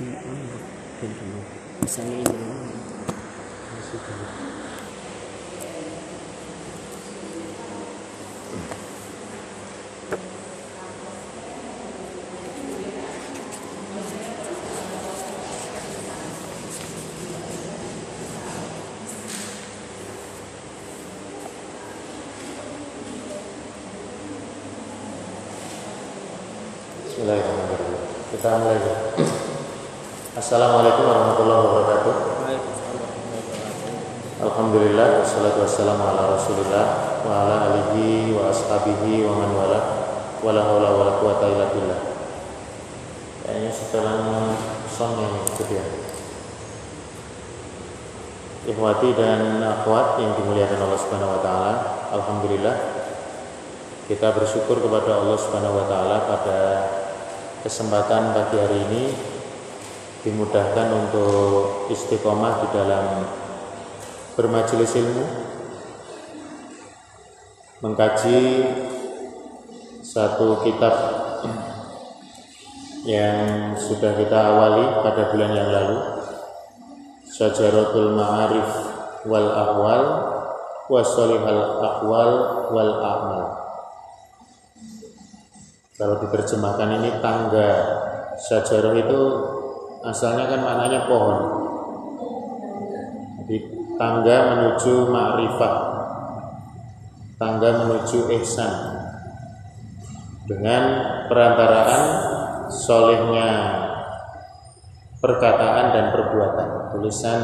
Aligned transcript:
di 0.00 0.08
mana 0.08 0.56
pin 0.96 1.12
dulu 1.12 1.40
misalnya 1.84 2.24
ini 2.24 2.24
dulu 2.24 2.56
Bismillahirrahmanirrahim. 27.04 28.00
Kita 28.32 28.48
mulai. 28.56 28.80
ya. 28.80 29.10
Assalamualaikum 30.50 31.06
warahmatullahi 31.06 31.62
wabarakatuh. 31.62 32.14
Alhamdulillah 34.42 35.22
wassalatu 35.22 35.62
wassalamu 35.62 36.02
ala 36.02 36.34
Rasulillah 36.34 36.86
wa 37.22 37.46
ala 37.46 37.70
alihi 37.70 38.34
wa 38.34 38.50
ashabihi 38.50 39.30
wa 39.30 39.38
man 39.38 39.54
wala 39.54 39.78
wa 40.42 40.50
la 40.50 40.66
haula 40.66 40.90
wa 40.90 41.06
la 41.06 41.12
quwata 41.22 41.54
illa 41.54 41.70
billah. 41.70 42.02
Kayaknya 43.46 43.70
setelan 43.70 44.26
song 44.90 45.22
yang 45.22 45.38
itu 45.38 45.62
dia. 45.70 45.86
Ikhwati 48.74 49.14
dan 49.14 49.62
akhwat 49.62 50.18
yang 50.18 50.34
dimuliakan 50.34 50.82
Allah 50.82 50.98
Subhanahu 50.98 51.30
wa 51.30 51.40
taala, 51.46 51.72
alhamdulillah 52.10 52.74
kita 54.10 54.34
bersyukur 54.34 54.82
kepada 54.82 55.14
Allah 55.14 55.38
Subhanahu 55.38 55.78
wa 55.78 55.86
taala 55.86 56.26
pada 56.26 56.58
kesempatan 57.62 58.34
pagi 58.34 58.58
hari 58.58 58.82
ini 58.90 59.29
dimudahkan 60.20 60.88
untuk 60.92 61.88
istiqomah 61.88 62.60
di 62.60 62.68
dalam 62.76 63.24
bermajelis 64.36 64.92
ilmu 65.00 65.24
mengkaji 67.80 68.40
satu 70.04 70.60
kitab 70.60 70.94
yang 73.08 73.72
sudah 73.80 74.12
kita 74.12 74.38
awali 74.52 74.84
pada 75.00 75.32
bulan 75.32 75.52
yang 75.56 75.70
lalu 75.72 75.98
Syajaratul 77.24 78.12
Ma'arif 78.12 78.70
wal 79.24 79.48
Ahwal 79.48 80.04
wa 80.90 81.00
Salihal 81.00 81.80
Ahwal 81.80 82.32
wal 82.68 82.92
A'mal. 83.00 83.44
Kalau 85.96 86.16
diterjemahkan 86.20 86.88
ini 87.00 87.10
tangga 87.24 87.68
Syajarah 88.40 88.96
itu 88.96 89.20
asalnya 90.04 90.44
kan 90.48 90.60
maknanya 90.64 91.00
pohon. 91.08 91.38
Jadi 93.42 93.56
tangga 93.96 94.36
menuju 94.54 94.94
ma'rifah. 95.08 95.76
Tangga 97.40 97.70
menuju 97.84 98.28
ihsan. 98.40 98.72
Dengan 100.48 100.82
perantaraan 101.30 102.04
solehnya 102.68 103.50
perkataan 105.22 105.86
dan 105.94 106.06
perbuatan. 106.12 106.68
Tulisan 106.96 107.40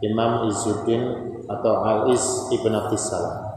Imam 0.00 0.48
Izzuddin 0.48 1.02
atau 1.44 1.74
Al-Iz 1.84 2.48
Ibn 2.52 2.72
Abdissalam 2.72 3.54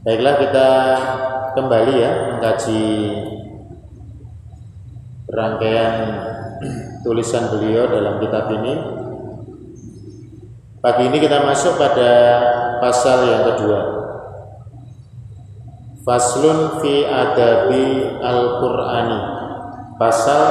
baiklah 0.00 0.34
kita 0.40 0.68
kembali 1.52 1.92
ya 2.00 2.10
mengkaji 2.32 2.84
rangkaian 5.28 5.94
tulisan 7.04 7.48
beliau 7.52 7.88
dalam 7.88 8.20
kitab 8.20 8.52
ini 8.52 8.74
Pagi 10.80 11.12
ini 11.12 11.20
kita 11.20 11.44
masuk 11.44 11.76
pada 11.76 12.40
pasal 12.80 13.28
yang 13.28 13.44
kedua. 13.52 13.80
Faslun 16.00 16.80
fi 16.80 17.04
adabi 17.04 18.16
al-Qur'ani. 18.16 19.20
Pasal 20.00 20.44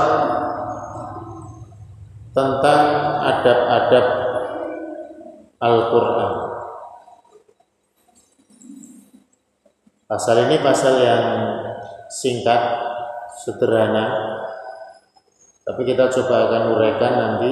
tentang 2.30 2.84
adab-adab 3.26 4.06
Al-Qur'an. 5.58 6.34
Pasal 10.06 10.46
ini 10.46 10.62
pasal 10.62 10.94
yang 11.02 11.26
singkat, 12.06 12.62
sederhana. 13.34 14.29
Tapi 15.70 15.82
kita 15.86 16.10
coba 16.10 16.50
akan 16.50 16.64
uraikan 16.74 17.14
nanti 17.14 17.52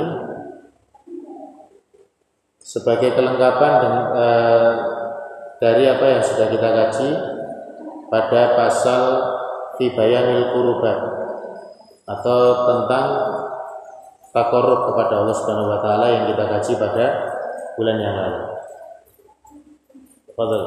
sebagai 2.58 3.14
kelengkapan 3.14 3.74
dengan, 3.78 4.06
eh, 4.18 4.74
dari 5.62 5.86
apa 5.86 6.06
yang 6.18 6.24
sudah 6.26 6.50
kita 6.50 6.66
kaji 6.66 7.10
pada 8.10 8.58
pasal 8.58 9.02
Fibayanil 9.78 10.50
Kurubat 10.50 11.00
atau 12.10 12.40
tentang 12.66 13.08
takorup 14.34 14.90
kepada 14.90 15.14
Allah 15.22 15.36
Subhanahu 15.38 15.74
wa 15.78 15.80
taala 15.86 16.10
yang 16.10 16.26
kita 16.34 16.44
kaji 16.50 16.74
pada 16.82 17.06
bulan 17.78 18.02
yang 18.02 18.16
lalu. 18.18 18.42
Fadal. 20.34 20.66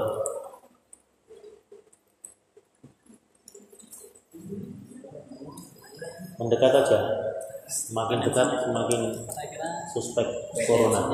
Mendekat 6.39 6.73
aja. 6.79 7.30
Semakin 7.71 8.19
dekat 8.27 8.67
semakin 8.67 9.01
suspek 9.95 10.27
corona. 10.67 11.07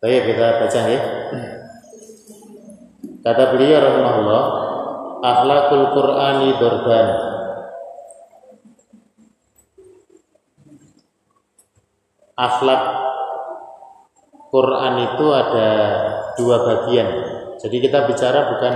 Baik 0.00 0.22
kita 0.32 0.46
baca 0.64 0.80
ya. 0.88 1.00
Kata 3.24 3.44
beliau 3.56 3.80
rahimahullah, 3.84 4.44
akhlakul 5.20 5.84
Qur'ani 5.96 6.48
dorban. 6.60 7.08
Akhlak 12.36 12.82
Quran 14.52 14.94
itu 15.08 15.26
ada 15.32 15.68
dua 16.36 16.56
bagian. 16.68 17.23
Jadi 17.64 17.76
kita 17.80 18.04
bicara 18.04 18.52
bukan 18.52 18.74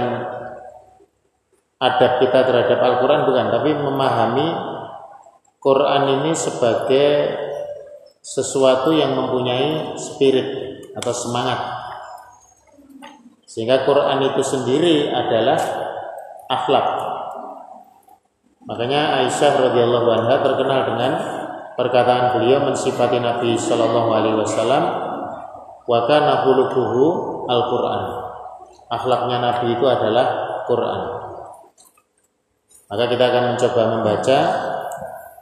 adab 1.76 2.12
kita 2.24 2.40
terhadap 2.48 2.78
Al-Quran 2.80 3.28
bukan, 3.28 3.46
tapi 3.52 3.70
memahami 3.76 4.48
Quran 5.60 6.02
ini 6.18 6.32
sebagai 6.32 7.36
sesuatu 8.24 8.88
yang 8.96 9.12
mempunyai 9.12 9.92
spirit 10.00 10.48
atau 10.96 11.12
semangat. 11.12 11.60
Sehingga 13.44 13.84
Quran 13.84 14.24
itu 14.24 14.40
sendiri 14.40 15.12
adalah 15.12 15.60
akhlak. 16.48 16.88
Makanya 18.68 19.24
Aisyah 19.24 19.52
radhiyallahu 19.68 20.08
anha 20.12 20.36
terkenal 20.44 20.80
dengan 20.92 21.12
perkataan 21.76 22.40
beliau 22.40 22.64
mensifati 22.68 23.20
Nabi 23.20 23.56
Shallallahu 23.56 24.10
alaihi 24.12 24.36
wasallam 24.36 24.84
wa 25.88 26.00
kana 26.04 26.44
al-Quran. 27.48 28.27
Akhlaknya 28.88 29.36
Nabi 29.40 29.76
itu 29.76 29.84
adalah 29.84 30.26
Quran. 30.64 31.00
Maka 32.88 33.04
kita 33.12 33.24
akan 33.28 33.44
mencoba 33.52 33.82
membaca 34.00 34.38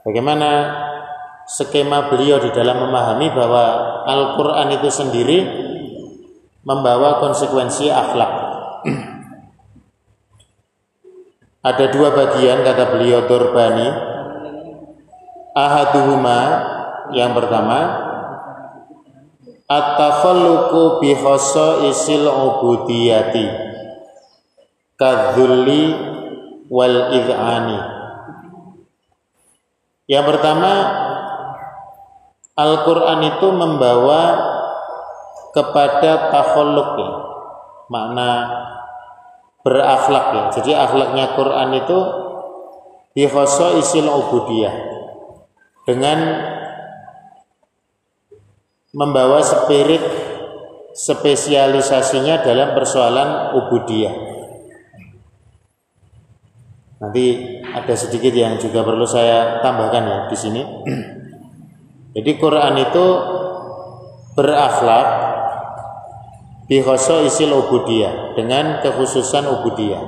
bagaimana 0.02 0.50
skema 1.46 2.10
beliau 2.10 2.42
di 2.42 2.50
dalam 2.50 2.82
memahami 2.82 3.30
bahwa 3.30 3.64
Al-Quran 4.02 4.68
itu 4.74 4.88
sendiri 4.90 5.38
membawa 6.66 7.22
konsekuensi 7.22 7.86
akhlak. 7.86 8.32
Ada 11.70 11.86
dua 11.94 12.14
bagian 12.14 12.66
kata 12.66 12.84
beliau 12.98 13.30
Dorbani. 13.30 13.88
Ahaduhuma 15.56 16.38
yang 17.14 17.32
pertama 17.32 18.05
At-takhalluqu 19.66 21.02
bi 21.02 21.10
isil 21.90 22.26
ubudiyati 22.30 23.46
kadzulli 24.94 25.90
wal 26.70 27.10
id'ani. 27.10 27.80
Yang 30.06 30.24
pertama 30.30 30.72
Al-Qur'an 32.56 33.20
itu 33.26 33.48
membawa 33.52 34.22
kepada 35.50 36.30
takhalluk 36.30 36.90
ya. 36.96 37.10
Makna 37.90 38.30
berakhlak 39.66 40.26
ya. 40.30 40.42
Jadi 40.62 40.70
akhlaknya 40.78 41.34
Quran 41.34 41.70
itu 41.74 41.98
bihoso 43.18 43.82
isil 43.82 44.06
ubudiyah 44.06 44.76
dengan 45.90 46.18
membawa 48.96 49.44
spirit 49.44 50.00
spesialisasinya 50.96 52.40
dalam 52.40 52.72
persoalan 52.72 53.52
ubudiyah 53.60 54.36
Nanti 56.96 57.60
ada 57.60 57.92
sedikit 57.92 58.32
yang 58.32 58.56
juga 58.56 58.80
perlu 58.80 59.04
saya 59.04 59.60
tambahkan 59.60 60.04
ya 60.08 60.18
di 60.32 60.36
sini. 60.36 60.62
Jadi 62.16 62.30
Quran 62.40 62.74
itu 62.80 63.06
berakhlak 64.32 65.08
bihoso 66.64 67.20
isil 67.28 67.52
ubudiyah 67.52 68.32
dengan 68.32 68.80
kekhususan 68.80 69.44
ubudiyah. 69.44 70.04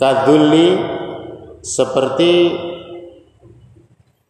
Kaduli 0.00 0.80
seperti 1.60 2.56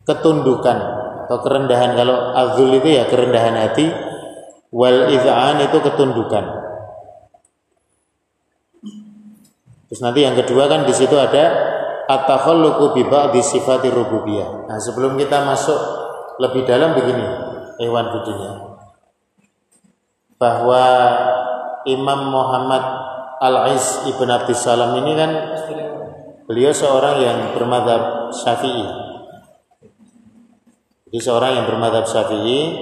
ketundukan 0.02 0.78
atau 1.26 1.42
kerendahan 1.42 1.98
kalau 1.98 2.30
azul 2.38 2.70
itu 2.70 2.94
ya 2.94 3.10
kerendahan 3.10 3.58
hati 3.58 3.90
wal 4.70 5.10
iz'an 5.10 5.58
itu 5.58 5.78
ketundukan 5.82 6.66
Terus 9.86 10.02
nanti 10.02 10.26
yang 10.26 10.34
kedua 10.34 10.66
kan 10.66 10.82
di 10.82 10.90
situ 10.90 11.14
ada 11.14 11.44
at-takhalluqu 12.10 12.94
bi 12.98 13.02
ba'di 13.06 13.38
sifati 13.38 13.86
rububiyah. 13.90 14.66
Nah, 14.66 14.78
sebelum 14.82 15.14
kita 15.14 15.46
masuk 15.46 15.78
lebih 16.42 16.66
dalam 16.66 16.94
begini, 16.98 17.26
Iwan 17.86 18.10
Budinya. 18.10 18.52
Bahwa 20.36 20.84
Imam 21.86 22.34
Muhammad 22.34 22.82
Al-Ais 23.40 24.10
Ibn 24.10 24.28
Abdus 24.42 24.58
Salam 24.58 24.98
ini 25.00 25.12
kan 25.14 25.30
beliau 26.50 26.74
seorang 26.74 27.22
yang 27.22 27.38
bermadhab 27.54 28.34
syafi'i. 28.34 29.05
Jadi 31.16 31.32
seorang 31.32 31.52
yang 31.56 31.64
bermadhab 31.64 32.04
syafi'i, 32.04 32.76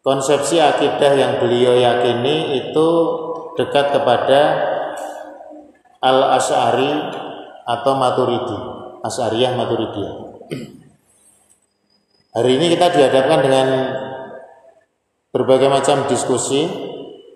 konsepsi 0.00 0.56
akidah 0.64 1.12
yang 1.12 1.44
beliau 1.44 1.76
yakini 1.76 2.56
itu 2.56 2.88
dekat 3.52 3.92
kepada 3.92 4.40
Al-Asy'ari 6.00 6.92
atau 7.68 7.92
Maturidi, 8.00 8.58
Asy'ariyah 9.04 9.52
Maturidiyah. 9.60 10.16
Hari 12.32 12.50
ini 12.56 12.72
kita 12.80 12.96
dihadapkan 12.96 13.44
dengan 13.44 13.68
berbagai 15.36 15.68
macam 15.68 16.08
diskusi 16.08 16.64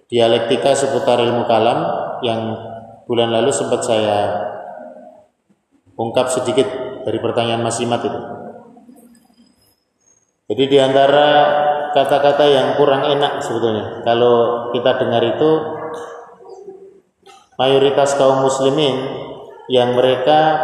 dialektika 0.09 0.73
seputar 0.73 1.21
ilmu 1.21 1.45
kalam 1.45 1.85
yang 2.25 2.41
bulan 3.05 3.29
lalu 3.29 3.53
sempat 3.53 3.85
saya 3.85 4.41
ungkap 6.01 6.33
sedikit 6.33 6.65
dari 7.05 7.21
pertanyaan 7.21 7.61
Mas 7.61 7.77
Imat 7.85 8.01
itu. 8.01 8.36
Jadi 10.47 10.65
di 10.71 10.79
antara 10.79 11.29
kata-kata 11.91 12.45
yang 12.47 12.69
kurang 12.79 13.03
enak 13.03 13.43
sebetulnya 13.43 14.07
kalau 14.07 14.71
kita 14.71 14.95
dengar 15.03 15.23
itu 15.27 15.51
mayoritas 17.59 18.15
kaum 18.15 18.47
muslimin 18.47 18.95
yang 19.67 19.99
mereka 19.99 20.61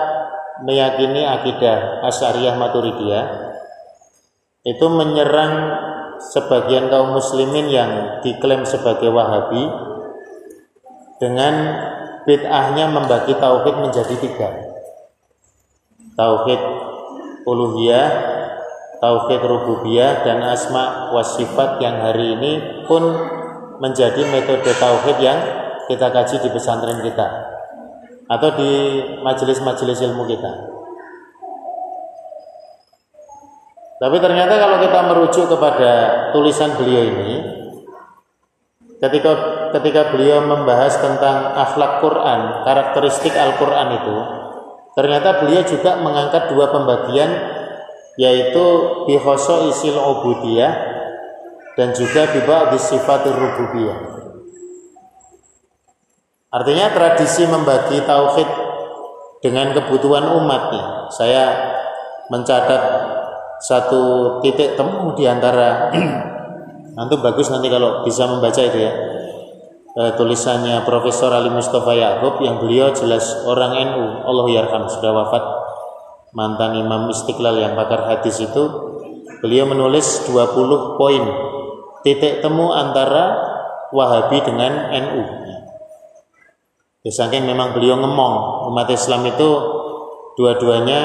meyakini 0.63 1.27
akidah 1.27 2.05
Asy'ariyah 2.07 2.55
Maturidiyah 2.55 3.27
itu 4.63 4.87
menyerang 4.87 5.55
sebagian 6.31 6.87
kaum 6.87 7.19
muslimin 7.19 7.67
yang 7.67 8.23
diklaim 8.23 8.63
sebagai 8.63 9.11
Wahabi 9.11 9.67
dengan 11.19 11.55
bid'ahnya 12.23 12.87
membagi 12.91 13.35
tauhid 13.35 13.75
menjadi 13.79 14.15
tiga. 14.23 14.49
Tauhid 16.15 16.61
uluhiyah, 17.43 18.07
tauhid 19.03 19.43
rububiyah 19.43 20.23
dan 20.23 20.47
asma 20.47 21.11
wasifat 21.11 21.83
yang 21.83 21.99
hari 21.99 22.39
ini 22.39 22.53
pun 22.87 23.03
menjadi 23.83 24.23
metode 24.31 24.71
tauhid 24.79 25.19
yang 25.19 25.39
kita 25.91 26.07
kaji 26.07 26.39
di 26.39 26.49
pesantren 26.55 27.03
kita 27.03 27.27
atau 28.31 28.49
di 28.55 29.03
majelis-majelis 29.27 29.99
ilmu 30.07 30.23
kita. 30.31 30.53
Tapi 33.99 34.17
ternyata 34.23 34.55
kalau 34.59 34.79
kita 34.83 34.99
merujuk 35.11 35.47
kepada 35.51 35.91
tulisan 36.31 36.75
beliau 36.79 37.03
ini, 37.07 37.33
ketika 39.03 39.33
ketika 39.75 40.15
beliau 40.15 40.47
membahas 40.47 40.95
tentang 41.03 41.55
akhlak 41.59 42.03
Quran, 42.03 42.41
karakteristik 42.67 43.35
Al-Quran 43.35 43.89
itu, 43.99 44.17
ternyata 44.95 45.43
beliau 45.43 45.63
juga 45.67 45.99
mengangkat 46.03 46.51
dua 46.51 46.71
pembagian 46.71 47.31
yaitu 48.21 48.65
bihoso 49.09 49.73
isil 49.73 49.97
ubudiyah 49.97 50.73
dan 51.73 51.97
juga 51.97 52.29
biba 52.29 52.69
sifatir 52.77 53.33
rububiyah. 53.33 53.99
Artinya 56.53 56.93
tradisi 56.93 57.49
membagi 57.49 58.05
tauhid 58.05 58.49
dengan 59.41 59.73
kebutuhan 59.73 60.37
umatnya. 60.37 61.09
Saya 61.09 61.45
mencatat 62.29 62.83
satu 63.65 64.37
titik 64.45 64.77
temu 64.77 65.17
di 65.17 65.25
antara 65.25 65.89
nanti 66.99 67.15
bagus 67.17 67.49
nanti 67.49 67.73
kalau 67.73 68.05
bisa 68.05 68.29
membaca 68.29 68.61
itu 68.61 68.79
ya. 68.85 68.93
E, 69.93 70.03
tulisannya 70.17 70.85
Profesor 70.85 71.33
Ali 71.33 71.49
Mustafa 71.53 71.93
Yaakob 71.97 72.41
yang 72.45 72.61
beliau 72.61 72.93
jelas 72.97 73.45
orang 73.49 73.77
NU, 73.93 74.05
Allah 74.25 74.47
yarham 74.53 74.89
sudah 74.89 75.13
wafat 75.13 75.62
mantan 76.33 76.81
Imam 76.81 77.13
Istiqlal 77.13 77.61
yang 77.61 77.73
pakar 77.77 78.09
hadis 78.09 78.41
itu 78.41 78.65
beliau 79.45 79.69
menulis 79.69 80.29
20 80.29 80.99
poin 81.01 81.25
titik 82.05 82.41
temu 82.45 82.73
antara 82.73 83.53
Wahabi 83.93 84.41
dengan 84.41 84.89
NU 84.89 85.43
Ya, 87.03 87.11
saking 87.11 87.51
memang 87.51 87.75
beliau 87.75 87.99
ngomong 87.99 88.63
umat 88.71 88.87
Islam 88.95 89.27
itu 89.27 89.51
dua-duanya 90.39 91.01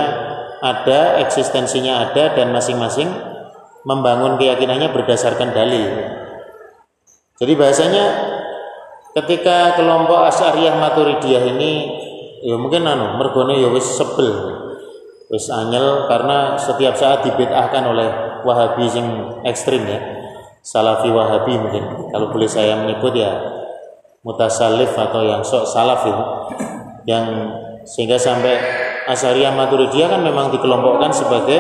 ada, 0.62 1.18
eksistensinya 1.26 2.06
ada 2.06 2.38
dan 2.38 2.54
masing-masing 2.54 3.10
membangun 3.82 4.38
keyakinannya 4.38 4.94
berdasarkan 4.94 5.58
dalil. 5.58 5.90
Jadi 7.42 7.54
bahasanya 7.58 8.06
ketika 9.18 9.74
kelompok 9.74 10.30
Asy'ariyah 10.30 10.78
Maturidiyah 10.78 11.44
ini 11.58 11.72
ya 12.46 12.62
mungkin 12.62 12.86
anu 12.86 13.18
mergone 13.18 13.58
ya 13.58 13.74
wis 13.74 13.90
sebel. 13.98 14.67
Wis 15.28 15.52
anyel 15.52 16.08
karena 16.08 16.56
setiap 16.56 16.96
saat 16.96 17.28
dibid'ahkan 17.28 17.84
oleh 17.84 18.10
Wahabi 18.48 18.88
sing 18.88 19.04
ekstrim 19.44 19.84
ya. 19.84 20.00
Salafi 20.64 21.12
Wahabi 21.12 21.60
mungkin. 21.60 21.84
Kalau 22.16 22.32
boleh 22.32 22.48
saya 22.48 22.80
menyebut 22.80 23.12
ya 23.12 23.36
mutasalif 24.24 24.96
atau 24.96 25.28
yang 25.28 25.44
sok 25.44 25.68
salaf 25.68 26.08
itu. 26.08 26.24
Yang 27.08 27.26
sehingga 27.84 28.16
sampai 28.16 28.56
Asyariah 29.08 29.52
Maturidiyah 29.52 30.12
kan 30.12 30.22
memang 30.24 30.52
dikelompokkan 30.52 31.12
sebagai 31.12 31.60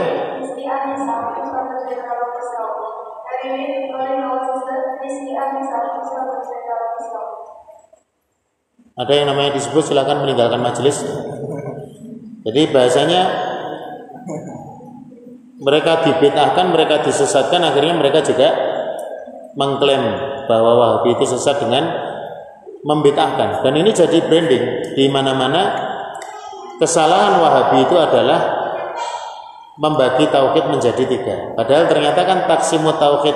ada 8.97 9.13
yang 9.13 9.29
namanya 9.29 9.53
disebut 9.53 9.93
silakan 9.93 10.25
meninggalkan 10.25 10.57
majelis. 10.57 11.05
Jadi 12.41 12.61
bahasanya 12.73 13.21
mereka 15.57 16.05
dibitahkan 16.05 16.65
mereka 16.69 17.01
disesatkan 17.01 17.65
akhirnya 17.65 17.97
mereka 17.97 18.21
juga 18.21 18.53
mengklaim 19.57 20.03
bahwa 20.45 20.71
Wahabi 20.77 21.17
itu 21.17 21.25
sesat 21.25 21.57
dengan 21.57 21.89
membedahkan 22.85 23.65
dan 23.65 23.73
ini 23.73 23.89
jadi 23.89 24.21
branding. 24.29 24.93
Di 24.93 25.09
mana-mana 25.09 25.73
kesalahan 26.77 27.41
Wahabi 27.41 27.89
itu 27.89 27.95
adalah 27.97 28.39
membagi 29.81 30.29
tauhid 30.29 30.65
menjadi 30.69 31.03
tiga. 31.09 31.57
Padahal 31.57 31.89
ternyata 31.89 32.21
kan 32.21 32.45
taksimut 32.45 33.01
tauhid 33.01 33.35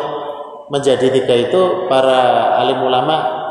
menjadi 0.70 1.10
tiga 1.10 1.36
itu 1.36 1.90
para 1.90 2.54
alim 2.62 2.86
ulama 2.86 3.42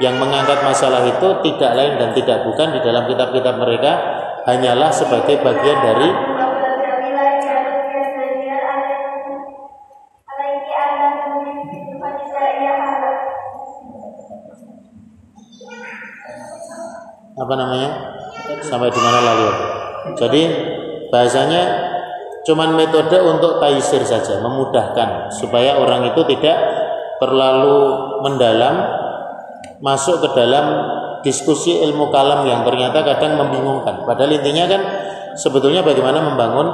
yang 0.00 0.16
mengangkat 0.16 0.64
masalah 0.64 1.04
itu 1.04 1.28
tidak 1.44 1.76
lain 1.76 2.00
dan 2.00 2.10
tidak 2.16 2.46
bukan 2.48 2.72
di 2.72 2.80
dalam 2.80 3.04
kitab-kitab 3.04 3.54
mereka 3.60 3.92
hanyalah 4.48 4.88
sebagai 4.88 5.44
bagian 5.44 5.78
dari 5.84 6.08
apa 17.40 17.52
namanya? 17.56 17.90
Sampai 18.60 18.92
di 18.92 19.00
mana 19.00 19.18
lalu? 19.24 19.48
Jadi 20.20 20.42
bahasanya 21.08 21.62
cuman 22.44 22.76
metode 22.76 23.16
untuk 23.20 23.60
taisir 23.60 24.04
saja 24.04 24.40
memudahkan 24.40 25.32
supaya 25.32 25.80
orang 25.80 26.12
itu 26.12 26.20
tidak 26.36 26.56
terlalu 27.20 27.80
mendalam 28.24 28.80
masuk 29.80 30.24
ke 30.24 30.28
dalam 30.36 30.64
diskusi 31.20 31.80
ilmu 31.84 32.08
kalam 32.08 32.48
yang 32.48 32.64
ternyata 32.64 33.04
kadang 33.04 33.36
membingungkan. 33.36 34.04
Padahal 34.08 34.40
intinya 34.40 34.64
kan 34.68 34.82
sebetulnya 35.36 35.84
bagaimana 35.84 36.20
membangun 36.20 36.68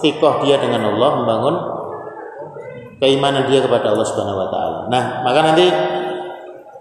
fikoh 0.00 0.40
dia 0.44 0.56
dengan 0.56 0.88
Allah 0.88 1.10
membangun 1.20 1.54
keimanan 3.00 3.48
dia 3.48 3.64
kepada 3.64 3.92
Allah 3.92 4.06
Subhanahu 4.08 4.40
wa 4.40 4.48
taala. 4.52 4.78
Nah, 4.92 5.24
maka 5.24 5.40
nanti 5.40 5.66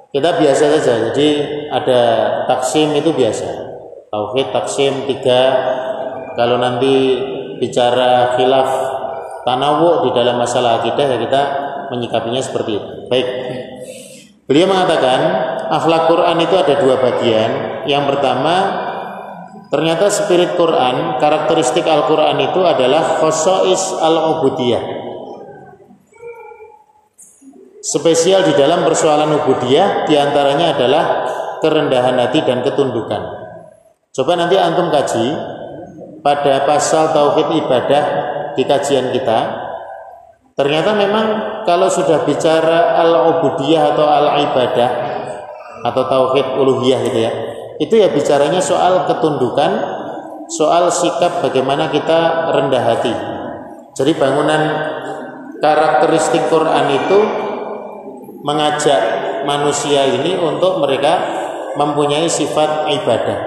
kita 0.09 0.41
biasa 0.41 0.63
saja 0.81 0.93
jadi 1.13 1.27
ada 1.69 2.01
taksim 2.49 2.97
itu 2.97 3.13
biasa. 3.13 3.49
Tauhid 4.09 4.49
taksim 4.49 5.05
tiga. 5.05 5.41
Kalau 6.33 6.57
nanti 6.57 7.19
bicara 7.61 8.33
khilaf 8.33 8.69
tanawu 9.45 10.09
di 10.09 10.09
dalam 10.17 10.41
masalah 10.41 10.81
akidah 10.81 11.05
ya 11.05 11.17
kita 11.21 11.41
menyikapinya 11.93 12.41
seperti 12.41 12.81
itu. 12.81 12.89
Baik. 13.05 13.27
Beliau 14.49 14.65
mengatakan 14.65 15.19
akhlak 15.69 16.09
Quran 16.09 16.37
itu 16.41 16.55
ada 16.57 16.73
dua 16.81 16.95
bagian. 16.97 17.51
Yang 17.85 18.03
pertama 18.09 18.55
ternyata 19.69 20.09
spirit 20.09 20.57
Quran 20.57 21.21
karakteristik 21.21 21.85
Al-Quran 21.85 22.49
itu 22.49 22.65
adalah 22.65 23.21
khosois 23.21 23.93
al-ubudiyah 24.01 24.98
spesial 27.79 28.43
di 28.47 28.53
dalam 28.55 28.83
persoalan 28.83 29.39
ubudiyah 29.43 30.05
di 30.07 30.15
antaranya 30.19 30.75
adalah 30.75 31.03
kerendahan 31.59 32.15
hati 32.19 32.43
dan 32.43 32.63
ketundukan 32.63 33.39
Coba 34.09 34.33
nanti 34.33 34.57
antum 34.57 34.89
kaji 34.89 35.27
pada 36.25 36.65
pasal 36.65 37.13
tauhid 37.13 37.55
ibadah 37.61 38.03
di 38.57 38.65
kajian 38.65 39.13
kita. 39.13 39.39
Ternyata 40.57 40.91
memang 40.91 41.25
kalau 41.63 41.87
sudah 41.87 42.25
bicara 42.27 42.99
al-ubudiyah 42.99 43.95
atau 43.95 44.05
al-ibadah 44.09 44.89
atau 45.87 46.03
tauhid 46.09 46.47
uluhiyah 46.57 46.99
gitu 47.05 47.19
ya. 47.21 47.31
Itu 47.79 47.95
ya 47.95 48.11
bicaranya 48.11 48.59
soal 48.59 49.07
ketundukan, 49.07 49.71
soal 50.51 50.91
sikap 50.91 51.39
bagaimana 51.39 51.87
kita 51.87 52.51
rendah 52.51 52.83
hati. 52.83 53.13
Jadi 53.95 54.19
bangunan 54.19 54.61
karakteristik 55.63 56.49
Quran 56.51 56.85
itu 56.91 57.19
mengajak 58.43 59.01
manusia 59.43 60.07
ini 60.07 60.35
untuk 60.39 60.79
mereka 60.79 61.19
mempunyai 61.75 62.27
sifat 62.27 62.91
ibadah. 63.01 63.39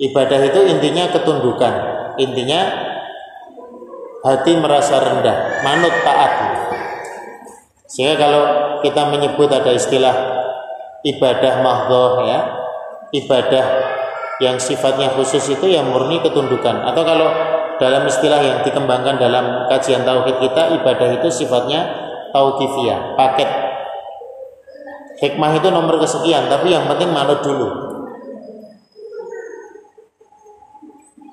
Ibadah 0.00 0.40
itu 0.48 0.60
intinya 0.64 1.12
ketundukan, 1.12 1.74
intinya 2.16 2.60
hati 4.24 4.52
merasa 4.56 4.96
rendah, 5.00 5.60
manut 5.60 5.92
taat. 6.04 6.32
Sehingga 7.84 8.16
kalau 8.16 8.42
kita 8.80 9.12
menyebut 9.12 9.50
ada 9.52 9.72
istilah 9.76 10.14
ibadah 11.04 11.60
mahdoh 11.60 12.24
ya, 12.24 12.38
ibadah 13.12 13.64
yang 14.40 14.56
sifatnya 14.56 15.12
khusus 15.12 15.44
itu 15.52 15.68
yang 15.68 15.92
murni 15.92 16.24
ketundukan. 16.24 16.88
Atau 16.88 17.04
kalau 17.04 17.28
dalam 17.76 18.08
istilah 18.08 18.40
yang 18.40 18.58
dikembangkan 18.64 19.20
dalam 19.20 19.68
kajian 19.68 20.04
tauhid 20.04 20.40
kita, 20.40 20.80
ibadah 20.80 21.08
itu 21.20 21.28
sifatnya 21.28 21.80
tauqifiyah, 22.32 23.20
paket. 23.20 23.69
Hikmah 25.20 25.52
itu 25.60 25.68
nomor 25.68 26.00
kesekian, 26.00 26.48
tapi 26.48 26.72
yang 26.72 26.88
penting 26.88 27.12
manut 27.12 27.44
dulu. 27.44 27.68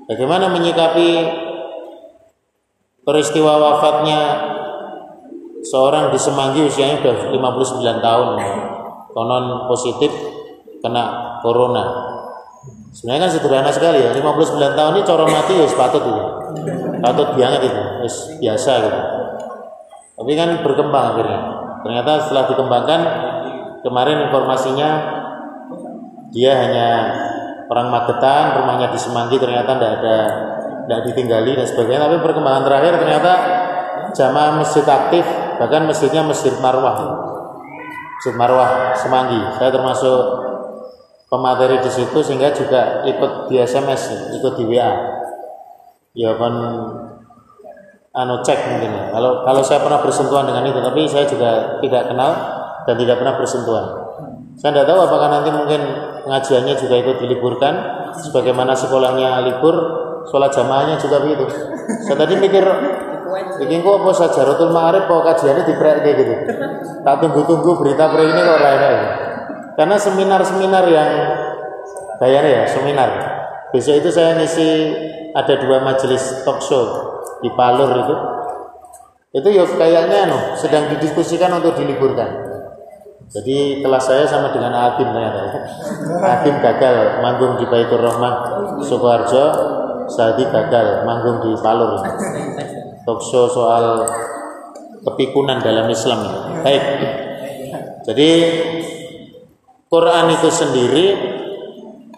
Bagaimana 0.07 0.51
menyikapi 0.51 1.09
peristiwa 3.03 3.59
wafatnya 3.59 4.19
seorang 5.63 6.11
di 6.11 6.19
Semanggi 6.19 6.63
usianya 6.67 6.99
sudah 7.03 7.31
59 7.31 8.03
tahun. 8.03 8.27
Konon 9.11 9.45
positif 9.71 10.11
kena 10.79 11.35
corona. 11.43 12.07
Sebenarnya 12.91 13.27
kan 13.27 13.31
sederhana 13.31 13.71
sekali 13.71 13.99
ya 14.03 14.15
59 14.15 14.79
tahun 14.79 14.91
ini 14.95 15.03
coro 15.03 15.25
mati 15.27 15.53
ya 15.59 15.67
patut 15.75 16.03
itu. 16.03 16.23
Patut 17.03 17.27
banget 17.35 17.61
itu 17.67 17.81
wis 18.03 18.15
biasa 18.39 18.71
gitu. 18.83 19.01
Tapi 20.17 20.31
kan 20.33 20.49
berkembang 20.63 21.05
akhirnya. 21.13 21.39
Ternyata 21.85 22.11
setelah 22.25 22.43
dikembangkan 22.49 23.01
kemarin 23.81 24.29
informasinya 24.29 24.89
dia 26.31 26.51
hanya 26.53 26.89
orang 27.67 27.87
Magetan 27.91 28.63
rumahnya 28.63 28.87
di 28.91 28.99
Semanggi 28.99 29.37
ternyata 29.39 29.75
tidak 29.75 29.91
ada 30.01 30.17
tidak 30.87 30.99
ditinggali 31.11 31.51
dan 31.57 31.67
sebagainya. 31.67 32.01
Tapi 32.07 32.15
perkembangan 32.23 32.63
terakhir 32.63 32.93
ternyata 32.99 33.33
jamaah 34.15 34.51
masjid 34.63 34.85
aktif 34.87 35.25
bahkan 35.59 35.83
masjidnya 35.83 36.23
masjid 36.23 36.53
Marwah. 36.63 36.97
Masjid 38.17 38.35
Marwah 38.39 38.95
Semanggi. 38.95 39.41
Saya 39.59 39.69
termasuk 39.69 40.19
pemateri 41.27 41.83
di 41.83 41.91
situ 41.91 42.17
sehingga 42.23 42.55
juga 42.55 43.03
ikut 43.03 43.51
di 43.51 43.59
SMS 43.59 44.31
ikut 44.39 44.53
di 44.55 44.63
WA 44.63 44.91
ya 46.15 46.33
kan 46.39 46.53
anu 48.17 48.35
cek 48.41 48.59
mungkin 48.73 48.91
ya. 48.95 49.03
kalau 49.13 49.43
kalau 49.45 49.61
saya 49.61 49.83
pernah 49.83 49.99
bersentuhan 50.01 50.47
dengan 50.47 50.65
itu 50.65 50.79
tapi 50.79 51.05
saya 51.05 51.27
juga 51.27 51.77
tidak 51.83 52.09
kenal 52.09 52.31
dan 52.87 52.95
tidak 52.95 53.19
pernah 53.19 53.35
bersentuhan. 53.35 53.85
Saya 54.57 54.73
tidak 54.73 54.87
tahu 54.89 54.99
apakah 55.05 55.27
nanti 55.29 55.49
mungkin 55.51 55.81
pengajiannya 56.23 56.73
juga 56.79 56.95
ikut 56.97 57.17
diliburkan 57.19 57.73
sebagaimana 58.15 58.73
sekolahnya 58.73 59.43
libur 59.43 59.75
sholat 60.31 60.49
jamaahnya 60.55 60.95
juga 60.97 61.21
begitu. 61.21 61.45
Saya 62.07 62.15
tadi 62.25 62.39
mikir 62.39 62.63
bikin 63.61 63.83
kok 63.83 64.01
apa 64.01 64.11
saja 64.15 64.47
rotul 64.47 64.71
ma'arif 64.73 65.05
kok 65.05 65.21
kajiannya 65.29 65.63
diprek 65.67 66.01
kayak 66.01 66.15
gitu? 66.15 66.33
Tak 67.03 67.15
tunggu-tunggu 67.21 67.71
berita 67.75 68.07
pre 68.09 68.23
ini 68.23 68.41
kok 68.41 68.59
lain 68.63 68.95
karena 69.77 69.95
seminar-seminar 70.01 70.85
yang 70.89 71.11
bayar 72.17 72.43
ya 72.47 72.65
seminar. 72.65 73.09
Besok 73.69 73.99
itu 73.99 74.09
saya 74.09 74.39
ngisi 74.41 74.69
ada 75.37 75.53
dua 75.59 75.85
majelis 75.85 76.41
talk 76.41 76.63
show 76.63 76.87
di 77.45 77.51
Palur 77.53 77.93
itu. 77.93 78.15
Itu 79.37 79.53
ya 79.53 79.69
kayaknya 79.69 80.33
no, 80.33 80.39
sedang 80.57 80.89
didiskusikan 80.89 81.51
untuk 81.61 81.77
diliburkan 81.77 82.46
jadi 83.27 83.83
kelas 83.83 84.03
saya 84.07 84.23
sama 84.23 84.55
dengan 84.55 84.71
Adim 84.71 85.11
ternyata. 85.11 85.51
Adim 86.23 86.55
gagal 86.63 87.19
manggung 87.19 87.59
di 87.59 87.67
Baitur 87.67 87.99
Rahmah 87.99 88.35
Sukoharjo, 88.79 89.45
Sadi 90.07 90.47
gagal 90.47 91.03
manggung 91.03 91.43
di 91.43 91.51
Palur. 91.59 91.99
Talk 93.03 93.19
show 93.19 93.51
soal 93.51 94.07
kepikunan 95.03 95.59
dalam 95.59 95.91
Islam. 95.91 96.23
Baik. 96.63 96.83
Jadi 98.07 98.31
Quran 99.91 100.25
itu 100.31 100.47
sendiri 100.47 101.05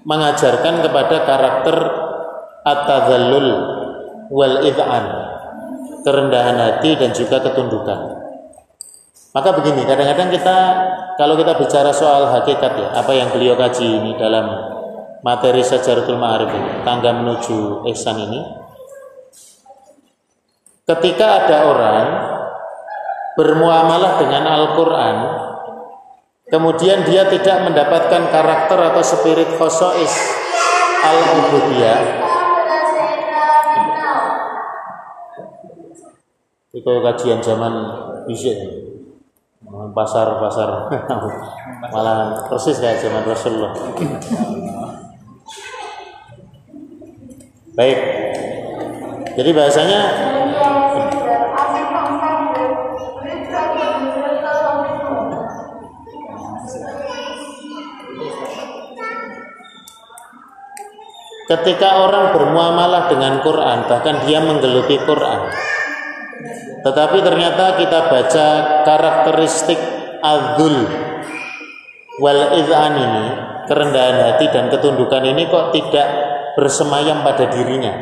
mengajarkan 0.06 0.86
kepada 0.86 1.25
karakter 1.25 1.78
at-tadhallul 2.66 3.50
wal 4.30 4.62
id'an, 4.62 5.06
kerendahan 6.06 6.58
hati 6.58 6.94
dan 6.98 7.10
juga 7.13 7.42
ketundukan. 7.42 8.18
Maka 9.39 9.55
begini, 9.55 9.88
kadang-kadang 9.88 10.36
kita 10.36 10.58
kalau 11.15 11.39
kita 11.39 11.55
bicara 11.55 11.96
soal 11.96 12.27
hakikat 12.27 12.75
ya, 12.75 12.91
apa 12.91 13.08
yang 13.15 13.31
beliau 13.31 13.55
kaji 13.55 13.88
ini 13.88 14.12
dalam 14.19 14.51
materi 15.24 15.63
Sajaratul 15.63 16.19
Ma'arif 16.19 16.51
ini, 16.51 16.84
tangga 16.84 17.15
menuju 17.15 17.88
ihsan 17.88 18.19
ini. 18.19 18.43
Ketika 20.84 21.48
ada 21.48 21.72
orang 21.72 22.08
bermuamalah 23.39 24.19
dengan 24.19 24.43
Al-Qur'an, 24.43 25.17
kemudian 26.51 27.08
dia 27.08 27.24
tidak 27.31 27.63
mendapatkan 27.63 28.36
karakter 28.36 28.91
atau 28.91 29.03
spirit 29.08 29.55
khosois 29.55 30.19
al-ubudiyah, 31.00 32.00
itu 36.75 36.91
kajian 36.91 37.39
zaman 37.39 37.74
bisik 38.27 38.88
pasar-pasar. 39.68 40.70
Malah 41.94 42.48
persis 42.48 42.80
kayak 42.80 43.04
zaman 43.04 43.24
Rasulullah. 43.28 43.75
Baik. 47.75 48.00
Jadi 49.39 49.50
bahasanya 49.56 50.01
Ketika 61.50 62.06
orang 62.06 62.30
bermuamalah 62.30 63.10
dengan 63.10 63.42
Quran, 63.42 63.89
bahkan 63.89 64.22
dia 64.22 64.38
menggeluti 64.38 65.01
Quran, 65.01 65.50
tetapi 66.79 67.17
ternyata 67.19 67.75
kita 67.75 68.00
baca 68.07 68.48
karakteristik 68.88 69.79
azul 70.24 70.88
wal 72.24 72.41
izan 72.55 72.93
ini, 72.95 73.27
kerendahan 73.67 74.17
hati 74.31 74.48
dan 74.48 74.71
ketundukan 74.71 75.24
ini 75.27 75.51
kok 75.51 75.75
tidak 75.75 76.07
bersemayam 76.55 77.19
pada 77.24 77.51
dirinya. 77.51 77.93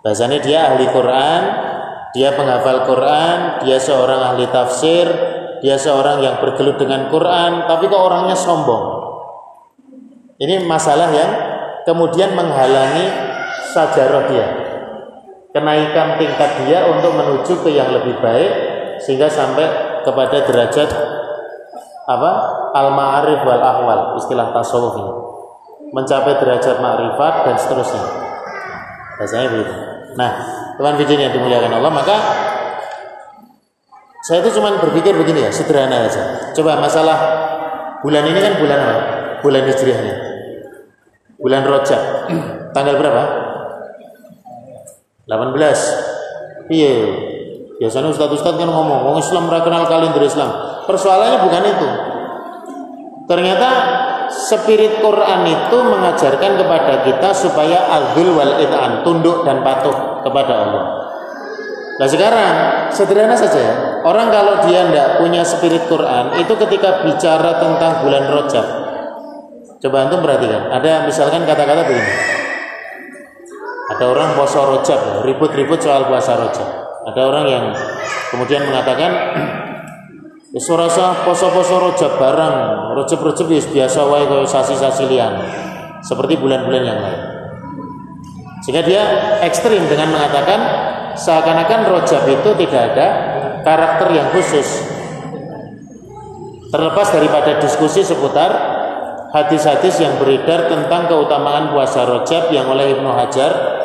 Bahasanya 0.00 0.38
dia 0.40 0.72
ahli 0.72 0.88
Quran, 0.88 1.42
dia 2.16 2.32
penghafal 2.32 2.88
Quran, 2.88 3.66
dia 3.68 3.76
seorang 3.76 4.20
ahli 4.32 4.48
tafsir, 4.48 5.06
dia 5.60 5.76
seorang 5.76 6.24
yang 6.24 6.40
bergelut 6.40 6.80
dengan 6.80 7.12
Quran, 7.12 7.68
tapi 7.68 7.92
kok 7.92 8.00
orangnya 8.00 8.36
sombong. 8.36 9.04
Ini 10.36 10.64
masalah 10.64 11.12
yang 11.12 11.30
kemudian 11.84 12.32
menghalangi 12.36 13.08
sajarah 13.72 14.24
dia 14.28 14.48
kenaikan 15.56 16.20
tingkat 16.20 16.68
dia 16.68 16.84
untuk 16.84 17.16
menuju 17.16 17.64
ke 17.64 17.72
yang 17.72 17.88
lebih 17.88 18.20
baik 18.20 18.52
sehingga 19.00 19.32
sampai 19.32 19.64
kepada 20.04 20.44
derajat 20.44 20.88
apa 22.06 22.32
al 22.76 22.92
ma'arif 22.92 23.40
wal 23.40 23.64
ahwal 23.64 24.00
istilah 24.20 24.52
tasawuf 24.52 24.94
ini 25.00 25.12
mencapai 25.94 26.36
derajat 26.42 26.76
makrifat 26.82 27.34
dan 27.46 27.56
seterusnya. 27.56 28.04
Bahasanya 29.16 29.48
begitu. 29.54 29.74
Nah, 30.16 30.30
teman 30.76 30.94
video 30.98 31.16
yang 31.16 31.32
dimuliakan 31.32 31.72
Allah, 31.78 31.92
maka 31.92 32.16
saya 34.26 34.42
itu 34.42 34.58
cuma 34.58 34.74
berpikir 34.80 35.14
begini 35.14 35.46
ya, 35.46 35.50
sederhana 35.54 36.08
aja. 36.08 36.52
Coba 36.56 36.80
masalah 36.82 37.18
bulan 38.02 38.26
ini 38.26 38.38
kan 38.42 38.58
bulan 38.58 38.78
apa? 38.82 38.96
Bulan 39.44 39.62
Hijriahnya. 39.68 40.14
Bulan 41.38 41.62
Rojab. 41.62 42.02
Tanggal 42.74 42.94
berapa? 42.98 43.45
18. 45.26 46.70
Iya. 46.70 46.96
Biasanya 47.76 48.08
ustadz-ustadz 48.14 48.56
kan 48.56 48.70
ngomong, 48.70 49.04
wong 49.04 49.16
Islam 49.20 49.50
mereka 49.50 49.68
kenal 49.68 49.84
kalender 49.84 50.22
Islam. 50.24 50.48
Persoalannya 50.88 51.38
bukan 51.44 51.62
itu. 51.66 51.88
Ternyata 53.26 53.68
spirit 54.30 55.02
Quran 55.02 55.40
itu 55.44 55.76
mengajarkan 55.82 56.52
kepada 56.62 56.94
kita 57.04 57.28
supaya 57.34 57.78
azul 57.90 58.38
wal 58.38 58.62
it'an, 58.62 59.02
tunduk 59.02 59.42
dan 59.42 59.66
patuh 59.66 60.22
kepada 60.22 60.52
Allah. 60.54 60.84
Nah 61.96 62.08
sekarang 62.08 62.52
sederhana 62.94 63.34
saja 63.34 63.58
ya. 63.60 63.74
Orang 64.06 64.30
kalau 64.30 64.62
dia 64.62 64.86
tidak 64.86 65.18
punya 65.18 65.42
spirit 65.42 65.90
Quran 65.90 66.38
itu 66.38 66.52
ketika 66.54 67.02
bicara 67.02 67.58
tentang 67.58 68.06
bulan 68.06 68.24
Rojab. 68.30 68.66
Coba 69.82 69.96
antum 70.06 70.22
perhatikan. 70.22 70.70
Ada 70.70 71.04
misalkan 71.04 71.42
kata-kata 71.44 71.82
begini. 71.84 72.12
Ada 73.86 74.04
orang 74.10 74.34
puasa 74.34 74.66
Rojab, 74.66 75.22
ribut-ribut 75.22 75.78
soal 75.78 76.10
puasa 76.10 76.34
Rojab. 76.34 76.68
Ada 77.06 77.20
orang 77.22 77.44
yang 77.46 77.64
kemudian 78.34 78.66
mengatakan 78.66 79.10
Wis 80.56 80.72
rasa 80.72 81.20
poso-poso 81.20 81.76
rojab 81.76 82.16
barang, 82.16 82.56
rojab-rojab 82.96 83.44
biasa 83.44 84.00
wae 84.08 84.24
kaya 84.24 84.48
sasi-sasi 84.48 85.04
liyan. 85.04 85.36
Seperti 86.00 86.40
bulan-bulan 86.40 86.80
yang 86.80 86.96
lain. 86.96 87.20
Sehingga 88.64 88.80
dia 88.80 89.02
ekstrim 89.44 89.84
dengan 89.84 90.16
mengatakan 90.16 90.60
seakan-akan 91.12 91.92
rojab 91.92 92.24
itu 92.24 92.50
tidak 92.56 92.82
ada 92.96 93.08
karakter 93.68 94.08
yang 94.16 94.32
khusus. 94.32 94.80
Terlepas 96.72 97.12
daripada 97.12 97.60
diskusi 97.60 98.00
seputar 98.00 98.48
hadis-hadis 99.36 100.00
yang 100.00 100.16
beredar 100.16 100.72
tentang 100.72 101.04
keutamaan 101.04 101.68
puasa 101.68 102.08
rojab 102.08 102.48
yang 102.48 102.64
oleh 102.72 102.96
Ibnu 102.96 103.12
Hajar 103.12 103.75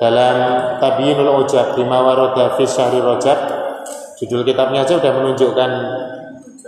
dalam 0.00 0.36
Tabiinul 0.80 1.44
Ujab 1.44 1.76
Bima 1.76 2.00
Warada 2.00 2.56
fi 2.56 2.64
Syahri 2.64 3.04
Rojab 3.04 3.38
judul 4.16 4.44
kitabnya 4.44 4.84
aja 4.84 5.00
sudah 5.00 5.12
menunjukkan 5.16 5.70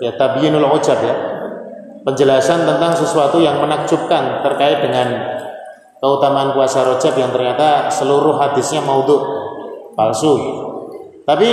ya 0.00 0.12
tabyinul 0.16 0.68
ujab 0.72 0.98
ya. 1.04 1.16
Penjelasan 2.02 2.66
tentang 2.66 2.98
sesuatu 2.98 3.38
yang 3.38 3.62
menakjubkan 3.62 4.42
terkait 4.42 4.82
dengan 4.82 5.06
keutamaan 6.02 6.50
puasa 6.50 6.82
Rajab 6.82 7.14
yang 7.14 7.30
ternyata 7.30 7.86
seluruh 7.88 8.34
hadisnya 8.42 8.82
maudhu 8.82 9.22
palsu. 9.94 10.34
Tapi 11.22 11.50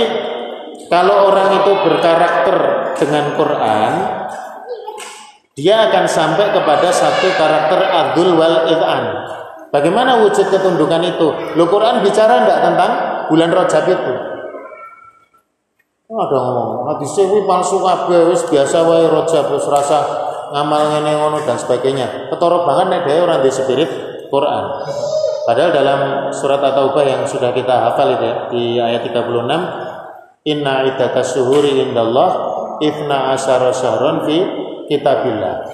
kalau 0.90 1.30
orang 1.30 1.62
itu 1.62 1.72
berkarakter 1.86 2.56
dengan 2.98 3.24
Quran 3.38 3.92
dia 5.54 5.86
akan 5.86 6.04
sampai 6.08 6.50
kepada 6.50 6.88
satu 6.90 7.30
karakter 7.36 7.78
adul 7.86 8.34
wal 8.34 8.66
id'an 8.66 9.04
bagaimana 9.70 10.22
wujud 10.26 10.46
ketundukan 10.50 11.02
itu 11.06 11.28
lo 11.56 11.64
Quran 11.66 12.02
bicara 12.04 12.46
enggak 12.46 12.58
tentang 12.62 12.92
bulan 13.30 13.50
Rajab 13.50 13.84
itu 13.86 14.14
ada 16.10 16.36
ngomong 16.42 16.90
hadisnya 16.90 17.22
kuwi 17.30 17.46
palsu 17.46 17.78
kabeh 17.78 18.34
wis 18.34 18.42
biasa 18.50 18.82
wae 18.82 19.06
roja 19.06 19.46
wis 19.46 19.66
rasa 19.70 20.30
ngamal 20.50 20.82
ngene 20.90 21.14
dan 21.46 21.56
sebagainya. 21.56 22.06
Ketara 22.30 22.66
banget 22.66 22.86
nek 22.90 23.02
dhewe 23.06 23.20
ora 23.22 23.38
ndek 23.38 23.54
spirit 23.54 23.90
Quran. 24.28 24.64
Padahal 25.46 25.70
dalam 25.72 26.00
surat 26.34 26.60
At-Taubah 26.62 27.04
yang 27.06 27.22
sudah 27.26 27.50
kita 27.50 27.74
hafal 27.90 28.18
itu 28.18 28.24
ya, 28.26 28.34
di 28.52 28.64
ayat 28.76 29.02
36 29.08 29.46
Inna 30.46 30.88
iddatas 30.88 31.36
syuhuri 31.36 31.84
indallah 31.84 32.30
ifna 32.80 33.34
asyara 33.34 33.72
syahron 33.72 34.24
fi 34.24 34.36
kitabillah. 34.88 35.68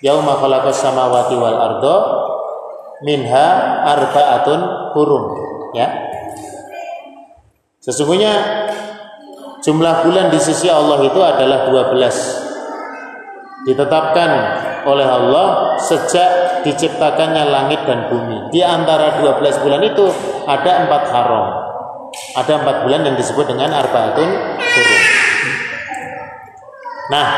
Yauma 0.00 0.40
khalaqas 0.40 0.80
samawati 0.80 1.36
wal 1.36 1.56
ardo 1.56 1.96
minha 3.04 3.48
arba'atun 3.84 4.92
hurum 4.96 5.24
ya. 5.72 5.88
Sesungguhnya 7.80 8.32
Jumlah 9.60 10.08
bulan 10.08 10.32
di 10.32 10.40
sisi 10.40 10.72
Allah 10.72 11.04
itu 11.04 11.20
adalah 11.20 11.68
12. 11.68 13.68
Ditetapkan 13.68 14.30
oleh 14.88 15.04
Allah 15.04 15.76
sejak 15.76 16.64
diciptakannya 16.64 17.44
langit 17.44 17.84
dan 17.84 18.08
bumi. 18.08 18.48
Di 18.48 18.64
antara 18.64 19.20
12 19.20 19.60
bulan 19.60 19.84
itu 19.84 20.08
ada 20.48 20.88
empat 20.88 21.02
haram. 21.12 21.46
Ada 22.40 22.64
empat 22.64 22.88
bulan 22.88 23.04
yang 23.04 23.20
disebut 23.20 23.52
dengan 23.52 23.76
arbaatun 23.76 24.28
hurum. 24.56 25.02
Nah, 27.12 27.28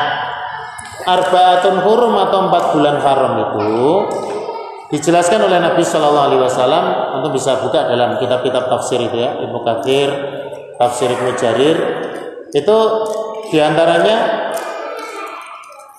arbaatun 1.02 1.76
hurum 1.82 2.14
atau 2.22 2.38
empat 2.46 2.64
bulan 2.70 3.02
haram 3.02 3.32
itu 3.50 3.66
dijelaskan 4.92 5.40
oleh 5.48 5.58
Nabi 5.58 5.80
Shallallahu 5.80 6.26
Alaihi 6.28 6.42
Wasallam. 6.44 6.84
Untuk 7.18 7.40
bisa 7.40 7.58
buka 7.64 7.88
dalam 7.88 8.20
kitab-kitab 8.20 8.68
tafsir 8.68 9.00
itu 9.00 9.16
ya, 9.16 9.40
Ibnu 9.40 9.58
Katsir, 9.64 10.08
tafsir 10.76 11.08
Ibnu 11.08 11.32
Jarir. 11.40 11.76
Itu 12.52 12.76
di 13.48 13.56
antaranya 13.56 14.48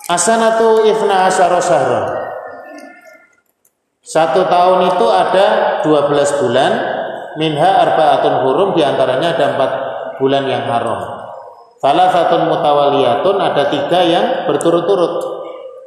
asanatu 0.06 0.86
ifna 0.86 1.26
asyara 1.26 1.58
syahra. 1.58 2.04
Satu 4.04 4.46
tahun 4.46 4.94
itu 4.94 5.06
ada 5.10 5.80
12 5.82 6.42
bulan 6.44 6.72
minha 7.40 7.72
arba'atun 7.82 8.46
hurum 8.46 8.70
di 8.78 8.84
antaranya 8.86 9.34
ada 9.34 9.46
empat 9.58 9.72
bulan 10.22 10.44
yang 10.46 10.68
haram. 10.70 11.02
Salah 11.80 12.12
satu 12.12 12.48
mutawaliyatun 12.48 13.42
ada 13.42 13.64
tiga 13.72 14.00
yang 14.04 14.26
berturut-turut. 14.48 15.34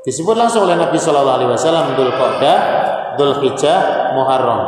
Disebut 0.04 0.36
langsung 0.38 0.64
oleh 0.64 0.80
Nabi 0.80 0.96
Shallallahu 0.96 1.36
Alaihi 1.40 1.50
Wasallam 1.52 1.98
Dul 1.98 2.12
Qodah, 3.16 3.40
Dul 3.40 3.48
Hijjah, 3.48 4.12
Muharram, 4.12 4.62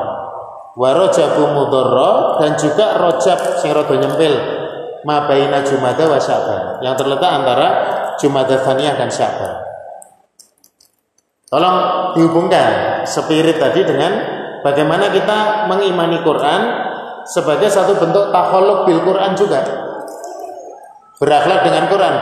Warojabu 0.75 1.53
Mudorro 1.53 2.41
dan 2.41 2.57
juga 2.57 2.97
Rojab 2.97 3.61
sing 3.61 3.71
rada 3.71 3.95
nyempil 3.95 4.35
mabaina 5.05 5.63
Jumada 5.63 6.05
wa 6.11 6.19
Sya'ban 6.19 6.83
yang 6.83 6.95
terletak 6.99 7.31
antara 7.31 7.67
Jumada 8.19 8.57
Thaniyah 8.59 8.95
dan 8.99 9.11
Sya'ban. 9.13 9.53
Tolong 11.49 11.77
dihubungkan 12.19 13.03
spirit 13.09 13.57
tadi 13.57 13.81
dengan 13.81 14.13
bagaimana 14.61 15.09
kita 15.09 15.65
mengimani 15.71 16.21
Quran 16.21 16.61
sebagai 17.25 17.73
satu 17.73 17.97
bentuk 17.97 18.29
takholuk 18.29 18.85
bil 18.85 19.01
Quran 19.01 19.33
juga. 19.33 19.65
Berakhlak 21.19 21.67
dengan 21.67 21.85
Quran. 21.89 22.15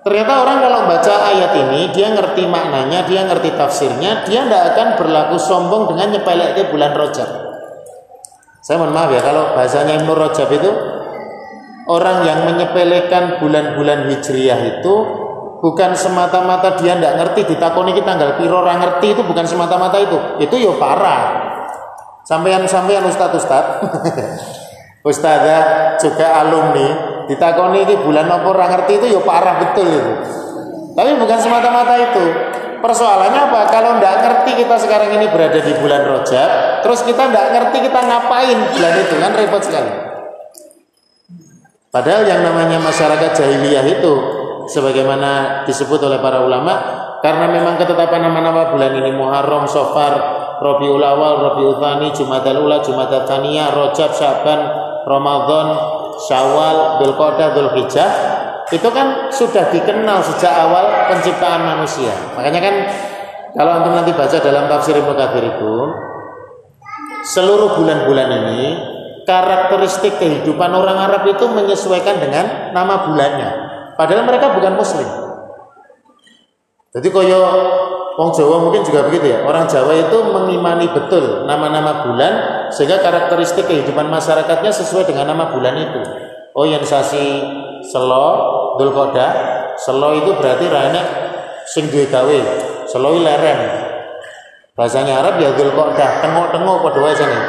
Ternyata 0.00 0.32
orang 0.40 0.64
kalau 0.64 0.80
baca 0.88 1.14
ayat 1.28 1.52
ini, 1.60 1.92
dia 1.92 2.08
ngerti 2.16 2.48
maknanya, 2.48 3.04
dia 3.04 3.20
ngerti 3.28 3.52
tafsirnya, 3.52 4.24
dia 4.24 4.48
tidak 4.48 4.72
akan 4.72 4.88
berlaku 4.96 5.36
sombong 5.36 5.92
dengan 5.92 6.16
nyepelek 6.16 6.72
bulan 6.72 6.96
Rojab. 6.96 7.28
Saya 8.64 8.80
mohon 8.80 8.96
maaf 8.96 9.12
ya, 9.12 9.20
kalau 9.20 9.52
bahasanya 9.52 10.00
Ibnu 10.00 10.12
Rojab 10.16 10.48
itu 10.56 10.70
orang 11.84 12.24
yang 12.24 12.48
menyepelekan 12.48 13.44
bulan-bulan 13.44 14.08
hijriyah 14.08 14.80
itu 14.80 14.94
bukan 15.60 15.92
semata-mata 15.92 16.80
dia 16.80 16.96
tidak 16.96 17.20
ngerti 17.20 17.52
ditakoni 17.52 17.92
kita 17.92 18.16
tanggal 18.16 18.40
piro 18.40 18.64
orang 18.64 18.80
ngerti 18.80 19.12
itu 19.12 19.22
bukan 19.24 19.44
semata-mata 19.44 20.00
itu. 20.00 20.16
Itu 20.40 20.56
yo 20.56 20.80
parah. 20.80 21.52
Sampean-sampean 22.24 23.04
ustad-ustad 23.04 23.84
ustazah 25.08 25.96
juga 26.00 26.26
alumni 26.40 26.88
ditakoni 27.30 27.86
ini 27.86 27.94
bulan 28.02 28.26
apa 28.26 28.46
orang 28.50 28.70
ngerti 28.74 28.98
itu 28.98 29.06
yo 29.14 29.22
parah 29.22 29.62
betul 29.62 29.86
itu. 29.86 30.12
Tapi 30.98 31.14
bukan 31.14 31.38
semata-mata 31.38 31.94
itu. 31.94 32.24
Persoalannya 32.80 33.40
apa? 33.52 33.60
Kalau 33.70 34.00
tidak 34.00 34.14
ngerti 34.24 34.50
kita 34.64 34.76
sekarang 34.80 35.14
ini 35.20 35.30
berada 35.30 35.60
di 35.62 35.72
bulan 35.78 36.02
rojab 36.10 36.50
terus 36.80 37.06
kita 37.06 37.28
tidak 37.28 37.46
ngerti 37.54 37.78
kita 37.86 38.00
ngapain 38.02 38.58
bulan 38.74 38.94
itu 38.98 39.14
kan 39.20 39.32
repot 39.36 39.62
sekali. 39.62 39.92
Padahal 41.90 42.22
yang 42.26 42.40
namanya 42.42 42.78
masyarakat 42.82 43.30
jahiliyah 43.34 43.84
itu 43.86 44.12
sebagaimana 44.70 45.62
disebut 45.66 45.98
oleh 46.06 46.22
para 46.22 46.42
ulama 46.46 46.74
karena 47.20 47.50
memang 47.50 47.76
ketetapan 47.76 48.30
nama-nama 48.30 48.70
bulan 48.72 48.96
ini 48.96 49.12
Muharram, 49.12 49.66
Sofar, 49.66 50.14
Rabiul 50.62 51.02
Awal, 51.02 51.34
Rabiul 51.50 51.76
Tsani, 51.76 52.08
Jumadal 52.16 52.64
Ula, 52.64 52.80
Jumadal 52.80 53.26
Tsaniyah, 53.26 53.74
Rajab, 53.74 54.10
Syaban, 54.14 54.60
Ramadan, 55.04 55.68
Syawal, 56.18 56.98
Dzulqa'dah, 57.02 57.48
Dzulhijjah 57.54 58.10
itu 58.70 58.88
kan 58.94 59.30
sudah 59.34 59.66
dikenal 59.74 60.22
sejak 60.22 60.54
awal 60.54 61.10
penciptaan 61.10 61.66
manusia. 61.66 62.14
Makanya 62.38 62.60
kan 62.62 62.74
kalau 63.58 63.70
antum 63.82 63.92
nanti 63.98 64.14
baca 64.14 64.38
dalam 64.38 64.70
tafsir 64.70 64.94
Ibnu 64.94 65.14
Katsir 65.18 65.42
itu 65.42 65.74
seluruh 67.34 67.74
bulan-bulan 67.74 68.28
ini 68.30 68.62
karakteristik 69.26 70.22
kehidupan 70.22 70.70
orang 70.70 70.98
Arab 71.10 71.26
itu 71.26 71.44
menyesuaikan 71.50 72.22
dengan 72.22 72.70
nama 72.70 73.10
bulannya. 73.10 73.50
Padahal 73.98 74.24
mereka 74.24 74.54
bukan 74.54 74.78
muslim. 74.78 75.08
Jadi 76.90 77.08
koyo 77.10 77.42
Wong 78.20 78.36
Jawa 78.36 78.60
mungkin 78.60 78.84
juga 78.84 79.08
begitu 79.08 79.32
ya. 79.32 79.48
Orang 79.48 79.64
Jawa 79.64 79.96
itu 79.96 80.12
mengimani 80.28 80.92
betul 80.92 81.48
nama-nama 81.48 82.04
bulan 82.04 82.68
sehingga 82.68 83.00
karakteristik 83.00 83.64
kehidupan 83.64 84.12
masyarakatnya 84.12 84.68
sesuai 84.68 85.08
dengan 85.08 85.32
nama 85.32 85.48
bulan 85.48 85.72
itu. 85.80 86.04
Oh 86.52 86.68
yang 86.68 86.84
sasi 86.84 87.40
Selo, 87.80 88.28
Dulkoda, 88.76 89.28
Selo 89.80 90.12
itu 90.20 90.36
berarti 90.36 90.68
rana 90.68 91.00
sing 91.64 91.88
duwe 91.88 92.12
gawe. 92.12 92.38
Selo 92.84 93.16
leren. 93.16 93.88
Bahasanya 94.76 95.24
Arab 95.24 95.40
ya 95.40 95.56
Dulkoda, 95.56 96.20
tengok-tengok 96.20 96.76
pada 96.84 97.00
wae 97.00 97.16
sini. 97.16 97.40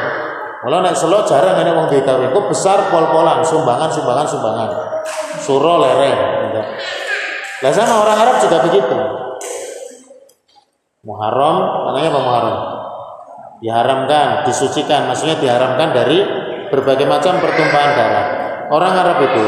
Kalau 0.63 0.79
nek 0.79 0.95
Selo 0.95 1.27
jarang 1.27 1.60
ada 1.60 1.75
wong 1.75 1.91
duwe 1.91 1.99
gawe. 1.99 2.31
Besar 2.47 2.88
pol-polan, 2.88 3.43
sumbangan, 3.43 3.91
sumbangan. 3.91 4.69
Suro 5.36 5.84
lereng. 5.84 6.15
Lah 7.60 7.71
sama 7.75 8.07
orang 8.07 8.17
Arab 8.23 8.36
juga 8.39 8.63
begitu. 8.63 9.30
Muharram, 11.01 11.89
maknanya 11.89 12.09
apa 12.13 12.21
Muharram? 12.21 12.59
Diharamkan, 13.57 14.27
disucikan, 14.45 15.09
maksudnya 15.09 15.37
diharamkan 15.41 15.97
dari 15.97 16.21
berbagai 16.69 17.09
macam 17.09 17.41
pertumpahan 17.41 17.91
darah. 17.97 18.25
Orang 18.69 18.93
Arab 18.93 19.17
itu 19.25 19.45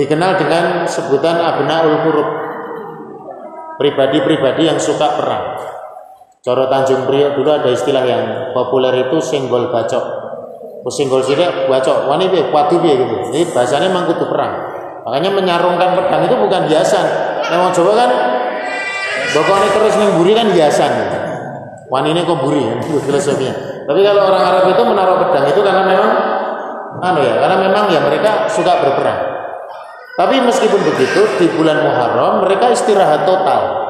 dikenal 0.00 0.40
dengan 0.40 0.88
sebutan 0.88 1.36
abnaul 1.44 2.08
huruf. 2.08 2.28
Pribadi-pribadi 3.76 4.72
yang 4.72 4.80
suka 4.80 5.20
perang. 5.20 5.60
Coro 6.40 6.72
Tanjung 6.72 7.04
Priok 7.04 7.36
dulu 7.36 7.50
ada 7.52 7.68
istilah 7.68 8.04
yang 8.08 8.24
populer 8.56 9.08
itu 9.08 9.20
singgol 9.20 9.68
bacok. 9.68 10.04
Oh, 10.86 10.92
singgol 10.94 11.20
sidik 11.20 11.68
bacok. 11.68 12.08
Wani 12.08 12.32
piye 12.32 12.48
kuatu 12.48 12.80
piye 12.80 12.96
gitu. 12.96 13.14
Jadi 13.28 13.44
bahasanya 13.52 13.92
memang 13.92 14.08
kudu 14.08 14.24
perang. 14.30 14.52
Makanya 15.04 15.30
menyarungkan 15.36 15.98
pedang 16.00 16.22
itu 16.24 16.36
bukan 16.40 16.62
hiasan. 16.70 17.06
Nah, 17.50 17.68
coba 17.74 17.92
kan 17.98 18.10
Pokoknya 19.36 19.68
terus 19.68 19.94
buri 20.16 20.32
kan 20.32 20.48
hiasan. 20.48 20.92
Wani 21.92 22.16
ini 22.16 22.24
kok 22.24 22.40
buri 22.40 22.64
ya, 22.64 22.74
filosofinya. 22.82 23.54
Tapi 23.86 24.00
kalau 24.02 24.32
orang 24.32 24.42
Arab 24.42 24.64
itu 24.72 24.82
menaruh 24.82 25.16
pedang 25.22 25.44
itu 25.46 25.60
karena 25.62 25.82
memang 25.86 26.12
anu 27.04 27.20
ya, 27.22 27.38
karena 27.38 27.56
memang 27.62 27.84
ya 27.92 28.00
mereka 28.02 28.48
suka 28.50 28.80
berperang. 28.82 29.20
Tapi 30.16 30.40
meskipun 30.40 30.80
begitu 30.80 31.20
di 31.36 31.46
bulan 31.52 31.84
Muharram 31.84 32.42
mereka 32.48 32.72
istirahat 32.72 33.28
total. 33.28 33.86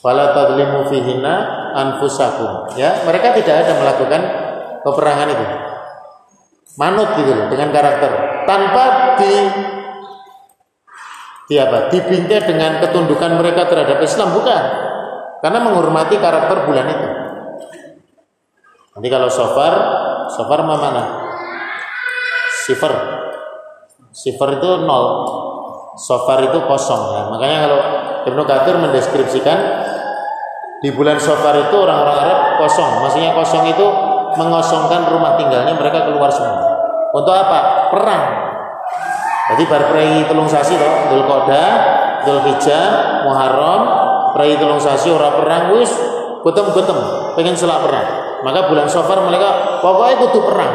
Fala 0.00 0.32
tadlimu 0.32 0.88
fihina 0.88 1.34
anfusakum. 1.76 2.72
Ya, 2.74 3.04
mereka 3.04 3.36
tidak 3.36 3.68
ada 3.68 3.72
melakukan 3.76 4.20
peperangan 4.80 5.28
itu. 5.28 5.46
Manut 6.80 7.12
gitu 7.20 7.32
dengan 7.52 7.68
karakter 7.70 8.10
tanpa 8.48 9.14
di 9.20 9.32
di 11.50 11.58
apa? 11.58 11.90
Dibingkai 11.90 12.46
dengan 12.46 12.78
ketundukan 12.78 13.42
mereka 13.42 13.66
terhadap 13.66 13.98
Islam 13.98 14.30
bukan. 14.38 14.62
Karena 15.42 15.58
menghormati 15.58 16.14
karakter 16.22 16.62
bulan 16.62 16.86
itu. 16.86 17.06
Nanti 18.94 19.08
kalau 19.10 19.26
sofar, 19.26 19.74
sofar 20.30 20.62
mana? 20.62 21.26
Sifar. 22.62 22.92
Sifar 24.14 24.62
itu 24.62 24.70
nol. 24.86 25.06
Sofar 25.98 26.46
itu 26.46 26.58
kosong 26.70 27.18
ya. 27.18 27.22
Makanya 27.34 27.58
kalau 27.66 27.80
Ibnu 28.30 28.42
Katsir 28.46 28.78
mendeskripsikan 28.78 29.58
di 30.86 30.94
bulan 30.94 31.18
sofar 31.18 31.66
itu 31.66 31.74
orang-orang 31.74 32.16
Arab 32.30 32.38
kosong. 32.62 33.02
Maksudnya 33.02 33.34
kosong 33.34 33.66
itu 33.66 33.86
mengosongkan 34.38 35.10
rumah 35.10 35.34
tinggalnya 35.34 35.74
mereka 35.74 36.06
keluar 36.06 36.30
semua. 36.30 36.78
Untuk 37.10 37.34
apa? 37.34 37.90
Perang. 37.90 38.49
Jadi 39.50 39.62
bar 39.66 39.82
prei 39.90 40.24
telung 40.30 40.46
sasi 40.46 40.78
to, 40.78 40.90
Dzul 41.10 41.26
Qa'dah, 41.26 41.70
Dzulhijjah, 42.22 42.86
Muharram, 43.26 43.82
prei 44.34 44.54
telung 44.54 44.78
sasi 44.78 45.10
ora 45.10 45.34
perang 45.34 45.74
wis 45.74 45.90
betem-betem 46.46 46.98
pengen 47.34 47.56
selak 47.58 47.82
perang. 47.82 48.08
Maka 48.40 48.72
bulan 48.72 48.88
Safar 48.88 49.20
mereka 49.26 49.80
pokoknya 49.84 50.14
kudu 50.22 50.40
perang. 50.48 50.74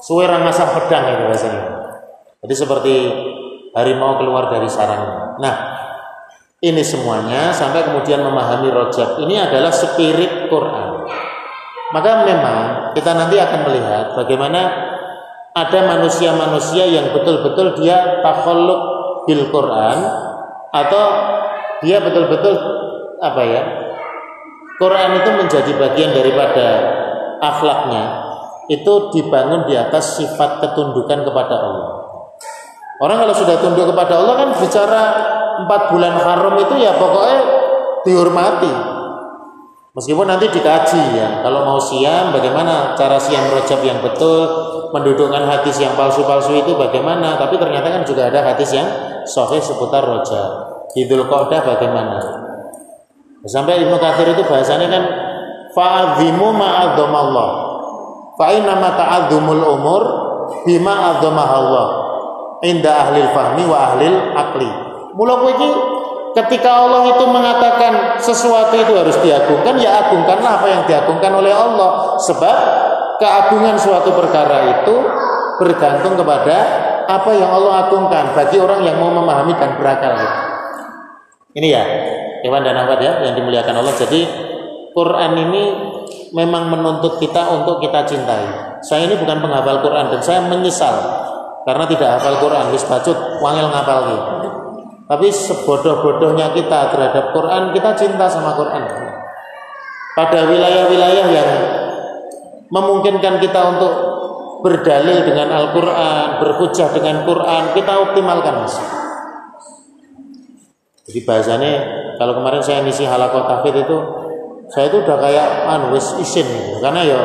Suwe 0.00 0.24
ra 0.24 0.40
ngasah 0.40 0.68
pedang 0.72 1.04
itu 1.12 1.24
rasanya. 1.28 1.64
Jadi 2.40 2.54
seperti 2.56 2.94
harimau 3.76 4.16
keluar 4.16 4.48
dari 4.48 4.64
sarangnya. 4.64 5.36
Nah, 5.36 5.54
ini 6.64 6.80
semuanya 6.80 7.52
sampai 7.52 7.84
kemudian 7.84 8.24
memahami 8.24 8.72
rojab 8.72 9.20
ini 9.20 9.36
adalah 9.36 9.68
spirit 9.68 10.48
Quran. 10.48 11.04
Maka 11.90 12.22
memang 12.24 12.58
kita 12.96 13.12
nanti 13.12 13.36
akan 13.36 13.60
melihat 13.66 14.16
bagaimana 14.16 14.60
ada 15.50 15.78
manusia-manusia 15.96 16.86
yang 16.86 17.10
betul-betul 17.10 17.74
dia 17.82 18.22
takhalluq 18.22 18.80
bil 19.26 19.50
Quran 19.50 19.98
atau 20.70 21.04
dia 21.82 21.98
betul-betul 21.98 22.54
apa 23.18 23.42
ya? 23.42 23.62
Quran 24.80 25.10
itu 25.20 25.30
menjadi 25.36 25.72
bagian 25.76 26.10
daripada 26.16 26.66
akhlaknya 27.42 28.04
itu 28.70 28.92
dibangun 29.12 29.66
di 29.66 29.74
atas 29.76 30.16
sifat 30.16 30.62
ketundukan 30.62 31.26
kepada 31.26 31.54
Allah. 31.58 31.90
Orang 33.00 33.18
kalau 33.26 33.34
sudah 33.34 33.58
tunduk 33.58 33.90
kepada 33.90 34.22
Allah 34.22 34.34
kan 34.46 34.48
bicara 34.56 35.02
empat 35.64 35.92
bulan 35.92 36.14
haram 36.20 36.54
itu 36.56 36.74
ya 36.78 36.96
pokoknya 36.96 37.40
dihormati, 38.06 38.72
Meskipun 39.90 40.22
nanti 40.22 40.46
dikaji 40.46 41.18
ya, 41.18 41.42
kalau 41.42 41.66
mau 41.66 41.80
siam 41.82 42.30
bagaimana 42.30 42.94
cara 42.94 43.18
siam 43.18 43.42
rojab 43.50 43.82
yang 43.82 43.98
betul, 43.98 44.46
mendudukkan 44.90 45.42
hadis 45.46 45.78
yang 45.78 45.94
palsu-palsu 45.94 46.58
itu 46.58 46.74
bagaimana, 46.74 47.38
tapi 47.38 47.56
ternyata 47.56 47.88
kan 47.90 48.02
juga 48.02 48.30
ada 48.30 48.42
hadis 48.42 48.74
yang 48.74 48.86
sahih 49.26 49.62
seputar 49.62 50.02
rojab. 50.02 50.70
Idul 50.98 51.26
Qa'dah 51.30 51.62
bagaimana? 51.62 52.18
Sampai 53.46 53.80
Ibnu 53.86 53.96
Katsir 53.96 54.28
itu 54.36 54.42
bahasanya 54.44 54.90
kan 54.90 55.02
fa'adzimu 55.72 56.48
ma'adzamallah. 56.50 57.50
Fa'inna 58.36 58.74
ma 58.76 58.90
ta'adzumul 58.96 59.64
umur 59.64 60.02
bima 60.66 61.20
Allah 61.20 61.88
inda 62.64 62.90
ahlil 63.08 63.30
fahmi 63.32 63.64
wa 63.64 63.76
ahlil 63.92 64.16
akli. 64.36 64.70
Mula 65.16 65.40
kowe 65.40 65.52
ketika 66.36 66.70
Allah 66.86 67.16
itu 67.16 67.24
mengatakan 67.26 68.20
sesuatu 68.20 68.76
itu 68.76 68.92
harus 68.94 69.16
diagungkan, 69.20 69.76
ya 69.80 70.06
agungkanlah 70.06 70.60
apa 70.60 70.66
yang 70.68 70.82
diagungkan 70.84 71.32
oleh 71.36 71.52
Allah. 71.52 72.16
Sebab 72.20 72.56
keagungan 73.20 73.76
suatu 73.76 74.16
perkara 74.16 74.80
itu 74.80 74.96
bergantung 75.60 76.16
kepada 76.16 76.56
apa 77.04 77.30
yang 77.36 77.52
Allah 77.52 77.86
agungkan 77.86 78.32
bagi 78.32 78.56
orang 78.56 78.80
yang 78.80 78.96
mau 78.96 79.12
memahami 79.12 79.52
dan 79.60 79.76
berakal. 79.76 80.16
Ini 81.52 81.68
ya, 81.68 81.84
Iwan 82.46 82.64
dan 82.64 82.80
Ahmad 82.80 83.02
ya, 83.04 83.20
yang 83.20 83.36
dimuliakan 83.36 83.76
Allah. 83.76 83.92
Jadi 83.92 84.24
Quran 84.96 85.32
ini 85.36 85.62
memang 86.32 86.72
menuntut 86.72 87.20
kita 87.20 87.60
untuk 87.60 87.82
kita 87.84 88.08
cintai. 88.08 88.80
Saya 88.80 89.04
ini 89.04 89.20
bukan 89.20 89.44
penghafal 89.44 89.84
Quran 89.84 90.08
dan 90.08 90.20
saya 90.24 90.40
menyesal 90.46 90.96
karena 91.68 91.84
tidak 91.84 92.08
hafal 92.16 92.40
Quran. 92.40 92.72
Wis 92.72 92.86
bacut 92.88 93.18
wangil 93.44 93.68
ngapal 93.68 93.98
gitu. 94.08 94.48
Tapi 95.10 95.26
sebodoh-bodohnya 95.26 96.54
kita 96.54 96.94
terhadap 96.94 97.34
Quran, 97.34 97.74
kita 97.74 97.90
cinta 97.98 98.30
sama 98.30 98.54
Quran. 98.54 98.86
Pada 100.14 100.46
wilayah-wilayah 100.46 101.26
yang 101.34 101.50
memungkinkan 102.70 103.42
kita 103.42 103.60
untuk 103.76 103.92
berdalil 104.62 105.26
dengan 105.26 105.50
Al-Quran, 105.50 106.26
berhujah 106.38 106.88
dengan 106.94 107.26
Quran, 107.26 107.62
kita 107.74 107.92
optimalkan 108.10 108.54
mas. 108.62 108.76
Jadi 111.10 111.26
bahasanya 111.26 111.72
kalau 112.20 112.38
kemarin 112.38 112.62
saya 112.62 112.86
ngisi 112.86 113.02
halakot 113.02 113.48
tafid 113.50 113.82
itu, 113.82 113.96
saya 114.70 114.86
itu 114.86 115.02
udah 115.02 115.18
kayak 115.18 115.48
anu 115.66 115.90
wis 115.96 116.14
isin 116.22 116.46
gitu. 116.46 116.78
karena 116.78 117.02
ya 117.02 117.18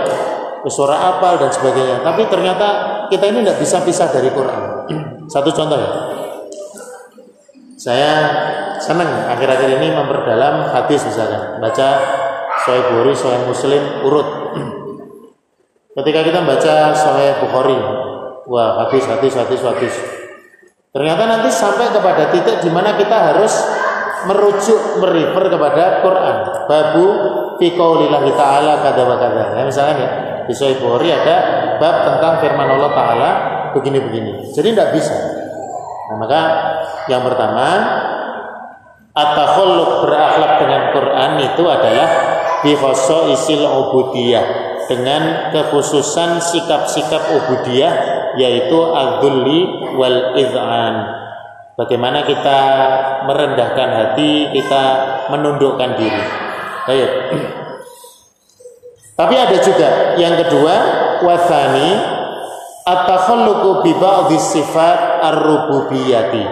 wis 0.65 0.77
apal 0.81 1.37
dan 1.37 1.51
sebagainya. 1.53 2.01
Tapi 2.01 2.25
ternyata 2.25 2.67
kita 3.13 3.29
ini 3.29 3.45
tidak 3.45 3.61
bisa 3.61 3.77
pisah 3.85 4.09
dari 4.09 4.33
Quran. 4.33 4.61
Satu 5.33 5.53
contoh 5.53 5.77
ya. 5.77 5.91
Saya 7.75 8.11
senang 8.81 9.29
akhir-akhir 9.29 9.77
ini 9.77 9.93
memperdalam 9.93 10.73
hadis 10.73 11.05
misalkan, 11.05 11.61
baca 11.61 11.87
Sahih 12.65 12.81
Bukhari, 12.89 13.13
Muslim 13.45 13.83
urut. 14.01 14.29
Ketika 15.95 16.27
kita 16.27 16.43
baca 16.43 16.91
Sahih 16.91 17.39
Bukhari, 17.39 17.79
wah 18.51 18.83
hadis, 18.83 19.07
hadis, 19.07 19.31
hadis, 19.31 19.63
hadis. 19.63 19.95
Ternyata 20.91 21.23
nanti 21.23 21.47
sampai 21.47 21.87
kepada 21.87 22.35
titik 22.35 22.59
di 22.59 22.67
mana 22.67 22.99
kita 22.99 23.31
harus 23.31 23.55
merujuk, 24.27 24.99
merefer 24.99 25.47
kepada 25.47 26.03
Quran. 26.03 26.35
Babu 26.67 27.07
fi 27.63 27.71
qaulillahi 27.79 28.27
ta'ala 28.35 28.83
kada 28.83 29.01
wa 29.07 29.15
kada. 29.15 29.55
Ya, 29.55 29.63
misalkan 29.63 30.03
ya, 30.03 30.09
di 30.43 30.51
Sahih 30.51 30.75
Bukhari 30.83 31.15
ada 31.15 31.35
bab 31.79 31.95
tentang 32.03 32.43
firman 32.43 32.67
Allah 32.75 32.91
taala 32.91 33.29
begini-begini. 33.71 34.51
Jadi 34.51 34.75
tidak 34.75 34.99
bisa. 34.99 35.15
Nah, 36.11 36.19
maka 36.19 36.41
yang 37.07 37.23
pertama 37.23 37.67
at-takhalluq 39.15 40.03
berakhlak 40.03 40.51
dengan 40.59 40.81
Quran 40.91 41.31
itu 41.39 41.63
adalah 41.71 42.09
bi 42.67 42.75
isil 43.31 43.63
ubudiyah 43.63 44.64
dengan 44.87 45.49
kekhususan 45.51 46.41
sikap-sikap 46.41 47.21
ubudiyah 47.41 47.93
yaitu 48.35 48.77
adzulli 48.93 49.93
wal 49.95 50.35
iz'an 50.37 51.25
Bagaimana 51.75 52.23
kita 52.23 52.59
merendahkan 53.27 53.89
hati, 53.91 54.47
kita 54.55 54.83
menundukkan 55.27 55.99
diri. 55.99 56.23
Baik. 56.87 57.11
Tapi 59.19 59.35
ada 59.35 59.57
juga 59.59 60.15
yang 60.15 60.39
kedua, 60.39 60.75
wasani 61.19 61.99
at-takhalluqu 62.87 63.83
bi 63.83 63.91
ba'dhi 63.91 64.39
sifat 64.39 65.19
ar-rububiyyati. 65.19 66.45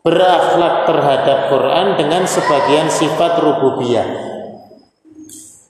Berakhlak 0.00 0.88
terhadap 0.88 1.38
Quran 1.52 1.86
dengan 2.00 2.24
sebagian 2.24 2.88
sifat 2.88 3.36
rububiyah. 3.36 4.31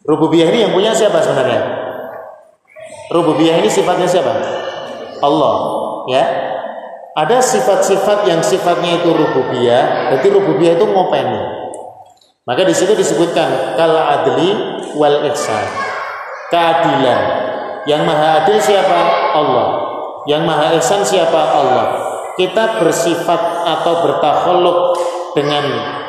Rububiyah 0.03 0.51
ini 0.51 0.59
yang 0.67 0.73
punya 0.75 0.91
siapa 0.91 1.23
sebenarnya? 1.23 1.63
Rububiyah 3.15 3.63
ini 3.63 3.71
sifatnya 3.71 4.09
siapa? 4.09 4.35
Allah, 5.23 5.55
ya. 6.11 6.25
Ada 7.13 7.45
sifat-sifat 7.45 8.25
yang 8.25 8.41
sifatnya 8.41 9.05
itu 9.05 9.13
rububiyah, 9.13 10.17
jadi 10.17 10.27
rububiyah 10.33 10.81
itu 10.81 10.87
ngopeni. 10.89 11.43
Maka 12.43 12.67
di 12.67 12.75
situ 12.75 12.97
disebutkan 12.99 13.79
kal 13.79 13.95
adli 13.95 14.51
wal 14.99 15.23
ihsan. 15.31 15.67
Keadilan. 16.51 17.21
Yang 17.87 18.03
maha 18.03 18.43
adil 18.43 18.59
siapa? 18.59 19.01
Allah. 19.39 19.69
Yang 20.27 20.43
maha 20.43 20.67
ihsan 20.81 21.03
siapa? 21.07 21.39
Allah. 21.39 21.87
Kita 22.35 22.81
bersifat 22.83 23.41
atau 23.69 23.95
bertakhluk 24.03 24.79
dengan 25.37 25.65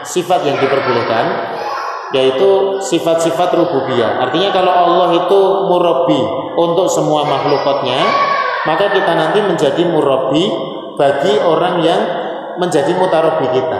sifat 0.08 0.48
yang 0.48 0.58
diperbolehkan 0.58 1.53
yaitu 2.14 2.78
sifat-sifat 2.80 3.50
rububiyah. 3.58 4.22
Artinya 4.22 4.54
kalau 4.54 4.70
Allah 4.70 5.10
itu 5.26 5.40
murabi 5.66 6.22
untuk 6.56 6.86
semua 6.86 7.26
makhlukatnya, 7.26 8.00
maka 8.70 8.94
kita 8.94 9.12
nanti 9.18 9.42
menjadi 9.42 9.82
murabi 9.90 10.46
bagi 10.96 11.42
orang 11.42 11.82
yang 11.82 12.02
menjadi 12.62 12.94
mutarobi 12.94 13.50
kita. 13.50 13.80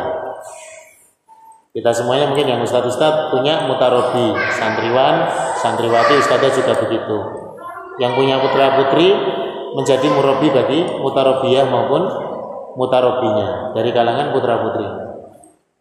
Kita 1.74 1.90
semuanya 1.90 2.30
mungkin 2.30 2.46
yang 2.46 2.62
ustadz-ustadz 2.62 3.34
punya 3.34 3.66
mutarobi, 3.70 4.34
santriwan, 4.54 5.30
santriwati, 5.58 6.22
ustadzah 6.22 6.54
juga 6.54 6.74
begitu. 6.86 7.18
Yang 8.02 8.12
punya 8.18 8.36
putra-putri 8.42 9.14
menjadi 9.74 10.06
murabi 10.10 10.54
bagi 10.54 10.80
mutarobiyah 11.02 11.66
maupun 11.70 12.02
mutarobinya 12.78 13.74
dari 13.78 13.90
kalangan 13.94 14.34
putra-putri. 14.34 14.86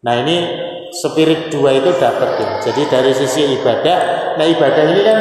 Nah 0.05 0.13
ini 0.21 0.37
spirit 0.93 1.49
dua 1.49 1.73
itu 1.73 1.89
dapat 1.97 2.29
ya. 2.37 2.49
Jadi 2.69 2.81
dari 2.85 3.11
sisi 3.17 3.57
ibadah, 3.57 3.97
nah 4.37 4.45
ibadah 4.45 4.83
ini 4.93 5.01
kan 5.01 5.17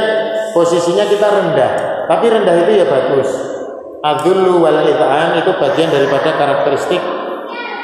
posisinya 0.52 1.08
kita 1.08 1.26
rendah, 1.32 1.72
tapi 2.12 2.28
rendah 2.28 2.54
itu 2.60 2.72
ya 2.76 2.86
bagus 2.86 3.52
Adzullu 4.02 4.58
wal 4.58 4.82
it'am 4.82 5.38
itu 5.38 5.54
bagian 5.62 5.94
daripada 5.94 6.34
karakteristik 6.34 6.98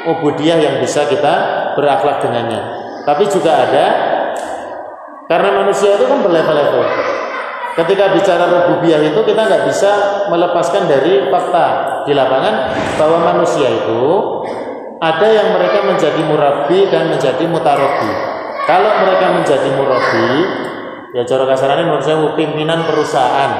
ubudiyah 0.02 0.58
yang 0.58 0.74
bisa 0.82 1.06
kita 1.06 1.34
berakhlak 1.78 2.18
dengannya. 2.26 2.58
Tapi 3.06 3.30
juga 3.30 3.54
ada 3.54 3.86
karena 5.30 5.62
manusia 5.62 5.94
itu 5.94 6.10
kan 6.10 6.18
berlevel-level. 6.26 6.82
Ketika 7.78 8.10
bicara 8.10 8.50
rububiyah 8.50 8.98
itu 9.06 9.20
kita 9.22 9.46
nggak 9.46 9.62
bisa 9.70 9.90
melepaskan 10.26 10.90
dari 10.90 11.30
fakta 11.30 11.66
di 12.02 12.10
lapangan 12.18 12.74
bahwa 12.98 13.18
manusia 13.22 13.70
itu 13.70 14.02
ada 14.98 15.26
yang 15.30 15.54
mereka 15.54 15.86
menjadi 15.86 16.20
murabi 16.26 16.90
dan 16.90 17.10
menjadi 17.14 17.44
mutarobi. 17.46 18.10
Kalau 18.66 18.90
mereka 19.06 19.26
menjadi 19.32 19.68
murabi, 19.78 20.28
ya 21.14 21.22
cara 21.24 21.44
kasarannya 21.48 21.88
menurut 21.88 22.04
saya 22.04 22.18
pimpinan 22.34 22.84
perusahaan 22.84 23.50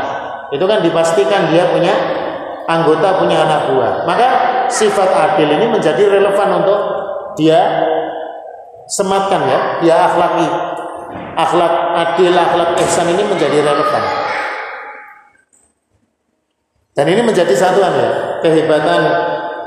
itu 0.48 0.64
kan 0.64 0.80
dipastikan 0.80 1.52
dia 1.52 1.68
punya 1.72 1.94
anggota 2.68 3.22
punya 3.22 3.46
anak 3.46 3.72
buah. 3.72 3.94
Maka 4.04 4.28
sifat 4.68 5.08
adil 5.08 5.48
ini 5.48 5.66
menjadi 5.70 6.04
relevan 6.08 6.64
untuk 6.64 6.80
dia 7.40 7.60
sematkan 8.90 9.40
ya, 9.46 9.58
dia 9.80 9.96
akhlaki. 10.08 10.48
Akhlak 11.38 11.74
adil, 11.94 12.34
akhlak 12.34 12.74
ihsan 12.82 13.08
ini 13.14 13.22
menjadi 13.22 13.62
relevan. 13.62 14.04
Dan 16.98 17.06
ini 17.14 17.22
menjadi 17.22 17.54
satuan 17.54 17.94
ya, 17.94 18.10
kehebatan 18.42 19.00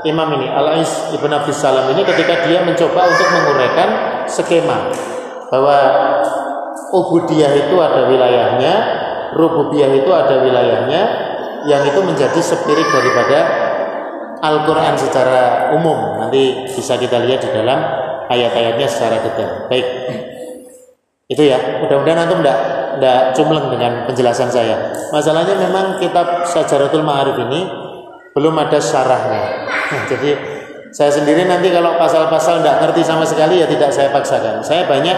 imam 0.04 0.28
ini, 0.38 0.46
Al-Ais 0.50 1.14
Ibn 1.14 1.30
Abdus 1.30 1.58
Salam 1.58 1.90
ini 1.94 2.02
ketika 2.02 2.46
dia 2.46 2.62
mencoba 2.62 3.06
untuk 3.06 3.28
menguraikan 3.30 3.88
skema 4.26 4.90
bahwa 5.52 5.76
ubudiyah 6.92 7.52
itu 7.54 7.76
ada 7.78 8.08
wilayahnya, 8.08 8.74
rububiyah 9.36 9.90
itu 9.92 10.10
ada 10.10 10.42
wilayahnya, 10.42 11.02
yang 11.68 11.82
itu 11.86 12.00
menjadi 12.02 12.40
spirit 12.40 12.88
daripada 12.90 13.38
Al-Quran 14.42 14.94
secara 14.98 15.70
umum. 15.76 16.18
Nanti 16.18 16.66
bisa 16.66 16.98
kita 16.98 17.22
lihat 17.22 17.46
di 17.46 17.50
dalam 17.54 17.78
ayat-ayatnya 18.26 18.86
secara 18.90 19.22
detail. 19.22 19.70
Baik. 19.70 19.86
Itu 21.30 21.42
ya. 21.46 21.78
Mudah-mudahan 21.84 22.26
antum 22.26 22.42
tidak 22.42 22.58
tidak 22.92 23.18
cumleng 23.32 23.66
dengan 23.72 23.92
penjelasan 24.04 24.52
saya. 24.52 24.92
Masalahnya 25.14 25.56
memang 25.56 25.96
kitab 25.96 26.44
Sajaratul 26.44 27.06
Ma'arif 27.06 27.40
ini 27.48 27.81
belum 28.32 28.54
ada 28.56 28.78
syarahnya 28.80 29.68
jadi 30.08 30.30
saya 30.92 31.08
sendiri 31.08 31.48
nanti 31.48 31.72
kalau 31.72 31.96
pasal-pasal 31.96 32.60
tidak 32.60 32.84
ngerti 32.84 33.02
sama 33.04 33.24
sekali 33.24 33.60
ya 33.60 33.66
tidak 33.68 33.92
saya 33.92 34.12
paksakan 34.12 34.60
saya 34.60 34.84
banyak 34.84 35.16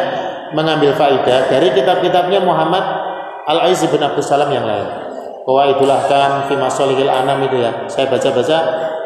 mengambil 0.55 0.94
faidah 0.94 1.50
dari 1.50 1.74
kitab-kitabnya 1.74 2.38
Muhammad 2.42 2.83
Al-Aiz 3.44 3.83
bin 3.87 4.00
Abdul 4.00 4.24
Salam 4.24 4.48
yang 4.55 4.64
lain 4.64 5.05
Qawaidul 5.44 5.92
Ahkam 5.92 6.48
fi 6.48 6.57
Masalihil 6.57 7.12
Anam 7.12 7.44
itu 7.44 7.61
ya. 7.61 7.85
Saya 7.87 8.09
baca-baca. 8.09 8.59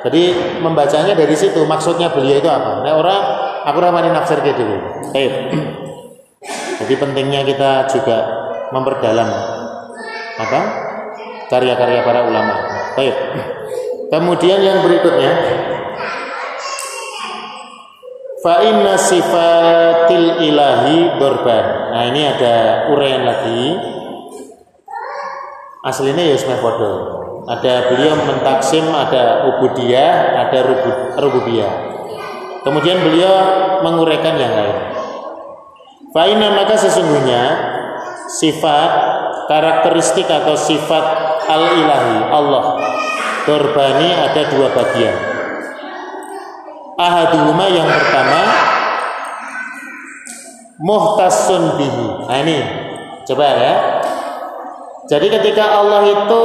Jadi 0.06 0.22
membacanya 0.62 1.18
dari 1.18 1.34
situ 1.34 1.66
maksudnya 1.66 2.14
beliau 2.14 2.38
itu 2.38 2.46
apa? 2.46 2.86
Nah, 2.86 2.94
orang 2.94 3.20
aku 3.66 3.78
ramani 3.82 4.14
nafsir 4.14 4.38
gitu. 4.46 4.62
Baik. 5.10 5.32
Jadi 6.78 6.94
pentingnya 6.94 7.42
kita 7.42 7.90
juga 7.90 8.18
memperdalam 8.70 9.28
apa? 10.38 10.60
karya-karya 11.50 12.06
para 12.06 12.22
ulama. 12.22 12.54
Baik. 12.94 13.16
Kemudian 14.08 14.60
yang 14.64 14.80
berikutnya 14.80 15.32
Fa 18.38 18.62
inna 18.62 18.94
sifatil 18.94 20.46
ilahi 20.46 21.18
berban. 21.18 21.64
Nah, 21.90 22.02
ini 22.06 22.22
ada 22.22 22.86
uraian 22.94 23.26
lagi 23.26 23.74
aslinya 25.82 26.22
ya 26.22 26.56
Fodo. 26.62 27.18
Ada 27.50 27.90
beliau 27.90 28.14
mentaksim, 28.28 28.86
ada 28.94 29.48
ubudiyah, 29.50 30.46
ada 30.46 30.58
rububiyah. 31.18 31.72
Kemudian 32.62 33.00
beliau 33.02 33.34
menguraikan 33.82 34.36
yang 34.36 34.52
lain. 34.54 34.78
Fa'ina 36.12 36.52
maka 36.56 36.76
sesungguhnya 36.76 37.42
sifat 38.28 38.90
karakteristik 39.48 40.28
atau 40.28 40.56
sifat 40.56 41.04
al-ilahi 41.48 42.16
Allah 42.32 42.64
Dorbani 43.48 44.08
ada 44.12 44.42
dua 44.52 44.68
bagian. 44.76 45.16
Ahaduhuma 47.00 47.64
yang 47.72 47.88
pertama 47.88 48.42
Muhtasun 50.78 51.80
bihi. 51.80 52.06
Nah 52.28 52.38
ini 52.44 52.58
Coba 53.24 53.44
ya. 53.44 53.74
Jadi 55.08 55.26
ketika 55.32 55.64
Allah 55.80 56.04
itu 56.04 56.42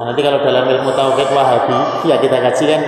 nah 0.00 0.08
nanti 0.08 0.20
kalau 0.24 0.40
dalam 0.40 0.64
ilmu 0.64 0.96
tauhid 0.96 1.28
Wahabi 1.28 2.08
ya 2.08 2.16
kita 2.16 2.40
kaji 2.40 2.64
kan 2.72 2.82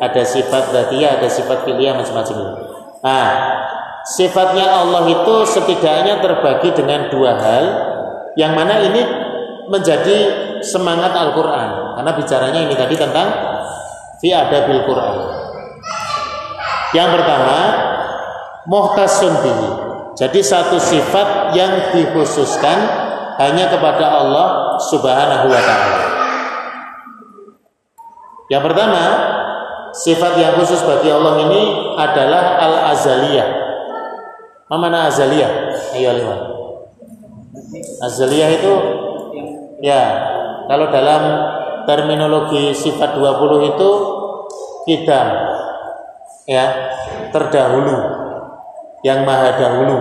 ada 0.00 0.22
sifat 0.24 0.72
dzatiyah, 0.72 1.20
ada 1.20 1.28
sifat 1.28 1.68
fi'liyah 1.68 1.92
macam-macam. 1.92 2.36
Nah, 3.04 3.28
sifatnya 4.08 4.64
Allah 4.80 5.08
itu 5.12 5.34
setidaknya 5.44 6.24
terbagi 6.24 6.72
dengan 6.72 7.12
dua 7.12 7.36
hal. 7.36 7.64
Yang 8.36 8.52
mana 8.56 8.74
ini 8.80 9.02
menjadi 9.70 10.16
semangat 10.60 11.14
Al-Qur'an 11.14 11.96
karena 11.96 12.12
bicaranya 12.18 12.60
ini 12.66 12.74
tadi 12.74 12.94
tentang 12.98 13.28
fi 14.18 14.34
adabil 14.34 14.82
Qur'an. 14.84 15.16
Yang 16.90 17.08
pertama, 17.14 17.58
muhtasun 18.66 19.34
bihi. 19.46 19.68
Jadi 20.18 20.40
satu 20.42 20.76
sifat 20.76 21.54
yang 21.54 21.94
dikhususkan 21.94 22.78
hanya 23.40 23.70
kepada 23.72 24.10
Allah 24.10 24.76
Subhanahu 24.90 25.46
wa 25.48 25.62
taala. 25.62 26.00
Yang 28.50 28.62
pertama, 28.66 29.04
sifat 29.94 30.34
yang 30.36 30.58
khusus 30.58 30.82
bagi 30.82 31.08
Allah 31.14 31.46
ini 31.46 31.62
adalah 31.94 32.58
al-azaliyah. 32.58 33.48
Mana 34.66 35.06
azaliyah? 35.06 35.50
Ayo 35.94 36.10
lihat. 36.18 36.40
Azaliyah 38.02 38.50
itu 38.54 38.72
ya, 39.80 40.02
kalau 40.68 40.86
dalam 40.92 41.22
terminologi 41.88 42.70
sifat 42.76 43.16
20 43.16 43.72
itu 43.74 43.90
kidam 44.86 45.28
ya, 46.46 46.64
terdahulu 47.32 47.96
yang 49.00 49.24
maha 49.24 49.56
dahulu. 49.56 49.98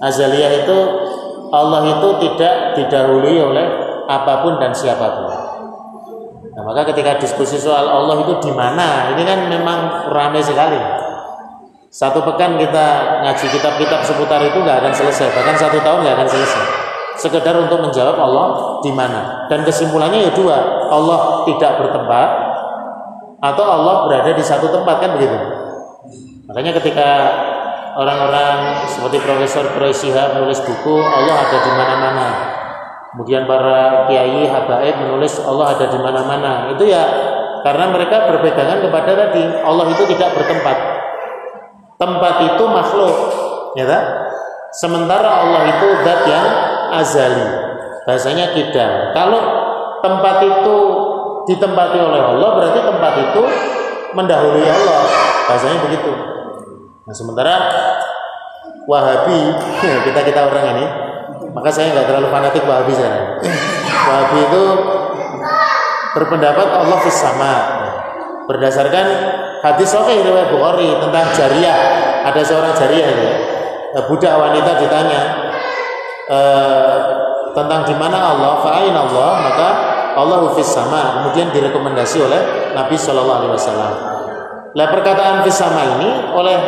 Azaliyah 0.00 0.64
itu 0.64 0.78
Allah 1.52 1.82
itu 1.98 2.08
tidak 2.24 2.54
didahului 2.80 3.36
oleh 3.36 3.66
apa 4.08 4.40
pun 4.42 4.56
dan 4.56 4.72
siapa 4.72 5.06
pun. 5.12 5.28
Nah, 6.50 6.62
maka 6.66 6.88
ketika 6.90 7.20
diskusi 7.20 7.60
soal 7.60 7.86
Allah 7.86 8.26
itu 8.26 8.34
di 8.42 8.52
mana, 8.52 9.14
ini 9.14 9.22
kan 9.22 9.46
memang 9.46 10.10
ramai 10.10 10.42
sekali. 10.42 10.76
Satu 11.90 12.22
pekan 12.22 12.54
kita 12.54 12.86
ngaji 13.26 13.46
kitab-kitab 13.50 14.00
seputar 14.06 14.38
itu 14.46 14.62
nggak 14.62 14.78
akan 14.82 14.92
selesai, 14.94 15.30
bahkan 15.34 15.58
satu 15.58 15.78
tahun 15.82 16.06
nggak 16.06 16.16
akan 16.22 16.28
selesai. 16.30 16.89
Sekedar 17.20 17.52
untuk 17.60 17.84
menjawab 17.84 18.16
Allah 18.16 18.46
di 18.80 18.88
mana. 18.96 19.44
Dan 19.52 19.60
kesimpulannya 19.60 20.24
ya 20.24 20.32
dua, 20.32 20.88
Allah 20.88 21.44
tidak 21.44 21.76
bertempat 21.76 22.28
atau 23.40 23.64
Allah 23.64 24.08
berada 24.08 24.32
di 24.32 24.40
satu 24.40 24.72
tempat 24.72 24.96
kan 25.04 25.10
begitu. 25.20 25.36
Makanya 26.48 26.72
ketika 26.80 27.08
orang-orang 28.00 28.88
seperti 28.88 29.20
Profesor 29.20 29.68
Quraisy 29.76 30.16
menulis 30.16 30.64
buku 30.64 30.96
Allah 30.96 31.44
ada 31.44 31.58
di 31.60 31.72
mana-mana 31.76 32.28
Kemudian 33.10 33.42
para 33.42 34.06
kiai 34.06 34.46
habaib 34.46 34.94
menulis 35.02 35.42
Allah 35.42 35.74
ada 35.74 35.86
di 35.90 35.98
mana-mana. 35.98 36.70
Itu 36.70 36.86
ya 36.86 37.02
karena 37.66 37.90
mereka 37.90 38.30
berpegangan 38.30 38.86
kepada 38.86 39.10
tadi 39.18 39.42
Allah 39.66 39.90
itu 39.90 40.06
tidak 40.14 40.30
bertempat. 40.38 40.78
Tempat 41.98 42.34
itu 42.54 42.64
makhluk, 42.64 43.14
ya 43.74 43.84
tak? 43.84 44.04
Sementara 44.70 45.42
Allah 45.42 45.68
itu 45.68 45.86
zat 46.06 46.22
yang 46.30 46.46
azali. 46.90 47.48
Bahasanya 48.04 48.50
tidak. 48.56 49.14
Kalau 49.14 49.40
tempat 50.00 50.42
itu 50.42 50.78
ditempati 51.50 51.98
oleh 52.00 52.20
Allah 52.20 52.48
berarti 52.56 52.80
tempat 52.82 53.12
itu 53.30 53.42
mendahului 54.16 54.66
Allah. 54.66 55.02
Bahasanya 55.46 55.78
begitu. 55.84 56.12
Nah, 57.06 57.14
sementara 57.14 57.54
Wahabi, 58.88 59.54
kita 60.08 60.20
kita 60.24 60.40
orang 60.50 60.74
ini 60.74 60.86
maka 61.50 61.68
saya 61.70 61.94
nggak 61.94 62.06
terlalu 62.10 62.28
fanatik 62.30 62.62
Wahabi 62.66 62.92
sekarang. 62.94 63.26
Wahabi 64.08 64.38
itu 64.46 64.62
berpendapat 66.18 66.66
Allah 66.66 66.98
fis 67.02 67.18
sama. 67.18 67.54
Berdasarkan 68.50 69.06
hadis 69.62 69.94
sahih 69.94 70.26
riwayat 70.26 70.50
Bukhari 70.50 70.90
tentang 70.98 71.26
jariah. 71.34 71.78
Ada 72.26 72.42
seorang 72.42 72.74
jariah. 72.74 73.10
Budak 74.10 74.34
wanita 74.38 74.70
ditanya 74.82 75.20
e, 76.30 76.40
tentang 77.50 77.82
di 77.82 77.94
mana 77.98 78.30
Allah, 78.30 78.62
fa'ain 78.62 78.94
Allah, 78.94 79.30
maka 79.42 79.68
Allah 80.14 80.46
fis 80.54 80.70
sama. 80.70 81.18
Kemudian 81.18 81.50
direkomendasi 81.50 82.22
oleh 82.22 82.40
Nabi 82.78 82.94
Shallallahu 82.94 83.38
alaihi 83.42 83.54
wasallam. 83.58 83.92
Lah 84.78 84.86
perkataan 84.86 85.42
fis 85.42 85.58
sama 85.58 85.82
ini 85.98 86.30
oleh 86.30 86.58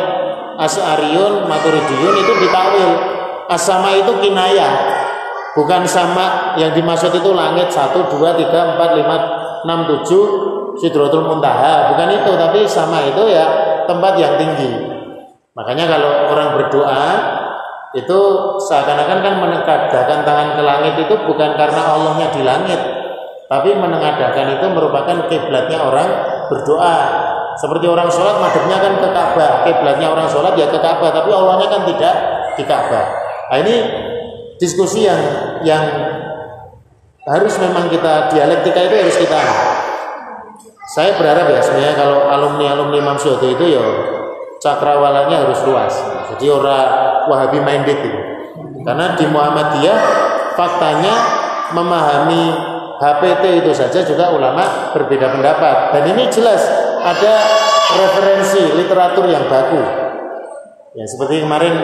Asy'ariyun, 0.59 1.47
Maturidiyun 1.49 2.13
itu 2.19 2.33
ditakwil 2.45 2.91
Asama 3.43 3.91
itu 3.91 4.11
kinayah, 4.23 4.71
bukan 5.51 5.83
sama 5.83 6.55
yang 6.55 6.71
dimaksud 6.71 7.11
itu 7.11 7.29
langit 7.35 7.67
1 7.67 7.91
2 7.91 8.09
3 8.15 8.79
4 8.79 9.03
5 9.03 9.67
6 9.67 9.99
7 10.07 10.79
Sidratul 10.79 11.27
Muntaha, 11.27 11.93
bukan 11.93 12.09
itu, 12.09 12.31
tapi 12.33 12.65
sama 12.65 13.03
itu 13.05 13.29
ya 13.29 13.45
tempat 13.85 14.17
yang 14.17 14.39
tinggi. 14.41 14.73
Makanya 15.53 15.85
kalau 15.85 16.11
orang 16.33 16.49
berdoa 16.57 17.05
itu 17.93 18.19
seakan-akan 18.57 19.19
kan 19.21 19.33
menengadakan 19.37 20.19
tangan 20.25 20.49
ke 20.57 20.61
langit 20.65 20.93
itu 21.05 21.13
bukan 21.29 21.53
karena 21.53 21.81
Allahnya 21.93 22.27
di 22.33 22.41
langit, 22.41 22.81
tapi 23.45 23.69
menengadakan 23.77 24.57
itu 24.57 24.65
merupakan 24.73 25.17
kiblatnya 25.29 25.77
orang 25.77 26.09
berdoa. 26.49 26.99
Seperti 27.53 27.85
orang 27.85 28.09
sholat 28.09 28.41
madhabnya 28.41 28.81
kan 28.81 28.93
ke 28.97 29.09
Ka'bah, 29.13 29.51
kiblatnya 29.61 30.09
orang 30.09 30.25
sholat 30.25 30.57
ya 30.57 30.65
ke 30.73 30.79
Ka'bah, 30.81 31.13
tapi 31.13 31.29
Allahnya 31.29 31.69
kan 31.69 31.81
tidak 31.85 32.15
di 32.57 32.63
Ka'bah. 32.65 33.05
Nah, 33.53 33.57
ini 33.61 33.75
diskusi 34.57 35.05
yang 35.05 35.21
yang 35.61 35.85
harus 37.29 37.53
memang 37.61 37.87
kita 37.93 38.33
dialektika 38.33 38.79
itu 38.83 38.95
harus 38.99 39.17
kita 39.21 39.41
saya 40.93 41.15
berharap 41.15 41.47
ya 41.47 41.59
sebenarnya 41.63 41.95
kalau 41.95 42.27
alumni 42.27 42.75
alumni 42.75 42.97
Imam 42.99 43.17
itu 43.17 43.65
ya 43.71 43.85
cakrawalanya 44.63 45.43
harus 45.43 45.59
luas 45.67 45.91
jadi 46.33 46.45
orang 46.55 46.87
Wahabi 47.27 47.59
minded 47.59 47.99
itu 47.99 48.19
karena 48.87 49.15
di 49.19 49.27
Muhammadiyah 49.27 49.99
faktanya 50.55 51.13
memahami 51.75 52.71
HPT 53.03 53.63
itu 53.63 53.71
saja 53.75 53.99
juga 54.07 54.31
ulama 54.31 54.95
berbeda 54.95 55.35
pendapat 55.35 55.91
dan 55.91 56.03
ini 56.15 56.31
jelas 56.31 56.63
ada 57.03 57.33
referensi 57.99 58.63
literatur 58.79 59.27
yang 59.27 59.43
baku 59.51 59.83
ya 60.95 61.03
seperti 61.03 61.43
kemarin 61.43 61.75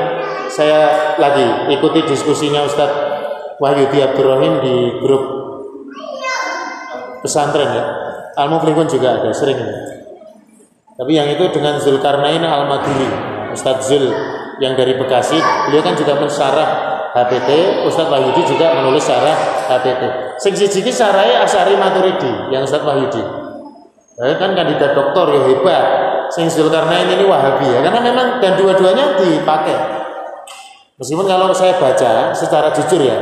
saya 0.47 1.15
lagi 1.19 1.75
ikuti 1.75 2.07
diskusinya 2.07 2.63
Ustadz 2.63 3.09
Wahyudi 3.59 3.99
Abdurrahim 3.99 4.63
di 4.63 4.75
grup 5.03 5.23
pesantren 7.19 7.69
ya. 7.75 7.83
Al 8.39 8.47
Muflihun 8.47 8.87
juga 8.87 9.19
ada 9.19 9.35
sering 9.35 9.59
ya. 9.59 9.67
Tapi 10.99 11.15
yang 11.15 11.31
itu 11.31 11.47
dengan 11.55 11.79
Zulkarnain 11.79 12.43
Al 12.43 12.67
Maduri, 12.67 13.07
Ustadz 13.55 13.87
Zul 13.87 14.11
yang 14.59 14.75
dari 14.75 14.99
Bekasi, 14.99 15.39
beliau 15.39 15.79
kan 15.79 15.95
juga 15.95 16.19
mensyarah 16.19 16.69
HPT, 17.15 17.49
Ustadz 17.87 18.11
Wahyudi 18.11 18.43
juga 18.43 18.75
menulis 18.75 19.07
syarah 19.07 19.63
HPT. 19.71 20.03
Sing 20.43 20.59
siji 20.59 20.91
syarahe 20.91 21.39
Asari 21.39 21.79
Maturidi 21.79 22.51
yang 22.51 22.67
Ustadz 22.67 22.83
Wahyudi. 22.83 23.23
Eh, 24.19 24.35
kan 24.35 24.51
kandidat 24.51 24.91
doktor 24.91 25.31
ya 25.31 25.41
hebat. 25.47 25.85
Sing 26.35 26.51
Zulkarnain 26.51 27.07
ini 27.07 27.23
Wahabi 27.23 27.71
ya, 27.71 27.79
karena 27.79 28.03
memang 28.03 28.43
dan 28.43 28.59
dua-duanya 28.59 29.17
dipakai. 29.17 29.73
Meskipun 30.99 31.25
kalau 31.25 31.49
saya 31.55 31.79
baca 31.79 32.35
secara 32.35 32.75
jujur 32.75 32.99
ya, 32.99 33.17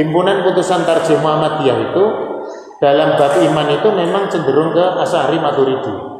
himpunan 0.00 0.42
putusan 0.48 0.82
tarjih 0.88 1.20
Muhammadiyah 1.20 1.92
itu 1.92 2.04
dalam 2.80 3.20
bab 3.20 3.36
iman 3.36 3.68
itu 3.68 3.88
memang 3.92 4.32
cenderung 4.32 4.72
ke 4.72 4.84
Asari 5.04 5.36
Maturidi. 5.36 6.17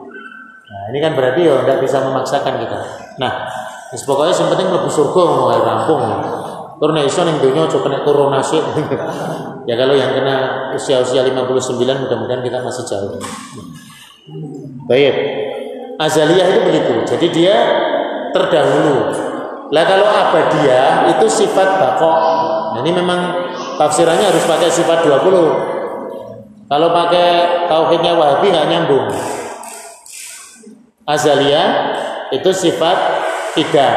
Nah, 0.68 0.82
ini 0.92 0.98
kan 1.00 1.16
berarti 1.16 1.48
ya 1.48 1.64
tidak 1.64 1.78
bisa 1.80 1.96
memaksakan 2.04 2.54
kita. 2.60 2.78
Nah, 3.16 3.32
pokoknya 3.92 4.34
yang 4.36 4.50
penting 4.52 4.68
lebih 4.68 4.92
surga 4.92 5.22
mau 5.24 5.48
rampung. 5.52 6.02
Karena 6.78 7.00
iso 7.02 7.26
ning 7.26 7.42
dunia 7.42 7.66
coba 7.66 7.90
kena 7.90 7.98
corona 8.06 8.38
sih. 8.38 8.62
ya 9.68 9.74
kalau 9.74 9.98
yang 9.98 10.14
kena 10.14 10.70
usia-usia 10.76 11.26
59 11.26 11.74
mudah-mudahan 11.74 12.44
kita 12.44 12.62
masih 12.62 12.84
jauh. 12.86 13.18
Baik. 14.86 15.14
Azaliyah 15.98 16.46
itu 16.46 16.60
begitu. 16.62 16.94
Jadi 17.16 17.26
dia 17.34 17.56
terdahulu 18.30 19.26
lah 19.68 19.84
kalau 19.84 20.08
abadiyah 20.08 21.12
itu 21.12 21.26
sifat 21.28 21.68
bakok. 21.76 22.18
Nah, 22.72 22.80
ini 22.80 22.92
memang 22.96 23.20
tafsirannya 23.76 24.32
harus 24.32 24.44
pakai 24.48 24.72
sifat 24.72 25.04
20. 25.04 26.68
Kalau 26.68 26.88
pakai 26.92 27.28
tauhidnya 27.68 28.12
Wahabi 28.16 28.48
nggak 28.48 28.68
nyambung. 28.68 29.08
Azaliyah 31.08 31.68
itu 32.36 32.52
sifat 32.52 32.98
tidak. 33.56 33.96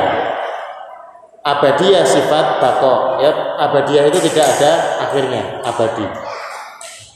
Abadiyah 1.44 2.08
sifat 2.08 2.64
bakok. 2.64 3.20
Ya, 3.20 3.36
abadiyah 3.60 4.08
itu 4.08 4.24
tidak 4.32 4.48
ada 4.56 4.72
akhirnya, 5.04 5.60
abadi. 5.68 6.08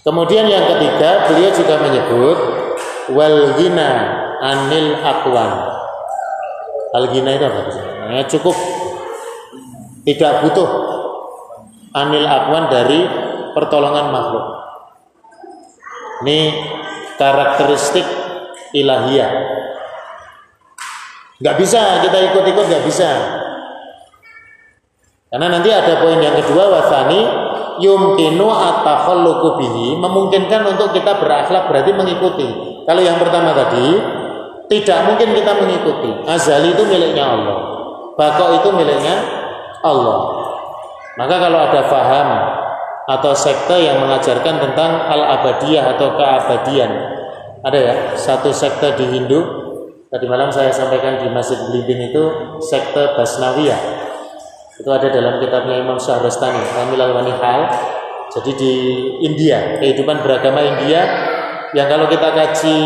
Kemudian 0.03 0.51
yang 0.51 0.67
ketiga, 0.75 1.31
beliau 1.31 1.49
juga 1.55 1.75
menyebut 1.79 2.37
wal 3.15 3.55
anil 4.43 4.89
akwan. 4.99 5.51
Al 6.95 7.05
itu 7.11 7.27
apa? 7.27 7.61
ya, 8.11 8.23
cukup 8.27 8.55
tidak 10.07 10.45
butuh 10.45 10.69
anil 11.91 12.27
akwan 12.27 12.67
dari 12.67 13.07
pertolongan 13.55 14.11
makhluk. 14.11 14.45
Ini 16.23 16.39
karakteristik 17.19 18.07
ilahiyah. 18.75 19.31
Gak 21.43 21.55
bisa 21.59 21.99
kita 22.05 22.17
ikut-ikut 22.31 22.65
gak 22.71 22.83
bisa. 22.87 23.09
Karena 25.27 25.51
nanti 25.51 25.67
ada 25.67 25.99
poin 25.99 26.15
yang 26.23 26.37
kedua 26.39 26.71
wasani 26.71 27.27
yumkinu 27.83 28.47
atakhalluqu 28.47 29.59
bihi 29.59 29.99
memungkinkan 29.99 30.63
untuk 30.63 30.95
kita 30.95 31.19
berakhlak 31.19 31.67
berarti 31.67 31.91
mengikuti. 31.91 32.47
Kalau 32.87 33.01
yang 33.03 33.19
pertama 33.19 33.51
tadi 33.51 33.99
tidak 34.71 34.99
mungkin 35.11 35.35
kita 35.35 35.51
mengikuti. 35.59 36.11
Azali 36.23 36.71
itu 36.71 36.83
miliknya 36.87 37.27
Allah. 37.35 37.57
Bakok 38.15 38.63
itu 38.63 38.69
miliknya 38.71 39.15
Allah. 39.83 40.19
Maka 41.19 41.35
kalau 41.35 41.59
ada 41.59 41.81
faham 41.87 42.29
atau 43.05 43.31
sekte 43.35 43.75
yang 43.75 44.01
mengajarkan 44.01 44.55
tentang 44.57 44.91
al-abadiyah 45.11 45.95
atau 45.95 46.17
keabadian, 46.17 46.91
ada 47.61 47.77
ya 47.77 47.93
satu 48.15 48.55
sekte 48.55 48.95
di 48.97 49.05
Hindu. 49.19 49.64
Tadi 50.05 50.25
malam 50.29 50.53
saya 50.53 50.69
sampaikan 50.69 51.17
di 51.17 51.27
Masjid 51.33 51.57
Belimbing 51.65 52.13
itu 52.13 52.23
sekte 52.61 53.17
Basnawiyah. 53.17 53.81
Itu 54.77 54.89
ada 54.93 55.09
dalam 55.09 55.41
kitabnya 55.41 55.81
Imam 55.81 55.97
Syahrastani, 55.97 56.61
Kamil 56.61 57.01
al-Wanihal. 57.01 57.61
Jadi 58.29 58.51
di 58.53 58.73
India, 59.25 59.81
kehidupan 59.81 60.21
beragama 60.21 60.61
India 60.61 61.01
yang 61.73 61.89
kalau 61.89 62.05
kita 62.05 62.29
kaji 62.31 62.77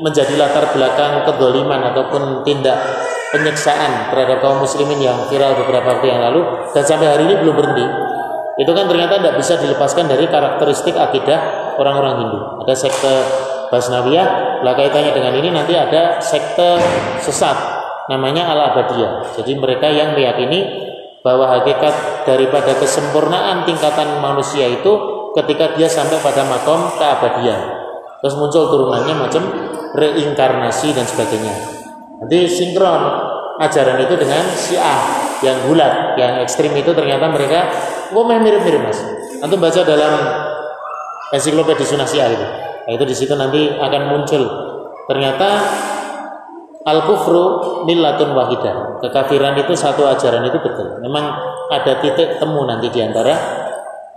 menjadi 0.00 0.34
latar 0.40 0.72
belakang 0.72 1.22
kedoliman 1.28 1.84
ataupun 1.92 2.42
tindak 2.42 2.80
penyiksaan 3.34 4.14
terhadap 4.14 4.38
kaum 4.42 4.62
muslimin 4.62 5.02
yang 5.02 5.18
viral 5.26 5.58
beberapa 5.58 5.98
waktu 5.98 6.06
yang 6.06 6.22
lalu 6.22 6.42
dan 6.70 6.82
sampai 6.86 7.10
hari 7.10 7.26
ini 7.26 7.34
belum 7.42 7.54
berhenti 7.58 7.86
itu 8.62 8.70
kan 8.70 8.86
ternyata 8.86 9.18
tidak 9.18 9.34
bisa 9.42 9.58
dilepaskan 9.58 10.06
dari 10.06 10.30
karakteristik 10.30 10.94
akidah 10.94 11.74
orang-orang 11.78 12.26
Hindu 12.26 12.38
ada 12.62 12.74
sekte 12.78 13.14
Basnawiyah 13.74 14.62
lah 14.62 14.78
kaitannya 14.78 15.10
dengan 15.10 15.34
ini 15.34 15.50
nanti 15.50 15.74
ada 15.74 16.22
sekte 16.22 16.78
sesat 17.18 17.58
namanya 18.06 18.46
Al-Abadiyah. 18.54 19.34
Jadi 19.34 19.58
mereka 19.58 19.90
yang 19.90 20.14
meyakini 20.14 20.62
bahwa 21.26 21.48
hakikat 21.50 22.22
daripada 22.28 22.76
kesempurnaan 22.78 23.66
tingkatan 23.66 24.22
manusia 24.22 24.70
itu 24.70 24.92
ketika 25.34 25.74
dia 25.74 25.90
sampai 25.90 26.22
pada 26.22 26.46
makom 26.46 26.94
keabadian. 27.00 27.58
Terus 28.22 28.38
muncul 28.38 28.70
turunannya 28.70 29.14
macam 29.18 29.42
reinkarnasi 29.98 30.94
dan 30.94 31.04
sebagainya. 31.08 31.54
Nanti 32.22 32.46
sinkron 32.46 33.02
ajaran 33.58 33.98
itu 34.04 34.14
dengan 34.14 34.44
Syiah 34.54 35.00
yang 35.42 35.66
bulat, 35.66 36.16
yang 36.16 36.40
ekstrim 36.40 36.72
itu 36.78 36.94
ternyata 36.94 37.28
mereka 37.28 37.68
oh 38.14 38.24
mirip-mirip 38.24 38.80
Mas. 38.84 39.00
Nanti 39.42 39.56
baca 39.58 39.80
dalam 39.82 40.12
ensiklopedia 41.34 41.84
Sunnah 41.84 42.08
Syiah 42.08 42.30
itu. 42.32 42.63
Nah, 42.84 42.92
itu 42.92 43.04
di 43.08 43.16
situ 43.16 43.32
nanti 43.32 43.72
akan 43.80 44.02
muncul 44.12 44.42
ternyata 45.08 45.48
al 46.84 47.00
kufru 47.08 47.44
millatun 47.88 48.36
wahidah. 48.36 49.00
Kekafiran 49.00 49.56
itu 49.56 49.72
satu 49.72 50.04
ajaran 50.04 50.44
itu 50.44 50.60
betul. 50.60 51.00
Memang 51.00 51.24
ada 51.72 51.98
titik 52.00 52.36
temu 52.36 52.68
nanti 52.68 52.92
di 52.92 53.00
antara 53.00 53.34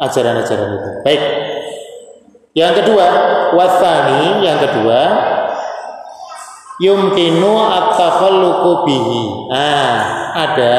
ajaran-ajaran 0.03 0.69
itu. 0.75 0.89
Baik. 1.01 1.21
Yang 2.57 2.73
kedua, 2.83 3.07
wasani 3.53 4.41
yang 4.41 4.57
kedua 4.57 4.99
yumkinu 6.81 7.53
at-takhalluqu 7.57 8.71
bihi. 8.85 9.23
Nah, 9.49 9.97
ada 10.33 10.77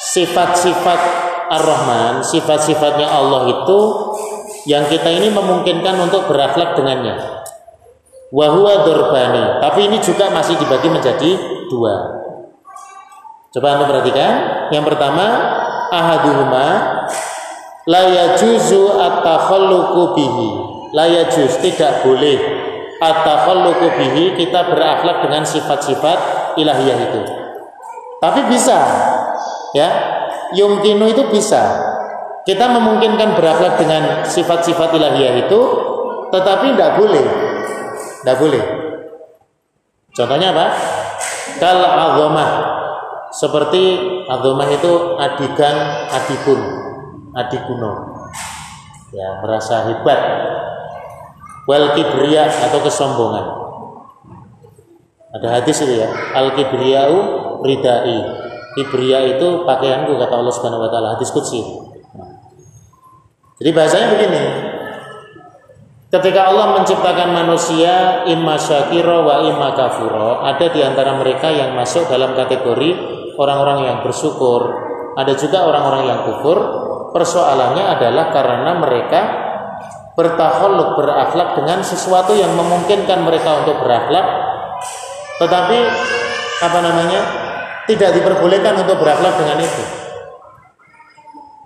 sifat-sifat 0.00 1.00
Ar-Rahman, 1.52 2.24
sifat-sifatnya 2.24 3.08
Allah 3.08 3.52
itu 3.60 3.80
yang 4.66 4.86
kita 4.86 5.10
ini 5.10 5.28
memungkinkan 5.30 5.98
untuk 5.98 6.30
berakhlak 6.30 6.78
dengannya. 6.78 7.42
Wahwa 8.32 8.88
dorbani, 8.88 9.60
tapi 9.60 9.92
ini 9.92 10.00
juga 10.00 10.32
masih 10.32 10.56
dibagi 10.56 10.88
menjadi 10.88 11.30
dua. 11.68 12.22
Coba 13.52 13.76
anda 13.76 13.84
perhatikan. 13.84 14.32
Yang 14.72 14.84
pertama, 14.88 15.26
ahaduhuma 15.92 16.68
la 17.84 18.02
yajuzu 18.08 18.96
at-takhalluqu 18.96 20.16
bihi. 20.16 20.48
La 20.96 21.04
yajuz 21.04 21.60
tidak 21.60 22.00
boleh 22.00 22.40
at-takhalluqu 22.96 23.86
bihi 24.00 24.24
kita 24.40 24.72
berakhlak 24.72 25.28
dengan 25.28 25.44
sifat-sifat 25.44 26.18
ilahiyah 26.56 26.98
itu. 27.12 27.22
Tapi 28.24 28.40
bisa. 28.48 28.78
Ya. 29.76 29.88
Yumkinu 30.56 31.12
itu 31.12 31.28
bisa. 31.28 31.91
Kita 32.42 32.66
memungkinkan 32.74 33.38
berakhlak 33.38 33.78
dengan 33.78 34.26
sifat-sifat 34.26 34.90
ilahiyah 34.98 35.46
itu 35.46 35.60
tetapi 36.32 36.74
tidak 36.74 36.98
boleh. 36.98 37.26
Tidak 38.22 38.36
boleh. 38.40 38.64
Contohnya 40.16 40.50
apa? 40.50 40.66
Kal 41.60 41.78
azamah. 41.78 42.50
Seperti 43.32 43.82
azamah 44.28 44.68
itu 44.68 44.92
adikan 45.16 45.76
adikun, 46.12 46.60
adikuno. 47.32 47.92
Ya, 49.12 49.40
merasa 49.44 49.88
hebat. 49.88 50.20
Wal 51.68 51.94
kibriya 51.94 52.48
atau 52.48 52.80
kesombongan. 52.82 53.46
Ada 55.32 55.48
hadis 55.62 55.80
itu 55.80 56.00
ya. 56.00 56.10
Al 56.36 56.52
kibriyau 56.58 57.14
ridai. 57.64 58.18
Kibriya 58.72 59.36
itu 59.36 59.64
pakaianku 59.68 60.16
kata 60.16 60.34
Allah 60.34 60.52
Subhanahu 60.52 60.84
wa 60.84 60.90
taala. 60.90 61.08
Hadis 61.16 61.30
qudsi. 61.30 61.91
Jadi 63.62 63.78
bahasanya 63.78 64.18
begini. 64.18 64.44
Ketika 66.10 66.50
Allah 66.50 66.82
menciptakan 66.82 67.30
manusia 67.30 68.26
imma 68.26 68.58
syakira 68.58 69.22
wa 69.22 69.38
imma 69.46 69.70
kafuro, 69.78 70.42
ada 70.42 70.66
di 70.66 70.82
antara 70.82 71.14
mereka 71.14 71.46
yang 71.46 71.70
masuk 71.78 72.10
dalam 72.10 72.34
kategori 72.34 72.90
orang-orang 73.38 73.86
yang 73.86 73.98
bersyukur, 74.02 74.66
ada 75.14 75.38
juga 75.38 75.62
orang-orang 75.62 76.10
yang 76.10 76.18
kufur. 76.26 76.58
Persoalannya 77.14 77.86
adalah 77.86 78.34
karena 78.34 78.82
mereka 78.82 79.20
bertaholuk 80.18 80.98
berakhlak 80.98 81.54
dengan 81.54 81.86
sesuatu 81.86 82.34
yang 82.34 82.50
memungkinkan 82.58 83.22
mereka 83.22 83.62
untuk 83.62 83.78
berakhlak, 83.78 84.26
tetapi 85.38 85.78
apa 86.66 86.78
namanya 86.82 87.20
tidak 87.86 88.10
diperbolehkan 88.10 88.74
untuk 88.82 88.98
berakhlak 88.98 89.38
dengan 89.38 89.62
itu. 89.62 90.01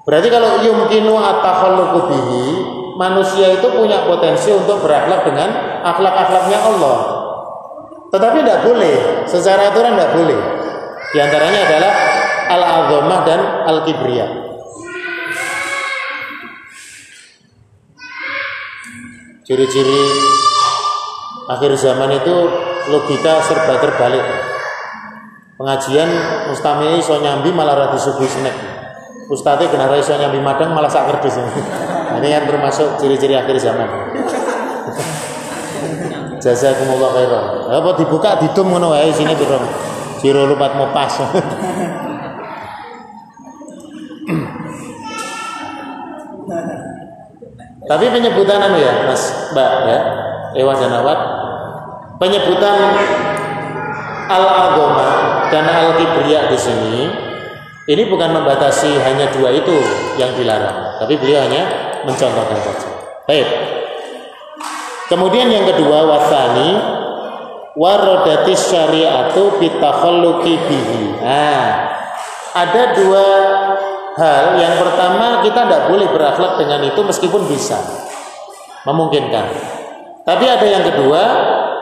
Berarti 0.07 0.29
kalau 0.31 0.63
yumkinu 0.63 1.19
at-takhalluqu 1.19 1.99
bihi, 2.15 2.47
manusia 2.95 3.59
itu 3.59 3.67
punya 3.75 4.07
potensi 4.07 4.55
untuk 4.55 4.87
berakhlak 4.87 5.27
dengan 5.27 5.51
akhlak-akhlaknya 5.83 6.59
Allah. 6.63 6.99
Tetapi 8.15 8.47
tidak 8.47 8.63
boleh, 8.63 9.27
secara 9.27 9.75
aturan 9.75 9.99
tidak 9.99 10.15
boleh. 10.15 10.41
Di 11.11 11.19
antaranya 11.19 11.61
adalah 11.67 11.93
al-azamah 12.47 13.21
dan 13.27 13.41
al-kibriya. 13.67 14.27
Ciri-ciri 19.43 20.03
akhir 21.51 21.75
zaman 21.79 22.15
itu 22.15 22.35
logika 22.95 23.43
serba 23.43 23.79
terbalik. 23.83 24.23
Pengajian 25.59 26.11
mustami 26.47 26.99
iso 26.99 27.19
nyambi 27.19 27.51
malah 27.51 27.87
radi 27.87 27.99
subuh 27.99 28.27
snack. 28.27 28.76
Ustadznya 29.27 29.67
kena 29.75 29.91
iso 29.99 30.15
nyambi 30.15 30.39
madang 30.39 30.71
malah 30.71 30.87
sak 30.87 31.11
kerdus. 31.11 31.35
Nah, 31.43 32.23
ini 32.23 32.31
yang 32.31 32.47
termasuk 32.47 32.95
ciri-ciri 33.03 33.35
akhir 33.35 33.59
zaman. 33.59 33.89
Jazakumullah 36.39 37.11
khairan. 37.11 37.45
Apa 37.75 37.91
dibuka 37.99 38.39
didum 38.39 38.71
ngono 38.71 38.95
wae 38.95 39.11
sini 39.11 39.35
piro? 39.35 39.59
Jiro 40.23 40.47
lupat 40.47 40.79
mau 40.79 40.95
pas. 40.95 41.11
Tapi 47.87 48.05
penyebutan 48.11 48.59
anu 48.59 48.83
ya, 48.83 49.07
Mas, 49.07 49.55
Mbak 49.55 49.71
ya, 49.87 49.99
Ewa 50.59 50.75
dan 50.75 50.91
Awat, 50.91 51.21
penyebutan 52.19 52.79
al-agoma 54.27 55.11
dan 55.55 55.71
al-kibriya 55.71 56.51
di 56.51 56.59
sini 56.59 57.26
ini 57.87 58.03
bukan 58.11 58.35
membatasi 58.35 58.99
hanya 58.99 59.31
dua 59.31 59.55
itu 59.55 59.79
yang 60.19 60.35
dilarang, 60.35 60.99
tapi 60.99 61.15
beliau 61.23 61.39
hanya 61.47 61.63
mencontohkan 62.03 62.59
saja. 62.59 62.89
Baik. 63.31 63.47
Kemudian 65.07 65.47
yang 65.47 65.63
kedua 65.71 66.03
wasani 66.03 66.75
warodati 67.79 68.59
syariatu 68.59 69.63
bitakhalluqi 69.63 70.55
bihi. 70.67 71.23
Nah, 71.23 71.95
ada 72.59 72.83
dua 72.99 73.27
hal. 74.19 74.59
Yang 74.59 74.75
pertama 74.83 75.47
kita 75.47 75.61
tidak 75.63 75.83
boleh 75.87 76.11
berakhlak 76.11 76.59
dengan 76.59 76.83
itu 76.91 77.01
meskipun 77.07 77.47
bisa 77.47 77.79
memungkinkan. 78.83 79.47
Tapi 80.27 80.45
ada 80.51 80.67
yang 80.67 80.83
kedua 80.91 81.23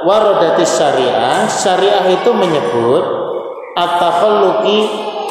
warodati 0.04 0.68
syariah. 0.68 1.48
Syariah 1.48 2.12
itu 2.12 2.28
menyebut 2.36 3.04
at-takhalluqi 3.72 4.78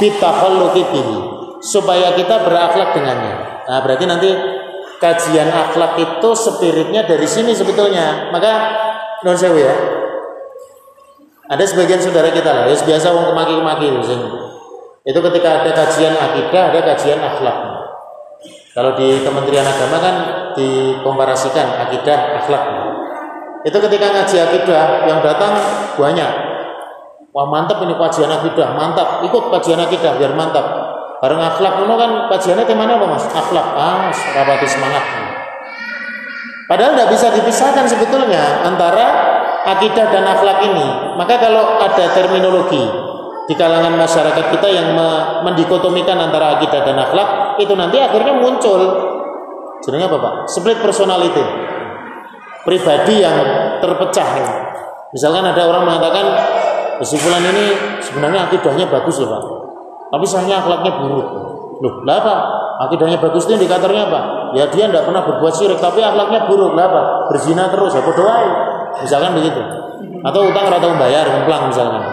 bitakhalluqi 0.03 0.83
bihi 0.91 1.17
supaya 1.63 2.11
kita 2.11 2.43
berakhlak 2.43 2.91
dengannya. 2.91 3.63
Nah, 3.63 3.79
berarti 3.79 4.03
nanti 4.03 4.29
kajian 4.99 5.47
akhlak 5.47 5.95
itu 5.95 6.29
spiritnya 6.35 7.07
dari 7.07 7.23
sini 7.23 7.55
sebetulnya. 7.55 8.27
Maka 8.35 8.51
non 9.23 9.39
sewu 9.39 9.55
ya. 9.55 9.71
Ada 11.47 11.63
sebagian 11.63 11.99
saudara 12.03 12.31
kita 12.31 12.51
lah, 12.51 12.65
ya 12.67 12.75
biasa 12.75 13.07
wong 13.15 13.31
kemaki-kemaki 13.31 13.85
itu. 13.91 14.15
Itu 15.03 15.19
ketika 15.19 15.63
ada 15.63 15.71
kajian 15.75 16.15
akidah, 16.15 16.71
ada 16.71 16.79
kajian 16.83 17.19
akhlak. 17.19 17.57
Kalau 18.73 18.97
di 18.97 19.21
Kementerian 19.21 19.67
Agama 19.67 19.97
kan 20.01 20.15
dikomparasikan 20.55 21.67
akidah 21.87 22.41
akhlak. 22.41 22.63
Itu 23.63 23.77
ketika 23.79 24.11
ngaji 24.11 24.35
akidah 24.39 25.07
yang 25.07 25.19
datang 25.23 25.53
banyak. 25.99 26.52
Wah 27.33 27.49
mantap 27.49 27.81
ini 27.81 27.97
kajian 27.97 28.29
akidah, 28.29 28.77
mantap. 28.77 29.25
Ikut 29.25 29.43
kajian 29.49 29.81
akidah 29.81 30.21
biar 30.21 30.37
mantap. 30.37 30.65
Bareng 31.17 31.41
akhlak 31.41 31.81
itu 31.81 31.95
kan 31.97 32.11
kajiannya 32.29 32.65
temanya 32.69 32.93
apa 33.01 33.05
mas? 33.09 33.25
Akhlak, 33.25 33.67
ah, 33.73 34.13
rapati 34.13 34.67
semangat. 34.69 35.03
Padahal 36.69 36.93
tidak 36.93 37.09
bisa 37.09 37.27
dipisahkan 37.33 37.85
sebetulnya 37.89 38.61
antara 38.61 39.05
akidah 39.65 40.13
dan 40.13 40.29
akhlak 40.29 40.61
ini. 40.61 41.17
Maka 41.17 41.41
kalau 41.41 41.81
ada 41.81 42.05
terminologi 42.13 42.85
di 43.49 43.53
kalangan 43.57 43.97
masyarakat 43.97 44.45
kita 44.53 44.67
yang 44.69 44.93
mendikotomikan 45.43 46.15
antara 46.21 46.59
akidah 46.59 46.85
dan 46.85 47.01
akhlak, 47.01 47.57
itu 47.59 47.73
nanti 47.73 47.97
akhirnya 47.97 48.37
muncul. 48.37 48.81
Sebenarnya 49.83 50.07
apa 50.07 50.17
pak? 50.21 50.33
Split 50.53 50.79
personality. 50.79 51.43
Pribadi 52.63 53.15
yang 53.19 53.35
terpecah. 53.83 54.29
Misalkan 55.11 55.43
ada 55.43 55.61
orang 55.67 55.83
mengatakan, 55.83 56.25
kesimpulan 57.01 57.41
ini 57.41 57.65
sebenarnya 58.03 58.49
akidahnya 58.51 58.85
bagus 58.91 59.17
loh 59.23 59.29
pak 59.33 59.43
tapi 60.13 60.29
sayangnya 60.29 60.61
akhlaknya 60.61 60.93
buruk. 61.01 61.27
Loh, 61.81 61.93
lah? 62.05 62.21
Akidahnya 62.85 63.17
bagus 63.17 63.49
itu 63.49 63.57
indikatornya 63.57 64.05
apa? 64.05 64.21
Ya 64.53 64.69
dia 64.69 64.85
tidak 64.85 65.09
pernah 65.09 65.25
berbuat 65.25 65.53
syirik, 65.57 65.81
tapi 65.81 66.05
akhlaknya 66.05 66.45
buruk. 66.45 66.77
Lah? 66.77 67.25
Berzina 67.33 67.73
terus, 67.73 67.97
apa 67.97 68.13
doai? 68.13 68.49
misalkan 68.93 69.33
begitu. 69.33 69.57
Atau 70.21 70.53
utang 70.53 70.69
atau 70.69 70.93
bayar, 71.01 71.25
ngemplang 71.25 71.73
misalkan. 71.73 72.05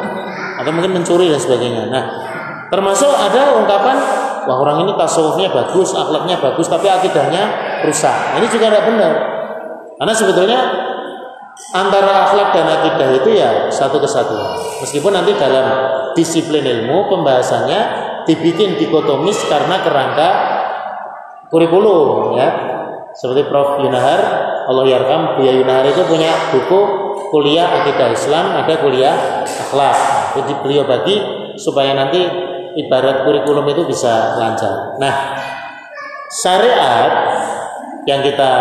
Atau 0.56 0.72
mungkin 0.72 0.96
mencuri 0.96 1.28
dan 1.28 1.36
sebagainya. 1.36 1.92
Nah, 1.92 2.04
termasuk 2.72 3.12
ada 3.12 3.60
ungkapan 3.60 4.00
wah 4.48 4.56
orang 4.64 4.88
ini 4.88 4.96
tasawufnya 4.96 5.52
bagus, 5.52 5.92
akhlaknya 5.92 6.40
bagus, 6.40 6.72
tapi 6.72 6.88
akidahnya 6.88 7.52
rusak. 7.84 8.40
Ini 8.40 8.46
juga 8.48 8.72
tidak 8.72 8.88
benar. 8.88 9.12
Karena 10.00 10.14
sebetulnya 10.16 10.60
antara 11.70 12.26
akhlak 12.26 12.48
dan 12.54 12.66
akidah 12.66 13.08
itu 13.22 13.30
ya 13.36 13.70
satu 13.70 14.02
kesatuan. 14.02 14.58
Meskipun 14.82 15.12
nanti 15.14 15.36
dalam 15.38 15.66
disiplin 16.16 16.66
ilmu 16.66 17.06
pembahasannya 17.06 17.80
dibikin 18.26 18.76
dikotomis 18.78 19.38
karena 19.46 19.80
kerangka 19.82 20.28
kurikulum 21.50 22.36
ya. 22.38 22.48
Seperti 23.10 23.50
Prof 23.50 23.82
Yunahar, 23.82 24.22
Allah 24.70 24.86
yarham, 24.86 25.34
Buya 25.34 25.50
Yunahar 25.50 25.82
itu 25.82 25.98
punya 26.06 26.30
buku 26.54 26.80
kuliah 27.34 27.82
akidah 27.82 28.14
Islam, 28.14 28.54
ada 28.54 28.74
kuliah 28.78 29.42
akhlak. 29.42 29.98
Jadi 30.38 30.52
beliau 30.62 30.86
bagi 30.86 31.18
supaya 31.58 31.90
nanti 31.90 32.22
ibarat 32.78 33.26
kurikulum 33.26 33.66
itu 33.66 33.82
bisa 33.82 34.38
lancar. 34.38 34.94
Nah, 35.02 35.14
syariat 36.30 37.10
yang 38.08 38.24
kita 38.24 38.52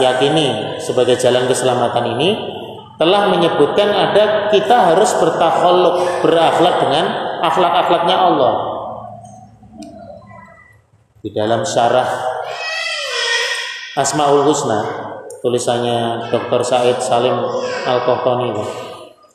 yakini 0.00 0.76
sebagai 0.76 1.16
jalan 1.16 1.48
keselamatan 1.48 2.16
ini 2.18 2.36
telah 3.00 3.32
menyebutkan 3.32 3.88
ada 3.88 4.52
kita 4.52 4.92
harus 4.92 5.10
bertakholuk 5.16 6.22
berakhlak 6.22 6.76
dengan 6.84 7.04
akhlak-akhlaknya 7.40 8.16
Allah. 8.16 8.54
Di 11.22 11.30
dalam 11.30 11.62
syarah 11.62 12.10
Asmaul 13.94 14.46
Husna 14.46 14.80
tulisannya 15.42 16.30
Dr. 16.30 16.60
Said 16.62 16.98
Salim 17.02 17.36
Al-Qahtani 17.86 18.50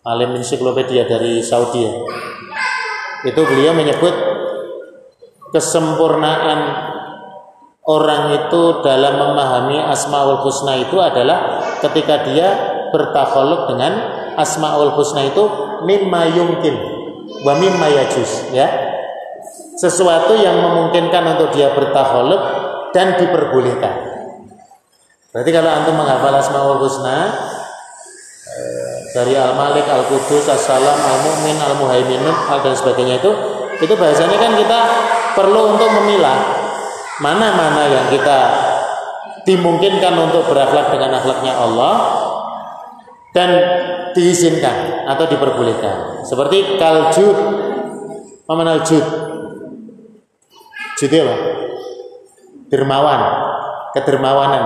alim 0.07 0.39
ensiklopedia 0.39 1.03
dari 1.03 1.43
Saudi. 1.43 1.83
Itu 3.27 3.41
beliau 3.43 3.75
menyebut 3.75 4.15
kesempurnaan 5.51 6.59
orang 7.87 8.35
itu 8.35 8.83
dalam 8.83 9.15
memahami 9.15 9.79
Asmaul 9.79 10.43
Husna 10.43 10.75
itu 10.75 10.99
adalah 10.99 11.63
ketika 11.79 12.27
dia 12.27 12.47
bertakholuk 12.91 13.71
dengan 13.71 13.95
Asmaul 14.35 14.91
Husna 14.91 15.23
itu 15.23 15.43
mimma 15.87 16.27
yumkin 16.35 16.75
wa 17.47 17.55
mimma 17.55 17.87
yajus 17.87 18.51
ya. 18.51 18.67
Sesuatu 19.77 20.33
yang 20.33 20.57
memungkinkan 20.57 21.37
untuk 21.37 21.53
dia 21.53 21.69
bertakholuk 21.69 22.41
dan 22.91 23.13
diperbolehkan. 23.13 23.93
Berarti 25.29 25.51
kalau 25.53 25.69
antum 25.69 25.95
menghafal 26.01 26.33
Asmaul 26.33 26.81
Husna 26.81 27.29
eh, 28.49 28.95
dari 29.13 29.37
Al-Malik, 29.37 29.85
Al-Qudus, 29.85 30.49
As-Salam, 30.49 30.97
Al-Mu'min, 30.97 31.61
Al-Muhaiminun 31.61 32.35
dan 32.49 32.73
sebagainya 32.73 33.21
itu 33.21 33.31
itu 33.77 33.93
bahasanya 33.93 34.41
kan 34.41 34.57
kita 34.57 34.79
perlu 35.37 35.77
untuk 35.77 35.93
memilah 36.01 36.56
mana-mana 37.21 37.83
yang 37.89 38.05
kita 38.13 38.39
dimungkinkan 39.47 40.13
untuk 40.27 40.51
berakhlak 40.51 40.91
dengan 40.91 41.17
akhlaknya 41.17 41.53
Allah 41.55 41.95
dan 43.31 43.49
diizinkan 44.11 45.07
atau 45.07 45.25
diperbolehkan. 45.29 46.25
Seperti 46.27 46.75
kaljud, 46.75 47.37
mana 48.49 48.83
jud? 48.83 49.05
Jud 50.97 51.11
apa? 51.13 51.35
Dermawan, 52.67 53.21
kedermawanan. 53.95 54.65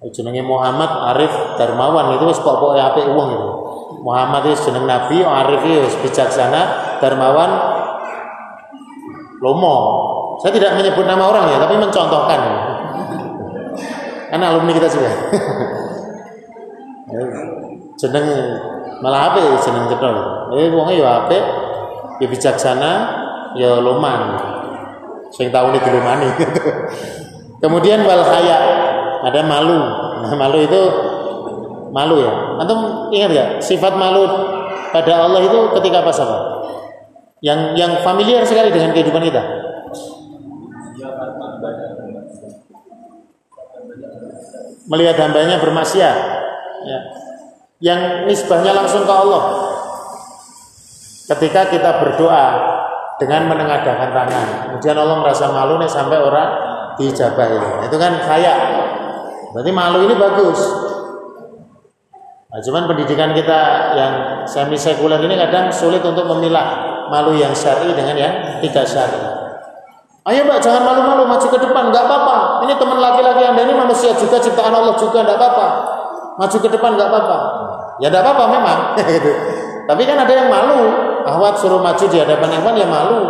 Jenenge 0.00 0.40
Muhammad 0.40 0.88
Arif 1.12 1.28
Darmawan 1.60 2.16
itu 2.16 2.24
wis 2.24 2.40
pokoke 2.40 2.80
apik 2.80 3.04
wong 3.12 3.36
itu. 3.36 3.50
Muhammad 4.00 4.48
itu 4.48 4.68
jeneng 4.68 4.88
nabi, 4.88 5.20
Arif 5.20 5.60
itu 5.60 5.88
bijaksana, 6.00 6.96
Darmawan 7.04 7.79
lomo. 9.40 9.76
Saya 10.40 10.56
tidak 10.56 10.76
menyebut 10.80 11.04
nama 11.04 11.24
orang 11.28 11.52
ya, 11.52 11.58
tapi 11.60 11.76
mencontohkan. 11.76 12.40
Karena 14.30 14.44
alumni 14.54 14.72
kita 14.72 14.88
juga. 14.88 15.10
jeneng 18.00 18.26
malah 19.04 19.32
apa 19.32 19.60
jeneng 19.60 19.90
ketol 19.90 20.16
eh 20.56 20.68
wongnya 20.72 20.94
ya 20.96 21.08
apa 21.24 21.36
ya 22.20 22.26
bijaksana 22.28 22.92
ya 23.56 23.80
loman 23.80 24.40
sing 25.34 25.52
tahu 25.52 25.74
nih 25.74 25.82
dilumani 25.84 26.28
kemudian 27.62 28.04
wal 28.08 28.24
haya 28.24 28.58
ada 29.20 29.40
malu 29.44 29.78
nah, 30.24 30.34
malu 30.36 30.58
itu 30.64 30.82
malu 31.92 32.24
ya 32.24 32.32
antum 32.62 33.10
ingat 33.12 33.30
ya 33.32 33.44
sifat 33.60 33.92
malu 33.98 34.24
pada 34.90 35.28
Allah 35.28 35.44
itu 35.44 35.58
ketika 35.80 36.02
apa 36.02 36.12
sahabat 36.12 36.42
yang 37.40 37.76
yang 37.76 38.04
familiar 38.04 38.44
sekali 38.44 38.68
dengan 38.68 38.92
kehidupan 38.92 39.24
kita 39.24 39.42
melihat 44.90 45.16
hambanya 45.22 45.56
bermaksiat 45.62 46.16
ya 46.84 47.00
yang 47.80 48.28
nisbahnya 48.28 48.76
langsung 48.76 49.08
ke 49.08 49.12
Allah. 49.12 49.42
Ketika 51.32 51.72
kita 51.72 51.90
berdoa 52.04 52.46
dengan 53.16 53.48
menengadahkan 53.48 54.10
tangan, 54.12 54.46
kemudian 54.68 54.96
Allah 55.00 55.16
merasa 55.24 55.48
malu 55.48 55.80
nih 55.80 55.88
sampai 55.88 56.18
orang 56.20 56.48
dijabah 57.00 57.48
itu. 57.48 57.68
Itu 57.88 57.96
kan 57.96 58.12
kaya. 58.20 58.54
Berarti 59.56 59.70
malu 59.72 60.04
ini 60.06 60.14
bagus. 60.14 60.60
Nah, 62.50 62.58
cuman 62.58 62.90
pendidikan 62.90 63.30
kita 63.30 63.60
yang 63.94 64.12
semi 64.42 64.74
sekuler 64.74 65.22
ini 65.22 65.38
kadang 65.38 65.70
sulit 65.70 66.02
untuk 66.02 66.26
memilah 66.26 66.89
malu 67.10 67.34
yang 67.34 67.50
syar'i 67.50 67.90
dengan 67.90 68.14
yang 68.14 68.34
tidak 68.62 68.86
syar'i. 68.86 69.20
Ayo 70.30 70.46
mbak 70.46 70.62
jangan 70.62 70.86
malu-malu 70.86 71.26
maju 71.26 71.46
ke 71.48 71.58
depan 71.58 71.90
nggak 71.90 72.04
apa-apa. 72.06 72.62
Ini 72.62 72.78
teman 72.78 73.02
laki-laki 73.02 73.42
anda 73.42 73.66
ini 73.66 73.74
manusia 73.74 74.14
juga 74.14 74.38
ciptaan 74.38 74.70
Allah 74.70 74.94
juga 74.94 75.26
nggak 75.26 75.34
apa-apa. 75.34 75.66
Maju 76.38 76.56
ke 76.60 76.68
depan 76.70 76.90
nggak 76.94 77.08
apa-apa. 77.10 77.38
Ya 77.98 78.08
tidak 78.12 78.22
apa-apa 78.28 78.44
memang. 78.52 78.78
Tapi 79.90 80.02
kan 80.06 80.16
ada 80.22 80.32
yang 80.32 80.48
malu. 80.52 80.80
Ahwat 81.26 81.58
suruh 81.58 81.82
maju 81.82 82.04
di 82.06 82.16
hadapan 82.20 82.62
ikhwan 82.62 82.78
ya 82.78 82.86
malu. 82.86 83.20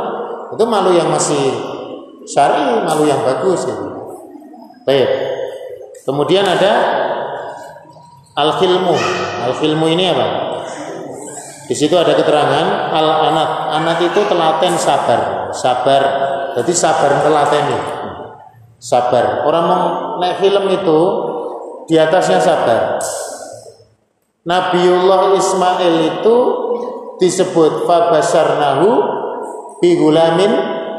Itu 0.53 0.65
malu 0.67 0.91
yang 0.93 1.09
masih 1.09 1.55
syari, 2.27 2.83
malu 2.83 3.07
yang 3.07 3.23
bagus. 3.23 3.65
Gitu. 3.65 3.85
Baik. 4.85 5.09
Kemudian 6.03 6.43
ada 6.43 6.73
al-khilmu. 8.35 8.99
Al-khilmu 9.47 9.87
ini 9.89 10.11
apa? 10.11 10.50
Di 11.71 11.79
situ 11.79 11.95
ada 11.95 12.19
keterangan 12.19 12.91
al-anat. 12.91 13.51
Anat 13.79 14.03
itu 14.03 14.27
telaten 14.27 14.75
sabar. 14.75 15.55
Sabar. 15.55 16.03
Jadi 16.59 16.73
sabar 16.75 17.23
telaten 17.23 17.65
Sabar. 18.83 19.47
Orang 19.47 19.65
mau 19.71 19.85
naik 20.19 20.43
film 20.43 20.67
itu 20.67 21.01
di 21.87 21.95
atasnya 21.95 22.43
sabar. 22.43 22.99
Nabiullah 24.43 25.37
Ismail 25.39 25.95
itu 26.11 26.37
disebut 27.23 27.87
fabasarnahu 27.87 28.89
bigulamin 29.79 30.51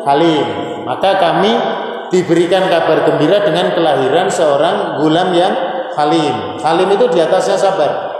halim. 0.08 0.48
Maka 0.88 1.20
kami 1.20 1.52
diberikan 2.16 2.72
kabar 2.72 3.12
gembira 3.12 3.44
dengan 3.44 3.76
kelahiran 3.76 4.32
seorang 4.32 5.04
gulam 5.04 5.36
yang 5.36 5.52
halim. 6.00 6.64
Halim 6.64 6.88
itu 6.96 7.12
di 7.12 7.20
atasnya 7.20 7.60
sabar. 7.60 8.11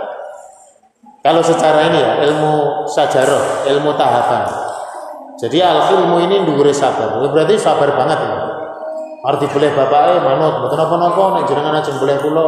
Kalau 1.22 1.38
secara 1.38 1.86
ini 1.86 2.02
ya 2.02 2.12
ilmu 2.26 2.82
sajaroh, 2.90 3.62
ilmu 3.70 3.94
tahapan. 3.94 4.42
Jadi 5.38 5.62
al 5.62 5.86
ilmu 5.94 6.18
ini 6.26 6.42
dhuwure 6.42 6.74
sabar. 6.74 7.22
Berarti 7.30 7.54
sabar 7.54 7.94
banget 7.94 8.18
ya. 8.18 8.34
Arti 9.22 9.46
boleh 9.46 9.70
bapak 9.70 10.02
eh 10.12 10.18
manut, 10.18 10.66
betul 10.66 10.82
apa 10.82 10.94
nopo 10.98 11.22
nek 11.38 11.46
jenengan 11.46 11.78
aja 11.78 11.94
boleh 11.94 12.18
kula 12.18 12.46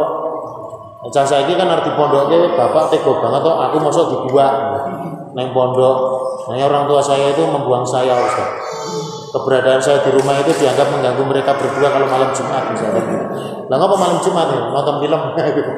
Cah 1.05 1.21
saiki 1.21 1.53
kan 1.55 1.69
arti 1.69 1.93
pondoknya 1.93 2.51
bapak 2.57 2.89
tego 2.89 3.21
banget 3.21 3.45
toh 3.45 3.55
aku 3.61 3.77
masuk 3.77 4.05
di 4.11 4.17
gua 4.27 4.47
neng 5.37 5.53
pondok. 5.53 5.97
Nah, 6.49 6.57
orang 6.65 6.89
tua 6.89 6.99
saya 6.99 7.29
itu 7.29 7.45
membuang 7.45 7.85
saya 7.85 8.11
Ustaz. 8.17 8.74
Keberadaan 9.35 9.83
saya 9.83 9.99
di 9.99 10.15
rumah 10.15 10.39
itu 10.39 10.55
dianggap 10.63 10.95
mengganggu 10.95 11.23
mereka 11.27 11.59
berdua 11.59 11.91
kalau 11.91 12.07
malam 12.07 12.31
Jumat 12.31 12.71
misalnya. 12.71 13.03
Lah 13.67 13.75
ngapa 13.75 13.95
malam 13.99 14.17
Jumat 14.23 14.47
ya? 14.47 14.61
Nonton 14.71 14.95
film 15.03 15.21
gitu. 15.59 15.71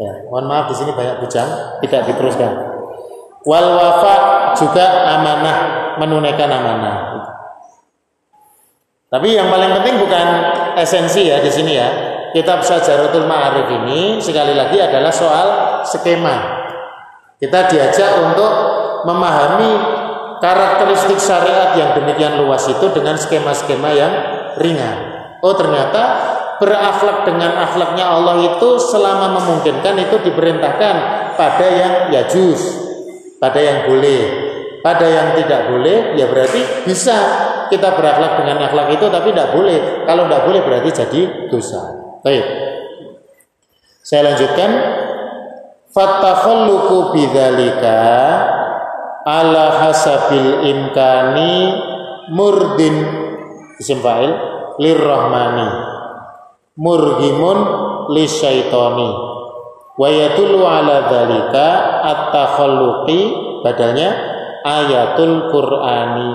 Ya, 0.00 0.12
mohon 0.32 0.48
maaf 0.48 0.72
di 0.72 0.74
sini 0.74 0.96
banyak 0.96 1.20
bujang, 1.20 1.46
tidak 1.84 2.00
diteruskan. 2.08 2.50
Wal 3.44 3.68
wafa 3.76 4.16
juga 4.56 5.04
amanah, 5.04 5.58
menunaikan 6.00 6.48
amanah. 6.48 6.96
Tapi 9.12 9.36
yang 9.36 9.52
paling 9.52 9.70
penting 9.78 10.00
bukan 10.00 10.26
esensi 10.80 11.28
ya 11.28 11.44
di 11.44 11.52
sini 11.52 11.76
ya, 11.76 11.88
kitab 12.34 12.64
Sajaratul 12.64 13.28
Ma'arif 13.28 13.68
ini 13.84 14.18
sekali 14.18 14.56
lagi 14.56 14.80
adalah 14.80 15.12
soal 15.12 15.48
skema. 15.86 16.66
Kita 17.36 17.68
diajak 17.68 18.10
untuk 18.32 18.52
memahami 19.06 19.93
karakteristik 20.40 21.18
syariat 21.18 21.74
yang 21.78 21.94
demikian 21.98 22.40
luas 22.40 22.66
itu 22.70 22.86
dengan 22.90 23.18
skema-skema 23.18 23.90
yang 23.94 24.12
ringan. 24.58 24.98
Oh 25.44 25.52
ternyata 25.54 26.02
berakhlak 26.56 27.28
dengan 27.28 27.52
akhlaknya 27.58 28.04
Allah 28.06 28.54
itu 28.54 28.80
selama 28.80 29.36
memungkinkan 29.36 29.94
itu 30.00 30.16
diperintahkan 30.24 30.94
pada 31.36 31.66
yang 31.66 31.94
yajus, 32.14 32.62
pada 33.36 33.60
yang 33.60 33.84
boleh, 33.90 34.22
pada 34.80 35.04
yang 35.04 35.28
tidak 35.36 35.68
boleh 35.68 36.16
ya 36.16 36.30
berarti 36.30 36.86
bisa 36.86 37.16
kita 37.68 37.96
berakhlak 37.96 38.40
dengan 38.40 38.70
akhlak 38.70 38.88
itu 38.94 39.06
tapi 39.10 39.32
tidak 39.34 39.52
boleh. 39.52 40.06
Kalau 40.06 40.28
tidak 40.28 40.42
boleh 40.46 40.60
berarti 40.62 40.90
jadi 40.92 41.20
dosa. 41.50 41.82
Baik. 42.22 42.44
Saya 44.04 44.32
lanjutkan. 44.32 44.70
Fatakhalluqu 45.94 47.14
bidzalika 47.14 48.02
ala 49.24 49.88
hasabil 49.88 50.68
imkani 50.68 51.52
murdin. 52.30 52.96
Isim 53.80 54.00
fa'il. 54.04 54.30
Lirrahmani. 54.78 55.68
Murgimun 56.78 57.58
lisyaitoni. 58.12 59.10
Wa 59.94 60.08
yadullu 60.10 60.62
ala 60.62 61.08
dzalika 61.08 61.66
at-takhalluqi. 62.04 63.20
Badalnya 63.64 64.10
ayatul 64.62 65.48
qur'ani. 65.48 66.30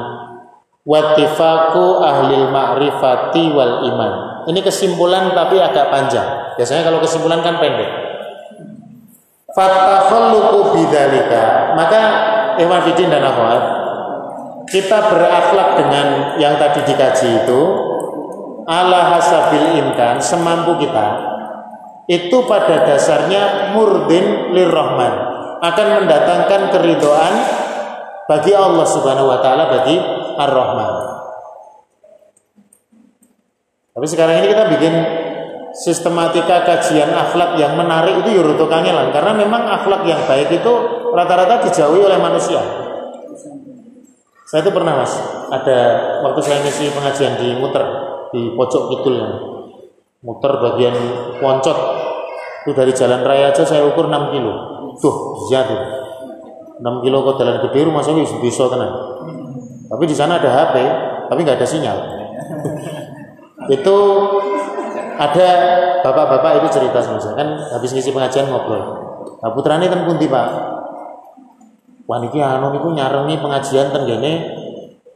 Wattifaku 0.89 2.01
ahlil 2.01 2.49
ma'rifati 2.49 3.43
wal 3.53 3.85
iman. 3.93 4.13
Ini 4.49 4.59
kesimpulan 4.65 5.37
tapi 5.37 5.61
agak 5.61 5.93
panjang. 5.93 6.57
Biasanya 6.57 6.81
kalau 6.89 6.97
kesimpulan 7.03 7.45
kan 7.45 7.61
pendek. 7.61 8.09
Fatakhalluqu 9.49 10.77
bidzalika 10.77 11.73
maka 11.73 12.01
Ikhwan 12.59 12.83
Fidin 12.83 13.07
dan 13.07 13.23
Akhwat 13.23 13.63
kita 14.69 14.97
berakhlak 15.09 15.69
dengan 15.81 16.07
yang 16.37 16.59
tadi 16.61 16.85
dikaji 16.85 17.47
itu 17.47 17.61
ala 18.69 19.17
hasabil 19.17 19.81
imkan 19.81 20.21
semampu 20.21 20.77
kita 20.77 21.07
itu 22.09 22.37
pada 22.45 22.85
dasarnya 22.85 23.73
murdin 23.73 24.53
lirrahman 24.53 25.13
akan 25.61 25.87
mendatangkan 26.03 26.61
keridoan 26.73 27.33
bagi 28.29 28.53
Allah 28.53 28.85
Subhanahu 28.85 29.29
wa 29.29 29.39
taala 29.41 29.73
bagi 29.73 29.97
Ar-Rahman. 30.39 30.93
Tapi 33.97 34.05
sekarang 34.07 34.39
ini 34.39 34.47
kita 34.53 34.63
bikin 34.71 34.93
sistematika 35.73 36.65
kajian 36.65 37.09
akhlak 37.13 37.57
yang 37.57 37.77
menarik 37.77 38.21
itu 38.25 38.39
yuruto 38.39 38.65
ya 38.67 38.79
kangelan. 38.79 39.07
Karena 39.13 39.31
memang 39.35 39.63
akhlak 39.67 40.05
yang 40.05 40.21
baik 40.25 40.49
itu 40.49 40.73
rata-rata 41.13 41.65
dijauhi 41.65 42.01
oleh 42.01 42.19
manusia. 42.21 42.61
Saya 44.49 44.65
itu 44.65 44.73
pernah 44.73 44.97
mas, 44.97 45.13
ada 45.53 45.79
waktu 46.25 46.41
saya 46.41 46.57
ngisi 46.65 46.89
pengajian 46.89 47.37
di 47.37 47.53
muter 47.61 47.85
di 48.33 48.41
pojok 48.57 48.83
kidul. 48.97 49.17
Muter 50.25 50.51
bagian 50.57 50.95
poncot. 51.37 51.77
Itu 52.65 52.75
dari 52.75 52.91
jalan 52.91 53.23
raya 53.23 53.55
aja 53.55 53.63
saya 53.63 53.85
ukur 53.87 54.09
6 54.09 54.35
kilo. 54.35 54.53
Tuh. 54.99 55.47
Jatuh 55.47 55.99
6 56.79 57.03
kilo 57.03 57.17
kok 57.27 57.35
jalan 57.43 57.59
gede 57.67 57.79
rumah 57.83 57.99
saya 57.99 58.23
bisa 58.23 58.71
tenang 58.71 59.19
tapi 59.89 60.03
di 60.05 60.15
sana 60.15 60.37
ada 60.37 60.49
HP 60.53 60.75
tapi 61.27 61.39
nggak 61.41 61.57
ada 61.57 61.67
sinyal. 61.67 61.97
Itu 63.75 63.97
ada 65.19 65.47
bapak-bapak 65.99 66.63
itu 66.63 66.79
cerita 66.79 67.03
sama 67.03 67.19
saya 67.19 67.35
kan 67.35 67.49
habis 67.75 67.91
ngisi 67.91 68.15
pengajian 68.15 68.47
ngobrol. 68.47 68.79
Nah 69.43 69.51
putrane 69.51 69.91
ten 69.91 70.07
pundi 70.07 70.31
pak? 70.31 70.47
Wah 72.07 72.17
niki 72.23 72.39
anu 72.39 72.71
niku 72.71 72.95
nyarengi 72.95 73.35
pengajian 73.43 73.91
ten 73.91 74.07
gene 74.07 74.31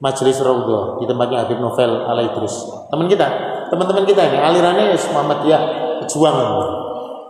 majelis 0.03 0.43
raudhah 0.43 0.99
di 0.99 1.07
tempatnya 1.07 1.47
Habib 1.47 1.63
Novel 1.63 2.03
Ala 2.03 2.19
Idrus 2.19 2.67
teman 2.91 3.07
kita 3.07 3.27
teman-teman 3.71 4.03
kita 4.03 4.27
ini 4.27 4.37
alirannya 4.43 4.91
Muhammadiyah 4.91 5.61
pejuang. 6.03 6.37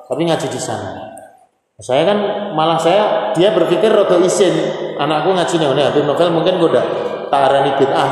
Tapi 0.10 0.22
ngaji 0.26 0.48
di 0.50 0.60
sana. 0.60 1.14
Saya 1.78 2.06
kan 2.10 2.18
malah 2.58 2.82
saya 2.82 3.34
dia 3.38 3.54
berpikir 3.54 3.94
rodo 3.94 4.18
isin 4.26 4.52
anakku 4.98 5.30
ngaji 5.30 5.62
nih 5.62 5.86
Habib 5.94 6.10
Novel 6.10 6.34
mungkin 6.34 6.58
udah 6.58 6.86
tak 7.30 7.42
arani 7.54 7.78
bid'ah 7.78 8.10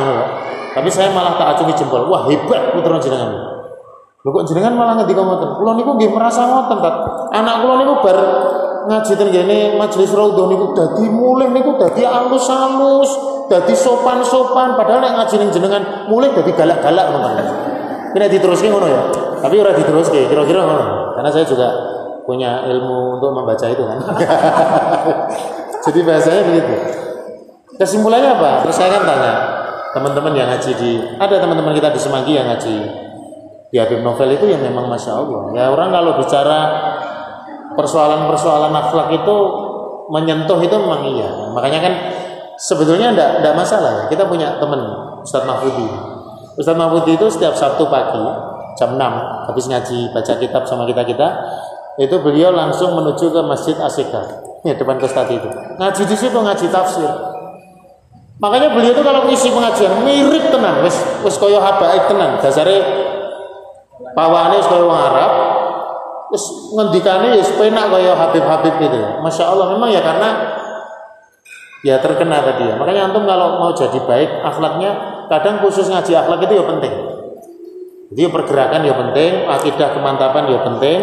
tapi 0.71 0.87
saya 0.87 1.09
malah 1.09 1.33
tak 1.33 1.57
acungi 1.57 1.73
jempol. 1.73 2.05
Wah 2.05 2.29
hebat 2.29 2.77
putra 2.77 3.01
jenengan 3.01 3.50
Lho 4.21 4.29
kok 4.29 4.45
jenengan 4.53 4.77
malah 4.77 5.01
ngendika 5.01 5.25
ngoten. 5.25 5.49
Kula 5.57 5.73
niku 5.73 5.97
nggih 5.97 6.13
merasa 6.13 6.45
ngoten, 6.45 6.77
Pak. 6.77 6.95
Anak 7.33 7.55
kula 7.65 7.73
niku 7.81 7.93
bar 8.05 8.17
ngaji 8.81 9.13
ten 9.13 9.29
kene 9.29 9.77
majelis 9.77 10.09
raudhah 10.13 10.45
niku 10.49 10.73
dadi 10.73 11.05
mulih 11.09 11.49
niku 11.49 11.77
dadi 11.77 12.05
alus-alus, 12.05 13.09
dadi 13.49 13.73
sopan-sopan 13.73 14.77
padahal 14.77 15.05
nek 15.05 15.13
ngaji 15.21 15.35
ning 15.41 15.49
jenengan 15.49 15.83
mulih 16.05 16.29
dadi 16.37 16.53
galak-galak 16.53 17.05
ngoten. 17.09 17.45
Kena 18.13 18.25
diteruske 18.29 18.69
ngono 18.69 18.87
ya. 18.89 19.01
Tapi 19.41 19.55
ora 19.57 19.73
diteruske, 19.73 20.29
kira-kira 20.29 20.69
ngono. 20.69 21.17
Karena 21.17 21.29
saya 21.33 21.45
juga 21.49 21.67
punya 22.21 22.61
ilmu 22.69 23.17
untuk 23.17 23.33
membaca 23.33 23.65
itu 23.65 23.81
kan. 23.81 23.97
Jadi 25.89 25.99
bahasanya 26.05 26.41
begitu. 26.45 26.73
Kesimpulannya 27.81 28.37
apa? 28.37 28.51
Terus 28.61 28.77
saya 28.77 29.01
kan 29.01 29.03
tanya 29.09 29.33
teman-teman 29.97 30.37
yang 30.37 30.47
ngaji 30.53 30.71
di 30.77 30.91
ada 31.17 31.41
teman-teman 31.41 31.73
kita 31.73 31.89
di 31.89 31.97
Semanggi 31.97 32.37
yang 32.37 32.45
ngaji 32.53 32.75
di 33.71 33.79
Habib 33.79 34.03
Novel 34.03 34.35
itu 34.35 34.51
yang 34.51 34.59
memang 34.59 34.91
masya 34.91 35.15
Allah. 35.15 35.41
Ya 35.55 35.63
orang 35.71 35.89
kalau 35.95 36.19
bicara 36.19 36.59
persoalan-persoalan 37.73 38.75
akhlak 38.75 39.09
itu 39.15 39.35
menyentuh 40.11 40.59
itu 40.59 40.75
memang 40.75 41.07
iya. 41.07 41.29
Makanya 41.55 41.79
kan 41.79 41.93
sebetulnya 42.59 43.15
tidak 43.15 43.39
tidak 43.39 43.55
masalah. 43.55 43.93
Kita 44.11 44.27
punya 44.27 44.59
teman 44.59 44.83
Ustadz 45.23 45.47
Mahfudi. 45.47 45.87
Ustadz 46.59 46.79
Mahfudi 46.79 47.15
itu 47.15 47.31
setiap 47.31 47.55
Sabtu 47.55 47.87
pagi 47.87 48.51
jam 48.75 48.95
6 48.95 49.51
habis 49.51 49.65
ngaji 49.67 50.15
baca 50.15 50.33
kitab 50.39 50.63
sama 50.63 50.87
kita 50.87 51.03
kita 51.03 51.27
itu 51.99 52.15
beliau 52.23 52.55
langsung 52.55 52.95
menuju 52.95 53.29
ke 53.31 53.41
Masjid 53.43 53.75
Asyikar 53.75 54.25
ya 54.63 54.73
depan 54.77 54.95
kestati 54.95 55.37
itu 55.37 55.49
ngaji 55.75 56.03
di 56.07 56.15
situ 56.15 56.37
ngaji 56.37 56.65
tafsir 56.71 57.09
makanya 58.39 58.71
beliau 58.71 58.95
itu 58.95 59.03
kalau 59.03 59.27
ngisi 59.27 59.51
pengajian 59.51 59.91
mirip 60.07 60.49
tenang 60.49 60.81
wes 60.81 60.95
wes 61.21 61.35
koyo 61.35 61.59
habaib 61.59 62.07
tenang 62.07 62.39
dasarnya 62.39 63.10
Pawane 64.11 64.59
wis 64.59 64.67
kaya 64.67 64.83
wong 64.83 64.99
Arab, 64.99 65.31
wis 66.31 66.43
ngendikane 66.75 67.35
ya 67.35 67.43
penak 67.43 67.85
kaya 67.91 68.11
Habib-habib 68.15 68.75
itu. 68.79 68.99
Masya 69.23 69.43
Allah 69.51 69.75
memang 69.75 69.89
ya 69.91 70.01
karena 70.03 70.29
ya 71.81 71.95
terkena 71.99 72.43
tadi 72.43 72.69
ya. 72.69 72.75
Makanya 72.75 73.11
antum 73.11 73.23
kalau 73.23 73.57
mau 73.61 73.71
jadi 73.71 73.97
baik 74.03 74.43
akhlaknya 74.43 74.91
kadang 75.31 75.63
khusus 75.63 75.87
ngaji 75.87 76.11
akhlak 76.11 76.43
itu 76.43 76.53
ya 76.59 76.65
penting. 76.67 76.93
Jadi 78.11 78.27
pergerakan 78.27 78.81
ya 78.83 78.93
penting, 78.93 79.31
akidah 79.47 79.89
kemantapan 79.95 80.43
ya 80.51 80.59
penting. 80.67 80.99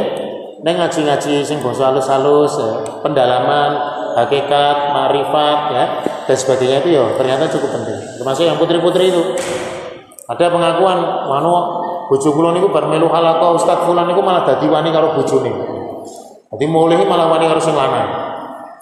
Neng 0.59 0.74
ngaji-ngaji 0.74 1.46
sing 1.46 1.62
basa 1.62 1.94
halus-halus, 1.94 2.59
ya, 2.59 2.72
pendalaman, 2.98 3.78
hakikat, 4.18 4.76
marifat 4.90 5.59
ya 5.70 5.84
dan 6.26 6.36
sebagainya 6.36 6.82
itu 6.82 6.98
ya 6.98 7.14
ternyata 7.14 7.46
cukup 7.48 7.70
penting. 7.78 7.98
Termasuk 8.20 8.44
yang 8.44 8.59
putri-putri 8.59 9.14
itu. 9.14 9.22
Ada 10.28 10.52
pengakuan, 10.52 10.98
manu 11.24 11.88
bojo 12.09 12.28
kula 12.32 12.56
niku 12.56 12.72
bar 12.72 12.88
melu 12.88 13.06
halaka 13.12 13.52
ustaz 13.52 13.84
fulan 13.84 14.09
niku 14.09 14.24
malah 14.24 14.48
dadi 14.48 14.64
wani 14.64 14.88
karo 14.88 15.12
bojone. 15.12 15.52
Dadi 16.48 16.64
mulih 16.64 17.04
malah 17.04 17.28
wani 17.28 17.44
karo 17.44 17.61
sing 17.61 17.76
lanang. 17.76 18.28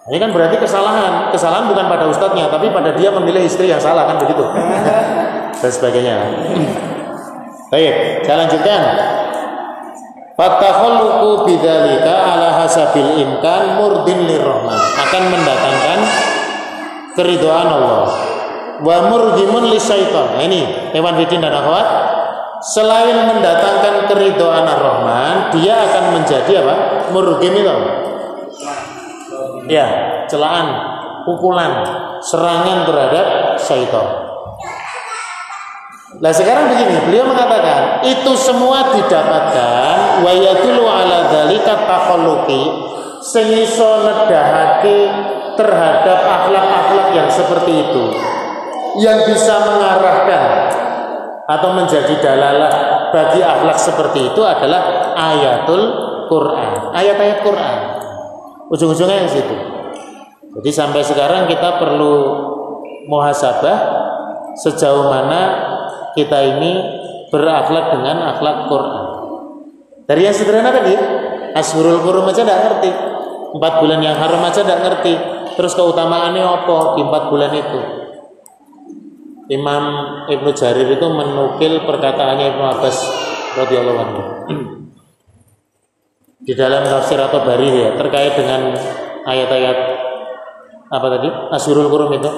Ini 0.06 0.22
kan 0.22 0.30
berarti 0.30 0.62
kesalahan. 0.62 1.34
Kesalahan 1.34 1.66
bukan 1.66 1.90
pada 1.90 2.06
ustadznya, 2.06 2.46
tapi 2.46 2.70
pada 2.70 2.94
dia 2.94 3.10
memilih 3.10 3.42
istri 3.42 3.66
yang 3.66 3.82
salah 3.82 4.06
kan 4.06 4.22
begitu. 4.22 4.46
Dan 5.60 5.70
sebagainya. 5.74 6.14
Baik, 7.74 8.22
saya 8.22 8.46
lanjutkan. 8.46 8.82
Fatakhalluqu 10.38 11.48
bidzalika 11.48 12.12
ala 12.12 12.62
hasabil 12.62 13.18
imkan 13.24 13.80
murdin 13.80 14.30
lirrahman 14.30 14.78
akan 14.78 15.22
mendatangkan 15.32 15.98
keridhaan 17.18 17.66
Allah. 17.66 18.06
Wa 18.84 19.10
murgimun 19.10 19.72
lisyaitan. 19.72 20.36
Nah 20.36 20.44
ini 20.44 20.92
hewan 20.92 21.16
fidin 21.16 21.40
dan 21.40 21.56
akhwat 21.56 21.86
selain 22.74 23.30
mendatangkan 23.30 24.10
keridhaan 24.10 24.66
Ar-Rahman, 24.66 25.54
dia 25.54 25.74
akan 25.86 26.04
menjadi 26.18 26.66
apa? 26.66 26.74
Murgim 27.14 27.54
itu. 27.54 27.76
Ya, 29.70 29.86
celaan, 30.26 30.66
pukulan, 31.26 31.72
serangan 32.22 32.86
terhadap 32.86 33.26
syaitan. 33.58 34.06
Nah 36.16 36.32
sekarang 36.32 36.72
begini, 36.72 36.96
beliau 37.04 37.28
mengatakan 37.28 38.00
itu 38.06 38.32
semua 38.40 38.94
didapatkan 38.94 40.24
wayadulu 40.24 40.88
ala 40.88 41.28
dzalika 41.28 41.84
takhalluqi 41.84 42.62
sengiso 43.20 44.06
nedahake 44.06 45.12
terhadap 45.60 46.18
akhlak-akhlak 46.24 47.08
yang 47.12 47.28
seperti 47.28 47.84
itu 47.84 48.04
yang 48.96 49.28
bisa 49.28 49.60
mengarahkan 49.60 50.65
atau 51.46 51.70
menjadi 51.74 52.14
dalalah 52.18 52.74
bagi 53.14 53.40
akhlak 53.40 53.78
seperti 53.78 54.34
itu 54.34 54.42
adalah 54.42 55.14
ayatul 55.14 55.82
Quran, 56.26 56.90
ayat-ayat 56.90 57.38
Quran. 57.46 57.78
Ujung-ujungnya 58.66 59.22
yang 59.22 59.30
situ. 59.30 59.56
Jadi 60.58 60.70
sampai 60.74 61.06
sekarang 61.06 61.46
kita 61.46 61.78
perlu 61.78 62.14
muhasabah 63.06 63.78
sejauh 64.58 65.06
mana 65.06 65.42
kita 66.18 66.58
ini 66.58 66.82
berakhlak 67.30 67.94
dengan 67.94 68.34
akhlak 68.34 68.66
Quran. 68.66 69.04
Dari 70.06 70.22
yang 70.22 70.34
sederhana 70.34 70.70
tadi, 70.70 70.94
Ashurul 71.54 72.02
Hurum 72.02 72.26
aja 72.30 72.42
tidak 72.42 72.60
ngerti. 72.62 72.90
Empat 73.54 73.72
bulan 73.82 74.00
yang 74.02 74.16
haram 74.18 74.42
aja 74.42 74.62
tidak 74.62 74.80
ngerti. 74.82 75.14
Terus 75.54 75.72
keutamaannya 75.72 76.42
apa 76.42 76.98
di 76.98 77.02
empat 77.06 77.22
bulan 77.32 77.52
itu? 77.54 78.05
Imam 79.46 79.84
Ibnu 80.26 80.50
Jarir 80.58 80.90
itu 80.90 81.06
menukil 81.06 81.86
perkataannya 81.86 82.46
Ibnu 82.50 82.64
Abbas 82.66 82.98
radhiyallahu 83.54 83.98
anhu. 84.02 84.22
Di 86.42 86.54
dalam 86.54 86.82
tafsir 86.86 87.18
atau 87.18 87.42
bari 87.46 87.70
ya 87.70 87.94
terkait 87.94 88.34
dengan 88.34 88.74
ayat-ayat 89.26 89.78
apa 90.90 91.06
tadi? 91.18 91.28
Asyurul 91.54 91.90
Qurum 91.90 92.10
itu. 92.14 92.30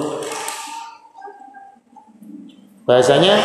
Bahasanya 2.85 3.37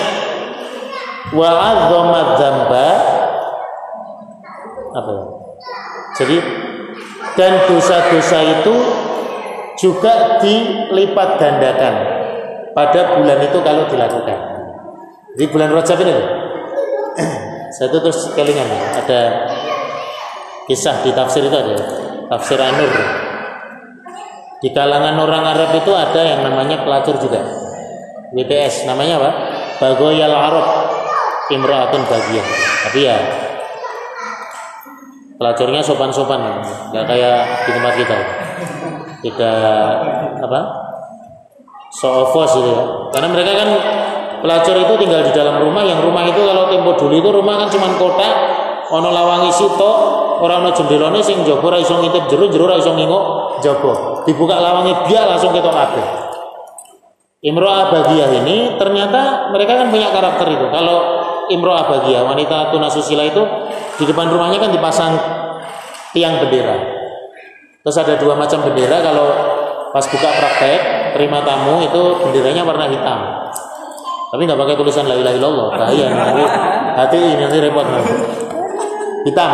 wa 1.33 1.49
adzamad 1.53 2.29
dzamba 2.37 2.89
apa 4.93 5.11
ya? 5.13 5.25
Jadi 6.21 6.37
dan 7.35 7.53
dosa-dosa 7.67 8.39
itu 8.61 8.75
juga 9.81 10.39
dilipat 10.39 11.29
gandakan 11.41 12.14
pada 12.75 13.17
bulan 13.17 13.39
itu 13.41 13.59
kalau 13.63 13.87
dilakukan. 13.87 14.39
Di 15.35 15.47
bulan 15.51 15.71
Rajab 15.71 15.99
ini 16.03 16.15
saya 17.75 17.87
itu 17.91 17.99
terus 17.99 18.31
kelingan 18.39 18.71
ada 18.71 19.51
kisah 20.71 21.03
di 21.03 21.11
tafsir 21.11 21.47
itu 21.47 21.55
ada 21.55 21.75
tafsir 22.35 22.59
Anur. 22.59 22.91
Di 24.63 24.69
kalangan 24.75 25.19
orang 25.21 25.45
Arab 25.55 25.71
itu 25.79 25.93
ada 25.95 26.21
yang 26.23 26.41
namanya 26.43 26.83
pelacur 26.83 27.19
juga. 27.19 27.43
WTS 28.35 28.91
namanya 28.91 29.23
apa? 29.23 29.31
Bagoyal 29.79 30.35
Arab. 30.35 30.67
Imraatun 31.45 32.09
Bagian 32.09 32.47
tapi 32.89 33.05
ya 33.05 33.21
pelacurnya 35.37 35.85
sopan-sopan. 35.85 36.41
Nggak 36.89 37.05
kayak 37.05 37.37
di 37.69 37.71
tempat 37.77 37.95
kita. 38.01 38.19
Tidak 39.21 39.97
apa 40.41 40.84
soofos 41.95 42.51
gitu 42.59 42.71
ya. 42.75 42.83
Karena 43.15 43.29
mereka 43.31 43.53
kan 43.55 43.69
pelacur 44.43 44.77
itu 44.83 44.93
tinggal 44.99 45.23
di 45.23 45.33
dalam 45.33 45.63
rumah. 45.63 45.87
Yang 45.87 46.01
rumah 46.11 46.23
itu 46.27 46.41
kalau 46.43 46.67
tempo 46.69 46.91
dulu 46.99 47.15
itu 47.15 47.29
rumah 47.31 47.55
kan 47.63 47.69
cuma 47.71 47.95
kota 47.95 48.29
ono 48.91 49.09
lawangi 49.15 49.51
sito 49.55 49.93
orang 50.43 50.67
ono 50.67 50.71
jendelone 50.75 51.23
sing 51.23 51.47
jogo 51.47 51.71
ra 51.71 51.79
iso 51.79 51.97
ngintip 52.03 52.27
jero 52.29 52.51
jero 52.51 52.67
ra 52.67 52.77
iso 52.77 52.93
nginguk. 52.93 53.25
Dibuka 54.27 54.59
lawangi 54.59 54.93
biar 55.09 55.31
langsung 55.31 55.55
ketok 55.55 55.73
kabeh. 55.73 56.07
Imro'ah 57.45 57.93
Abagiyah 57.93 58.41
ini 58.41 58.81
ternyata 58.81 59.53
mereka 59.53 59.77
kan 59.77 59.93
punya 59.93 60.09
karakter 60.09 60.49
itu. 60.49 60.65
Kalau 60.73 60.97
Imro'ah 61.53 61.85
Abagiyah, 61.85 62.25
wanita 62.25 62.73
tunasusila 62.73 63.21
itu 63.21 63.43
di 64.01 64.05
depan 64.09 64.33
rumahnya 64.33 64.65
kan 64.65 64.73
dipasang 64.73 65.13
tiang 66.17 66.41
bendera. 66.41 66.73
Terus 67.85 67.97
ada 68.01 68.17
dua 68.17 68.33
macam 68.33 68.65
bendera 68.65 69.05
kalau 69.05 69.29
pas 69.93 70.09
buka 70.09 70.29
praktek 70.41 70.81
terima 71.15 71.41
tamu 71.47 71.81
itu 71.81 72.03
benderanya 72.27 72.63
warna 72.67 72.91
hitam. 72.91 73.19
Tapi 74.35 74.43
nggak 74.51 74.59
pakai 74.59 74.75
tulisan 74.75 75.07
la 75.07 75.15
ilaha 75.15 75.35
illallah, 75.39 75.69
bahaya 75.71 76.07
nanti 76.11 76.45
hati 76.99 77.19
ini 77.23 77.39
nanti 77.39 77.59
repot 77.63 77.87
Hitam. 79.25 79.51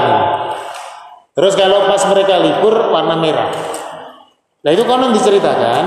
Terus 1.36 1.54
kalau 1.54 1.86
pas 1.86 2.02
mereka 2.08 2.40
libur 2.40 2.90
warna 2.90 3.14
merah. 3.20 3.52
Nah 4.61 4.70
itu 4.72 4.82
konon 4.88 5.12
diceritakan 5.12 5.84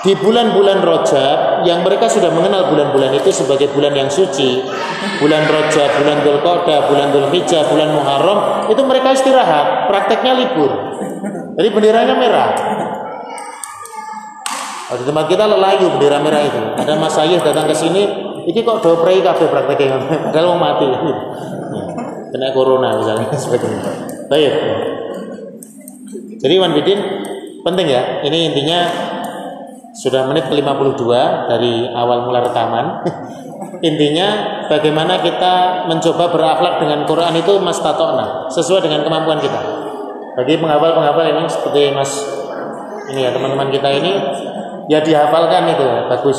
di 0.00 0.16
bulan-bulan 0.16 0.80
Rojab 0.80 1.68
yang 1.68 1.84
mereka 1.84 2.08
sudah 2.08 2.32
mengenal 2.32 2.72
bulan-bulan 2.72 3.12
itu 3.12 3.28
sebagai 3.28 3.68
bulan 3.76 3.92
yang 3.92 4.08
suci, 4.08 4.64
bulan 5.20 5.44
Rojab, 5.44 5.90
bulan 6.00 6.24
Dzulqa'dah, 6.24 6.78
bulan 6.88 7.12
Dzulhijjah, 7.12 7.68
bulan 7.68 7.92
Muharram, 7.92 8.38
itu 8.72 8.82
mereka 8.88 9.12
istirahat, 9.12 9.92
prakteknya 9.92 10.32
libur. 10.32 10.70
Jadi 11.60 11.68
benderanya 11.68 12.14
merah. 12.16 12.50
Di 14.90 15.04
tempat 15.06 15.30
kita 15.30 15.46
lelayu 15.46 15.86
bendera 15.94 16.18
merah 16.18 16.42
itu. 16.42 16.60
Ada 16.74 16.98
Mas 16.98 17.14
Ayah 17.14 17.38
datang 17.38 17.70
ke 17.70 17.74
sini, 17.74 18.02
ini 18.50 18.58
kok 18.66 18.82
do 18.82 18.98
prei 18.98 19.22
kabeh 19.22 19.46
prakteknya, 19.46 20.02
padahal 20.30 20.58
mau 20.58 20.74
mati. 20.74 20.88
Kena 22.30 22.50
corona 22.50 22.98
misalnya 22.98 23.30
sebagainya. 23.42 23.82
Baik. 24.26 24.52
Jadi 26.40 26.54
Wan 26.58 26.74
Bidin 26.74 27.00
penting 27.62 27.86
ya. 27.86 28.22
Ini 28.26 28.38
intinya 28.50 28.80
sudah 29.94 30.26
menit 30.30 30.46
ke-52 30.48 31.04
dari 31.50 31.86
awal 31.90 32.26
mula 32.26 32.46
rekaman. 32.46 32.86
Intinya 33.80 34.28
bagaimana 34.68 35.24
kita 35.24 35.86
mencoba 35.88 36.28
berakhlak 36.28 36.84
dengan 36.84 37.08
Quran 37.08 37.32
itu 37.40 37.56
mas 37.64 37.80
tatona 37.80 38.44
sesuai 38.52 38.84
dengan 38.84 39.00
kemampuan 39.08 39.40
kita. 39.40 39.56
Bagi 40.36 40.60
penghafal-penghafal 40.60 41.26
ini 41.32 41.48
seperti 41.48 41.90
Mas 41.96 42.12
ini 43.10 43.26
ya 43.26 43.34
teman-teman 43.34 43.72
kita 43.72 43.88
ini 43.90 44.12
ya 44.88 45.02
dihafalkan 45.04 45.68
itu 45.68 45.84
ya, 45.84 46.08
bagus. 46.08 46.38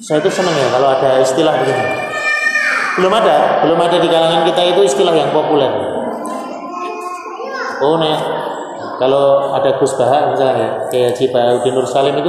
Saya 0.00 0.18
itu 0.18 0.30
senang 0.32 0.56
ya 0.56 0.68
kalau 0.74 0.88
ada 0.90 1.22
istilah 1.22 1.54
begini. 1.60 1.84
Belum 2.98 3.12
ada, 3.14 3.62
belum 3.62 3.78
ada 3.78 3.96
di 4.02 4.08
kalangan 4.10 4.42
kita 4.48 4.62
itu 4.74 4.80
istilah 4.82 5.14
yang 5.14 5.30
populer. 5.30 5.70
Oh, 7.80 7.96
nah, 7.96 8.18
kalau 9.00 9.56
ada 9.56 9.80
Gus 9.80 9.96
Baha 9.96 10.28
misalnya 10.28 10.84
kayak 10.92 11.16
Haji 11.16 11.68
Nur 11.72 11.88
Salim 11.88 12.20
itu 12.20 12.28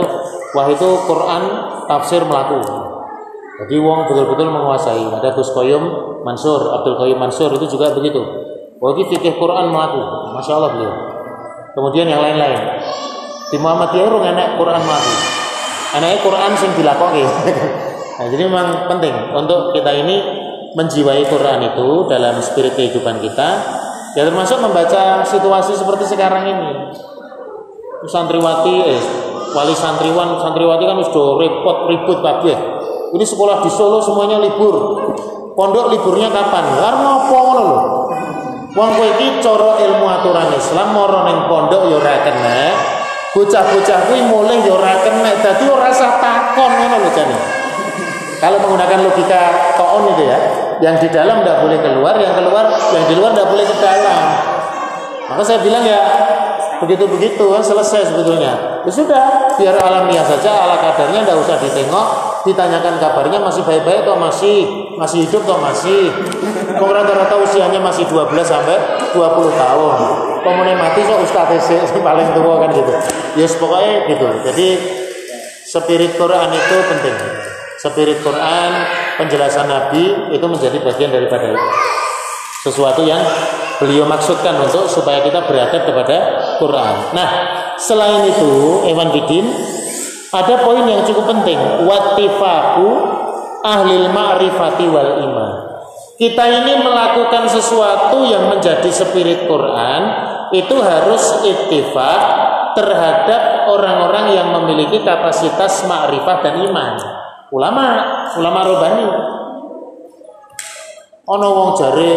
wah 0.56 0.68
itu 0.72 0.88
Quran 1.04 1.44
tafsir 1.92 2.24
melaku 2.24 2.64
jadi 3.62 3.76
wong 3.84 4.08
betul-betul 4.08 4.48
menguasai 4.48 5.04
ada 5.12 5.36
Gus 5.36 5.52
Koyum 5.52 5.84
Mansur 6.24 6.72
Abdul 6.72 6.96
Koyum 6.96 7.20
Mansur 7.20 7.52
itu 7.52 7.68
juga 7.68 7.92
begitu 7.92 8.24
wah 8.80 8.96
itu 8.96 9.04
fikih 9.12 9.36
Quran 9.36 9.68
melaku 9.68 10.00
Masya 10.32 10.52
Allah 10.56 10.72
beliau 10.72 10.94
kemudian 11.76 12.08
yang 12.08 12.24
lain-lain 12.24 12.80
di 13.52 13.58
Muhammadiyah 13.60 14.08
itu 14.08 14.18
enak 14.24 14.48
Quran 14.56 14.82
melaku 14.82 15.14
enaknya 16.00 16.18
Quran 16.24 16.52
sing 16.56 16.72
dilakoki 16.80 17.26
nah, 18.18 18.28
jadi 18.32 18.44
memang 18.48 18.88
penting 18.88 19.16
untuk 19.36 19.76
kita 19.76 19.92
ini 19.92 20.18
menjiwai 20.72 21.28
Quran 21.28 21.60
itu 21.68 22.08
dalam 22.08 22.40
spirit 22.40 22.80
kehidupan 22.80 23.20
kita 23.20 23.50
Ya 24.12 24.28
termasuk 24.28 24.60
membaca 24.60 25.24
situasi 25.24 25.72
seperti 25.72 26.04
sekarang 26.04 26.44
ini. 26.44 26.92
Santriwati, 28.12 28.76
eh, 28.92 29.02
wali 29.56 29.72
santriwan, 29.72 30.36
santriwati 30.36 30.84
kan 30.84 31.00
sudah 31.00 31.40
repot 31.40 31.88
ribut 31.88 32.20
kabeh. 32.20 32.58
Ini 33.16 33.24
sekolah 33.24 33.64
di 33.64 33.72
Solo 33.72 34.04
semuanya 34.04 34.44
libur. 34.44 34.76
Pondok 35.56 35.96
liburnya 35.96 36.28
kapan? 36.28 36.66
Lah 36.76 36.96
ngopo 37.00 37.38
ngono 37.40 37.64
lho. 37.64 37.80
Wong 38.72 38.90
kowe 38.96 39.08
iki 39.20 39.44
cara 39.44 39.80
ilmu 39.84 40.08
aturan 40.08 40.48
Islam 40.56 40.96
moro 40.96 41.28
ning 41.28 41.38
pondok 41.48 41.92
ya 41.92 41.96
ora 42.00 42.16
kena. 42.24 42.60
Bocah-bocah 43.32 44.00
kuwi 44.12 44.28
mulih 44.28 44.60
ya 44.60 44.76
ora 44.76 45.00
kena. 45.00 45.32
Dadi 45.40 45.64
ora 45.72 45.88
usah 45.88 46.20
takon 46.20 46.68
ngono 46.68 46.96
lho 47.00 47.10
jane. 47.16 47.38
Kalau 48.44 48.58
menggunakan 48.60 49.06
logika 49.06 49.42
toon 49.78 50.18
itu 50.18 50.26
ya, 50.26 50.38
yang 50.82 50.98
di 50.98 51.08
dalam 51.14 51.46
tidak 51.46 51.62
boleh 51.62 51.78
keluar, 51.78 52.18
yang 52.18 52.34
keluar, 52.34 52.66
yang 52.92 53.06
di 53.06 53.14
luar 53.16 53.32
tidak 53.38 53.48
boleh 53.54 53.66
ke 53.70 53.76
dalam. 53.78 54.22
Maka 55.32 55.42
saya 55.46 55.60
bilang 55.62 55.86
ya 55.86 56.02
begitu-begitu 56.82 57.46
kan 57.54 57.62
selesai 57.62 58.10
sebetulnya. 58.12 58.82
Ya 58.82 58.92
sudah, 58.92 59.54
biar 59.62 59.78
alamiah 59.78 60.26
saja, 60.26 60.52
ala 60.52 60.82
kadarnya 60.82 61.22
tidak 61.22 61.38
usah 61.38 61.56
ditengok, 61.62 62.08
ditanyakan 62.44 62.98
kabarnya 62.98 63.40
masih 63.40 63.62
baik-baik 63.62 64.04
atau 64.04 64.18
masih 64.18 64.58
masih 64.98 65.30
hidup 65.30 65.46
atau 65.46 65.62
masih. 65.62 66.10
Rata-rata 66.82 67.36
usianya 67.40 67.80
masih 67.80 68.10
12 68.10 68.42
sampai 68.42 68.76
20 69.14 69.54
tahun. 69.54 70.31
Kemudian 70.42 70.78
mati 70.82 71.06
so 71.06 71.22
ustadz 71.22 71.94
paling 72.02 72.30
tua 72.34 72.66
kan 72.66 72.70
gitu. 72.74 72.92
Ya 73.38 73.46
yes, 73.46 73.56
pokoknya 73.62 74.10
gitu. 74.10 74.28
Jadi 74.46 74.68
spirit 75.66 76.18
Quran 76.18 76.50
itu 76.52 76.76
penting 76.90 77.18
spirit 77.82 78.22
Quran, 78.22 78.70
penjelasan 79.18 79.66
Nabi 79.66 80.30
itu 80.38 80.46
menjadi 80.46 80.78
bagian 80.86 81.10
daripada 81.10 81.50
itu. 81.50 81.68
Sesuatu 82.62 83.02
yang 83.02 83.26
beliau 83.82 84.06
maksudkan 84.06 84.54
untuk 84.62 84.86
supaya 84.86 85.26
kita 85.26 85.42
beradab 85.50 85.90
kepada 85.90 86.18
Quran. 86.62 86.96
Nah, 87.18 87.30
selain 87.82 88.22
itu, 88.30 88.86
Evan 88.86 89.10
Bidin, 89.10 89.50
ada 90.30 90.62
poin 90.62 90.86
yang 90.86 91.02
cukup 91.02 91.34
penting. 91.34 91.58
Watifaku 91.90 92.90
ahlil 93.66 94.14
ma'rifati 94.14 94.86
wal 94.86 95.12
iman. 95.26 95.52
Kita 96.22 96.46
ini 96.46 96.86
melakukan 96.86 97.50
sesuatu 97.50 98.30
yang 98.30 98.46
menjadi 98.46 98.94
spirit 98.94 99.50
Quran 99.50 100.02
itu 100.52 100.76
harus 100.84 101.44
ittifaq 101.48 102.22
terhadap 102.76 103.68
orang-orang 103.68 104.36
yang 104.36 104.48
memiliki 104.52 105.04
kapasitas 105.04 105.88
ma'rifat 105.88 106.38
dan 106.44 106.56
iman. 106.68 106.94
Ulama 107.52 107.86
ulama 108.40 108.60
robani 108.64 109.08
ono 111.28 111.48
wong 111.52 111.70
jare 111.76 112.12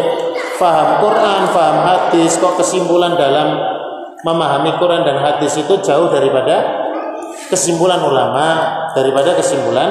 faham 0.58 1.02
Quran 1.02 1.42
faham 1.50 1.76
hadis 1.82 2.38
kok 2.38 2.54
kesimpulan 2.58 3.18
dalam 3.18 3.58
memahami 4.22 4.78
Quran 4.78 5.02
dan 5.02 5.18
hadis 5.20 5.58
itu 5.58 5.74
jauh 5.82 6.08
daripada 6.10 6.86
kesimpulan 7.50 8.00
ulama 8.00 8.46
daripada 8.94 9.34
kesimpulan 9.36 9.90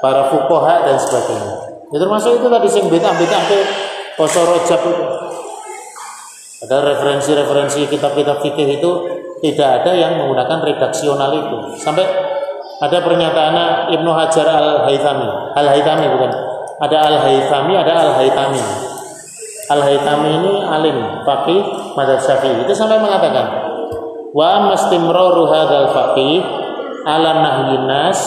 para 0.00 0.30
fukoha 0.30 0.86
dan 0.86 0.96
sebagainya. 0.96 1.56
Ya 1.94 1.98
termasuk 2.02 2.42
itu 2.42 2.46
tadi 2.46 2.68
sing 2.70 2.86
beda 2.90 3.10
beda 3.14 3.38
poso 4.16 4.40
rojab 4.42 4.80
itu. 4.80 5.04
Ada 6.56 6.76
referensi-referensi 6.80 7.84
kitab-kitab 7.84 8.40
fikih 8.40 8.80
itu 8.80 8.90
tidak 9.44 9.84
ada 9.84 9.92
yang 9.92 10.16
menggunakan 10.16 10.64
redaksional 10.64 11.28
itu. 11.36 11.76
Sampai 11.76 12.08
ada 12.80 12.98
pernyataan 13.04 13.92
Ibnu 13.92 14.10
Hajar 14.12 14.48
Al-Haythami. 14.48 15.28
Al-Haythami 15.52 16.06
bukan. 16.16 16.32
Ada 16.80 16.96
Al-Haythami, 17.12 17.72
ada 17.76 17.92
Al-Haythami. 18.08 18.62
Al-Haythami 19.66 20.28
ini 20.32 20.52
alim, 20.64 20.96
faqih, 21.28 21.60
madhab 21.92 22.20
syafi'i. 22.24 22.64
Itu 22.64 22.72
sampai 22.72 23.04
mengatakan, 23.04 23.66
Wa 24.36 24.68
mastimraru 24.68 25.48
hadzal 25.48 25.92
faqih 25.96 26.44
ala 27.08 27.30
nahyin 27.40 27.88
nas 27.88 28.20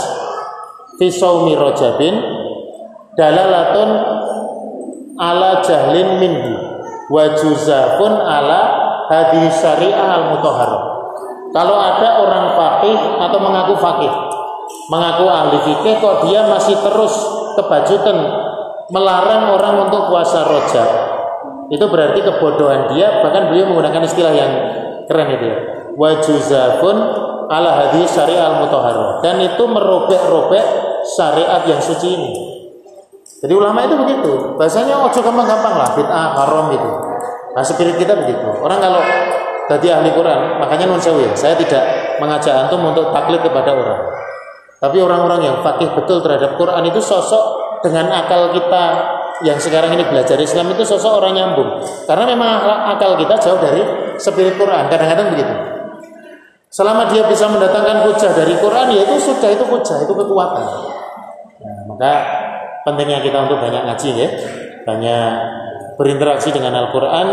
fi 0.98 1.06
saumi 1.14 1.54
rajabin 1.54 2.18
dalalatun 3.14 3.90
ala 5.22 5.62
jahlin 5.62 6.18
minhu 6.18 6.54
wa 7.10 7.24
juzafun 7.34 8.14
ala 8.14 8.62
hadis 9.10 9.58
syariah 9.58 9.98
al 9.98 10.24
mutahhar 10.38 10.72
kalau 11.50 11.76
ada 11.82 12.22
orang 12.22 12.54
faqih 12.54 12.98
atau 13.18 13.40
mengaku 13.42 13.74
faqih 13.82 14.14
mengaku 14.94 15.26
ahli 15.26 15.58
fikih 15.66 15.98
kok 15.98 16.30
dia 16.30 16.46
masih 16.46 16.78
terus 16.78 17.14
kebajutan 17.58 18.18
melarang 18.94 19.54
orang 19.58 19.90
untuk 19.90 20.14
puasa 20.14 20.46
rojab 20.46 20.90
itu 21.70 21.86
berarti 21.86 22.22
kebodohan 22.26 22.90
dia 22.94 23.22
bahkan 23.22 23.50
beliau 23.50 23.70
menggunakan 23.70 24.02
istilah 24.06 24.34
yang 24.34 24.52
keren 25.06 25.30
itu 25.38 25.46
ya. 25.50 25.58
Wajuzafun 25.98 26.98
ala 27.50 27.70
hadis 27.86 28.14
syariah 28.14 28.50
al 28.50 28.70
dan 29.26 29.42
itu 29.42 29.64
merobek-robek 29.66 30.66
syariat 31.18 31.66
yang 31.66 31.82
suci 31.82 32.08
ini 32.14 32.49
jadi 33.40 33.54
ulama 33.56 33.80
itu 33.88 33.96
begitu 33.96 34.32
bahasanya 34.60 35.00
ojo 35.00 35.20
gampang-gampang 35.20 35.76
lah 35.76 35.90
bid'ah 35.96 36.28
haram 36.36 36.68
itu 36.76 36.92
nah 37.56 37.64
spirit 37.64 37.96
kita 37.98 38.14
begitu 38.20 38.48
orang 38.60 38.80
kalau 38.80 39.02
tadi 39.70 39.88
ahli 39.90 40.10
Quran 40.14 40.60
makanya 40.60 40.86
non 40.90 41.02
ya 41.02 41.32
saya 41.38 41.56
tidak 41.56 41.84
mengajak 42.20 42.54
antum 42.68 42.84
untuk 42.84 43.12
taklid 43.16 43.42
kepada 43.44 43.72
orang 43.74 44.02
tapi 44.80 44.98
orang-orang 45.04 45.44
yang 45.44 45.56
fakih 45.60 45.92
betul 45.92 46.24
terhadap 46.24 46.56
Quran 46.56 46.84
itu 46.88 47.04
sosok 47.04 47.60
dengan 47.84 48.08
akal 48.16 48.56
kita 48.56 48.84
yang 49.44 49.60
sekarang 49.60 49.96
ini 49.96 50.04
belajar 50.08 50.36
Islam 50.40 50.72
itu 50.72 50.84
sosok 50.88 51.20
orang 51.20 51.36
nyambung. 51.36 51.84
Karena 52.08 52.24
memang 52.28 52.64
akal 52.96 53.20
kita 53.20 53.36
jauh 53.40 53.60
dari 53.60 53.84
spirit 54.16 54.56
Quran. 54.56 54.88
Kadang-kadang 54.88 55.36
begitu. 55.36 55.54
Selama 56.70 57.12
dia 57.12 57.28
bisa 57.28 57.50
mendatangkan 57.50 58.08
hujah 58.08 58.32
dari 58.32 58.54
Quran, 58.56 58.88
ya 58.94 59.02
itu 59.04 59.16
sudah 59.20 59.50
itu 59.50 59.66
hujah, 59.66 59.98
itu 60.06 60.14
kekuatan. 60.14 60.66
Nah, 61.60 61.80
maka 61.90 62.14
pentingnya 62.90 63.22
kita 63.22 63.38
untuk 63.46 63.62
banyak 63.62 63.86
ngaji 63.86 64.10
ya, 64.18 64.30
banyak 64.90 65.32
berinteraksi 66.02 66.50
dengan 66.50 66.74
Al-Quran 66.74 67.28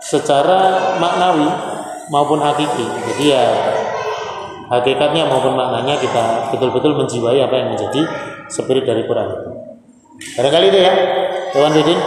secara 0.00 0.96
maknawi 0.96 1.48
maupun 2.08 2.40
hakiki. 2.40 2.86
Jadi 3.12 3.24
ya 3.28 3.44
hakikatnya 4.72 5.28
maupun 5.28 5.52
maknanya 5.52 6.00
kita 6.00 6.48
betul-betul 6.54 6.96
menjiwai 6.96 7.38
apa 7.44 7.54
yang 7.54 7.68
menjadi 7.76 8.02
spirit 8.48 8.88
dari 8.88 9.04
Quran. 9.04 9.28
Barangkali 10.16 10.66
itu 10.72 10.78
ya, 10.80 10.92
Dewan 11.52 11.76
Bidin. 11.76 12.00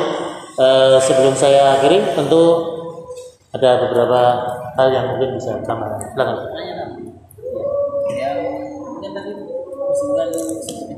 Eh, 0.59 0.97
sebelum 0.99 1.31
saya 1.39 1.79
akhiri, 1.79 2.19
tentu 2.19 2.43
ada 3.55 3.79
beberapa 3.79 4.21
hal 4.75 4.87
yang 4.91 5.15
mungkin 5.15 5.39
bisa 5.39 5.55
tambahkan. 5.63 6.03
Silakan. 6.11 6.35
Ya, 8.11 8.29
mungkin 8.83 9.11
tadi 9.15 9.31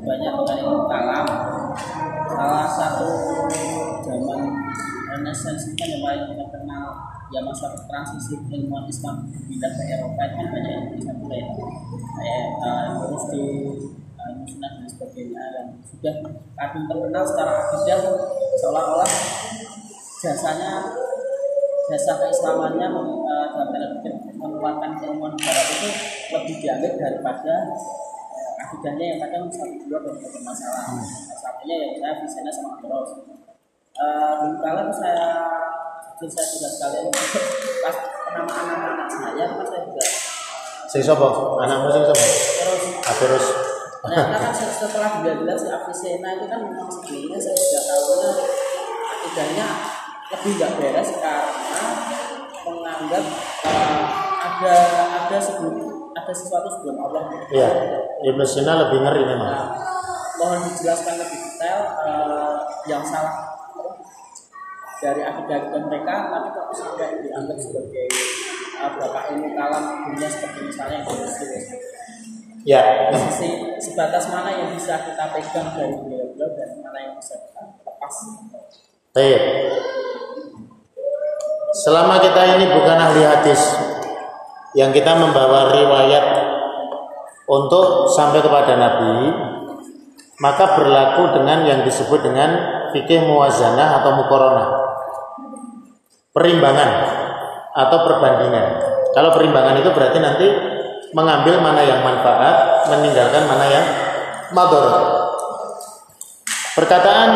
banyak 0.02 0.32
mengenai 0.34 0.66
kalam. 0.66 1.26
Salah 2.42 2.66
satu 2.74 3.06
zaman 4.02 4.40
Renaissance 5.14 5.62
kan 5.78 5.86
yang 5.86 6.02
paling 6.02 6.26
kita 6.34 6.42
kenal 6.50 6.90
ya 7.30 7.38
masa 7.38 7.70
transisi 7.86 8.34
ilmuwan 8.50 8.90
Islam 8.90 9.30
pindah 9.46 9.70
ke 9.70 9.82
Eropa 9.94 10.22
itu 10.26 10.34
kan 10.42 10.46
banyak 10.50 10.72
yang 10.74 10.86
bisa 10.90 11.14
mulai 11.22 11.38
kayak 12.18 12.46
uh, 12.66 12.98
terus 12.98 13.24
di 13.30 13.44
uh, 14.18 14.30
dan 14.58 14.74
sebagainya. 14.90 15.42
Dan 15.54 15.66
sudah 15.86 16.14
kadung 16.58 16.90
terkenal 16.90 17.22
secara 17.22 17.52
akidah 17.62 17.98
seolah-olah 18.58 19.10
jasanya 20.18 20.82
jasa 21.94 22.12
keislamannya 22.26 22.90
uh, 22.90 23.46
dalam 23.54 23.70
tanda 23.70 24.34
mengeluarkan 24.34 24.90
keilmuan 24.98 25.38
barat 25.38 25.66
itu 25.78 25.88
lebih 26.34 26.56
diambil 26.58 26.92
daripada 26.98 27.70
uh, 28.72 28.78
akidahnya 28.80 29.04
yang 29.04 29.20
kadang 29.20 29.44
satu 29.52 29.76
dua 29.84 29.98
dan 30.00 30.14
bermasalah 30.16 30.84
hmm. 30.96 31.04
satunya 31.36 31.76
yang 31.76 31.92
saya 32.00 32.14
visinya 32.24 32.52
sama 32.52 32.80
terus 32.80 33.10
uh, 34.00 34.32
dulu 34.40 34.56
kala 34.64 34.88
saya 34.88 35.28
itu 36.16 36.24
saya 36.32 36.46
juga 36.48 36.68
sekalian 36.72 37.06
pas 37.84 37.96
penamaan 38.24 38.64
anak-anak 38.72 39.08
saya 39.12 39.44
kan 39.52 39.66
saya 39.68 39.82
juga 39.84 40.06
Sing 40.92 41.00
sapa? 41.00 41.24
Anakmu 41.56 41.88
sing 41.88 42.04
sapa? 42.04 42.20
terus 42.20 42.84
Terus 43.16 43.46
ternyata 44.02 44.36
kan 44.36 44.52
setelah 44.82 45.10
bila-bila 45.22 45.54
si 45.56 45.70
Afisena 45.70 46.36
itu 46.36 46.46
kan 46.50 46.60
memang 46.68 46.90
sebelumnya 46.90 47.38
saya 47.38 47.56
sudah 47.56 47.82
tahunya 47.86 48.30
akidahnya 49.08 49.66
lebih 50.32 50.52
nggak 50.58 50.72
beres 50.74 51.10
karena 51.16 51.84
menganggap 52.66 53.24
uh, 53.62 54.04
ada 54.42 54.74
ada 55.22 55.38
sebelum 55.38 55.91
ada 56.22 56.32
sesuatu 56.32 56.68
sebelum 56.78 56.96
Allah. 57.02 57.22
Iya, 57.50 57.70
Ibnu 58.22 58.44
Sina 58.46 58.78
lebih 58.86 59.02
ngeri 59.02 59.22
memang. 59.26 59.50
Nah, 59.50 59.66
mohon 60.38 60.62
dijelaskan 60.70 61.18
lebih 61.18 61.38
detail 61.38 61.80
uh, 61.98 62.56
yang 62.86 63.02
salah 63.02 63.52
dari 65.02 65.22
akidah 65.26 65.66
mereka 65.82 66.30
tapi 66.30 66.48
kok 66.54 66.66
sampai 66.78 67.18
dianggap 67.26 67.58
sebagai 67.58 68.06
uh, 68.78 68.90
bapak 69.02 69.34
ini 69.34 69.50
kalam 69.58 70.06
dunia 70.06 70.28
seperti 70.30 70.70
misalnya 70.70 71.02
yang 71.02 71.10
di 71.10 71.60
Ya. 72.62 73.10
Sisi 73.10 73.74
sebatas 73.82 74.30
mana 74.30 74.54
yang 74.54 74.70
bisa 74.70 74.94
kita 75.02 75.34
pegang 75.34 75.74
dari 75.74 75.98
beliau-beliau 75.98 76.50
dan 76.54 76.78
mana 76.78 76.98
yang 77.10 77.14
bisa 77.18 77.34
kita 77.34 77.62
lepas. 77.82 78.14
Baik. 79.10 79.42
Selama 81.82 82.22
kita 82.22 82.42
ini 82.54 82.70
bukan 82.70 82.98
ahli 83.02 83.22
hadis 83.26 83.91
yang 84.72 84.90
kita 84.92 85.12
membawa 85.16 85.72
riwayat 85.72 86.24
untuk 87.48 88.08
sampai 88.12 88.40
kepada 88.40 88.76
Nabi, 88.76 89.16
maka 90.40 90.80
berlaku 90.80 91.36
dengan 91.36 91.68
yang 91.68 91.80
disebut 91.84 92.24
dengan 92.24 92.50
fikih 92.92 93.24
muwazanah 93.28 94.00
atau 94.00 94.10
mukoronah 94.16 94.68
perimbangan 96.32 96.90
atau 97.72 97.98
perbandingan. 98.08 98.66
Kalau 99.12 99.30
perimbangan 99.36 99.76
itu 99.80 99.92
berarti 99.92 100.18
nanti 100.20 100.48
mengambil 101.12 101.60
mana 101.60 101.84
yang 101.84 102.00
manfaat, 102.00 102.88
meninggalkan 102.88 103.44
mana 103.44 103.66
yang 103.68 103.86
mador. 104.56 104.88
Perkataan 106.72 107.30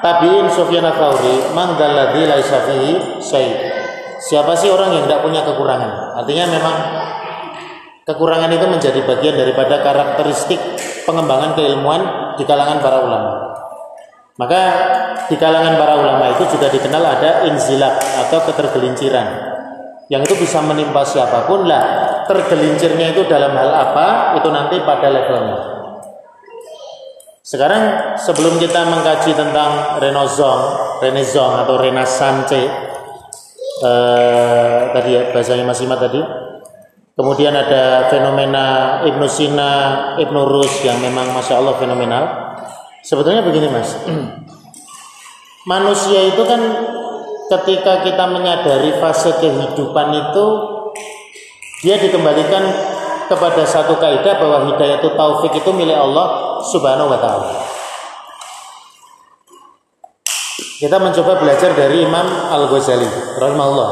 tabiin 0.00 0.48
Sufyan 0.48 0.88
Tsauri, 0.88 1.52
"Man 1.52 1.76
fihi 1.76 3.20
Siapa 4.22 4.54
sih 4.54 4.70
orang 4.70 4.94
yang 4.94 5.02
tidak 5.10 5.26
punya 5.26 5.42
kekurangan? 5.42 6.22
Artinya 6.22 6.44
memang 6.46 6.76
kekurangan 8.06 8.50
itu 8.54 8.66
menjadi 8.70 9.00
bagian 9.02 9.34
daripada 9.34 9.82
karakteristik 9.82 10.62
pengembangan 11.02 11.58
keilmuan 11.58 12.02
di 12.38 12.46
kalangan 12.46 12.78
para 12.78 13.02
ulama. 13.02 13.32
Maka 14.38 14.60
di 15.26 15.36
kalangan 15.36 15.74
para 15.74 15.98
ulama 15.98 16.24
itu 16.38 16.46
juga 16.54 16.70
dikenal 16.70 17.02
ada 17.02 17.50
inzilak 17.50 17.98
atau 18.26 18.38
ketergelinciran. 18.46 19.50
Yang 20.06 20.30
itu 20.30 20.34
bisa 20.46 20.62
menimpa 20.62 21.02
siapa 21.02 21.42
pun 21.50 21.66
lah. 21.66 21.84
Tergelincirnya 22.30 23.16
itu 23.16 23.26
dalam 23.26 23.52
hal 23.58 23.70
apa? 23.74 24.38
Itu 24.38 24.54
nanti 24.54 24.78
pada 24.86 25.10
levelnya. 25.10 25.58
Sekarang 27.42 28.14
sebelum 28.22 28.62
kita 28.62 28.86
mengkaji 28.86 29.34
tentang 29.34 29.98
Renozong, 29.98 30.62
Renezong 31.02 31.66
atau 31.66 31.74
Renaissance 31.74 32.91
eh, 33.82 34.78
tadi 34.94 35.10
ya 35.10 35.22
bahasanya 35.34 35.66
Mas 35.66 35.82
Imat 35.82 35.98
tadi. 35.98 36.22
Kemudian 37.12 37.52
ada 37.52 38.08
fenomena 38.08 38.98
Ibnu 39.04 39.28
Sina, 39.28 39.72
Ibnu 40.16 40.48
Rus 40.48 40.80
yang 40.80 40.96
memang 41.02 41.28
masya 41.36 41.60
Allah 41.60 41.76
fenomenal. 41.76 42.24
Sebetulnya 43.04 43.44
begini 43.44 43.68
mas, 43.68 43.98
manusia 45.72 46.22
itu 46.32 46.40
kan 46.46 46.62
ketika 47.52 48.00
kita 48.06 48.24
menyadari 48.30 48.96
fase 48.96 49.28
kehidupan 49.42 50.08
itu 50.14 50.46
dia 51.82 51.98
dikembalikan 51.98 52.62
kepada 53.26 53.62
satu 53.66 53.98
kaidah 53.98 54.38
bahwa 54.38 54.72
hidayah 54.72 55.02
itu 55.02 55.10
taufik 55.12 55.52
itu 55.52 55.70
milik 55.74 55.98
Allah 55.98 56.58
Subhanahu 56.70 57.10
wa 57.10 57.18
taala. 57.18 57.81
Kita 60.82 60.98
mencoba 60.98 61.38
belajar 61.38 61.78
dari 61.78 62.02
Imam 62.02 62.26
Al-Ghazali 62.26 63.38
rahimahullah. 63.38 63.90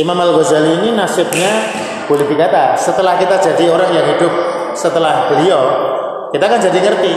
Imam 0.00 0.16
Al-Ghazali 0.16 0.80
ini 0.80 0.96
nasibnya 0.96 1.52
boleh 2.08 2.24
dikata 2.24 2.72
setelah 2.72 3.20
kita 3.20 3.36
jadi 3.44 3.68
orang 3.68 3.92
yang 3.92 4.16
hidup 4.16 4.32
setelah 4.72 5.28
beliau, 5.28 5.60
kita 6.32 6.44
kan 6.48 6.56
jadi 6.56 6.78
ngerti 6.80 7.12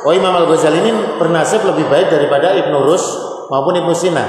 Oh 0.00 0.16
Imam 0.16 0.32
Al 0.32 0.48
Ghazali 0.48 0.80
ini 0.80 0.92
bernasib 1.20 1.60
lebih 1.60 1.84
baik 1.92 2.08
daripada 2.08 2.56
Ibnu 2.56 2.88
Rus 2.88 3.04
maupun 3.52 3.76
Ibnu 3.76 3.92
Sina. 3.92 4.24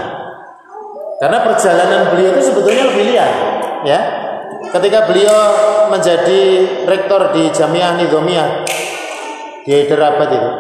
Karena 1.15 1.47
perjalanan 1.47 2.11
beliau 2.11 2.36
itu 2.36 2.51
sebetulnya 2.51 2.91
lebih 2.91 3.03
liar, 3.07 3.32
ya. 3.88 3.99
Ketika 4.67 5.07
beliau 5.07 5.38
menjadi 5.88 6.41
rektor 6.84 7.32
di 7.32 7.47
Jamiah 7.55 7.95
Nizamiyah 7.95 8.67
di 9.63 9.72
Hyderabad 9.72 10.30
itu, 10.34 10.51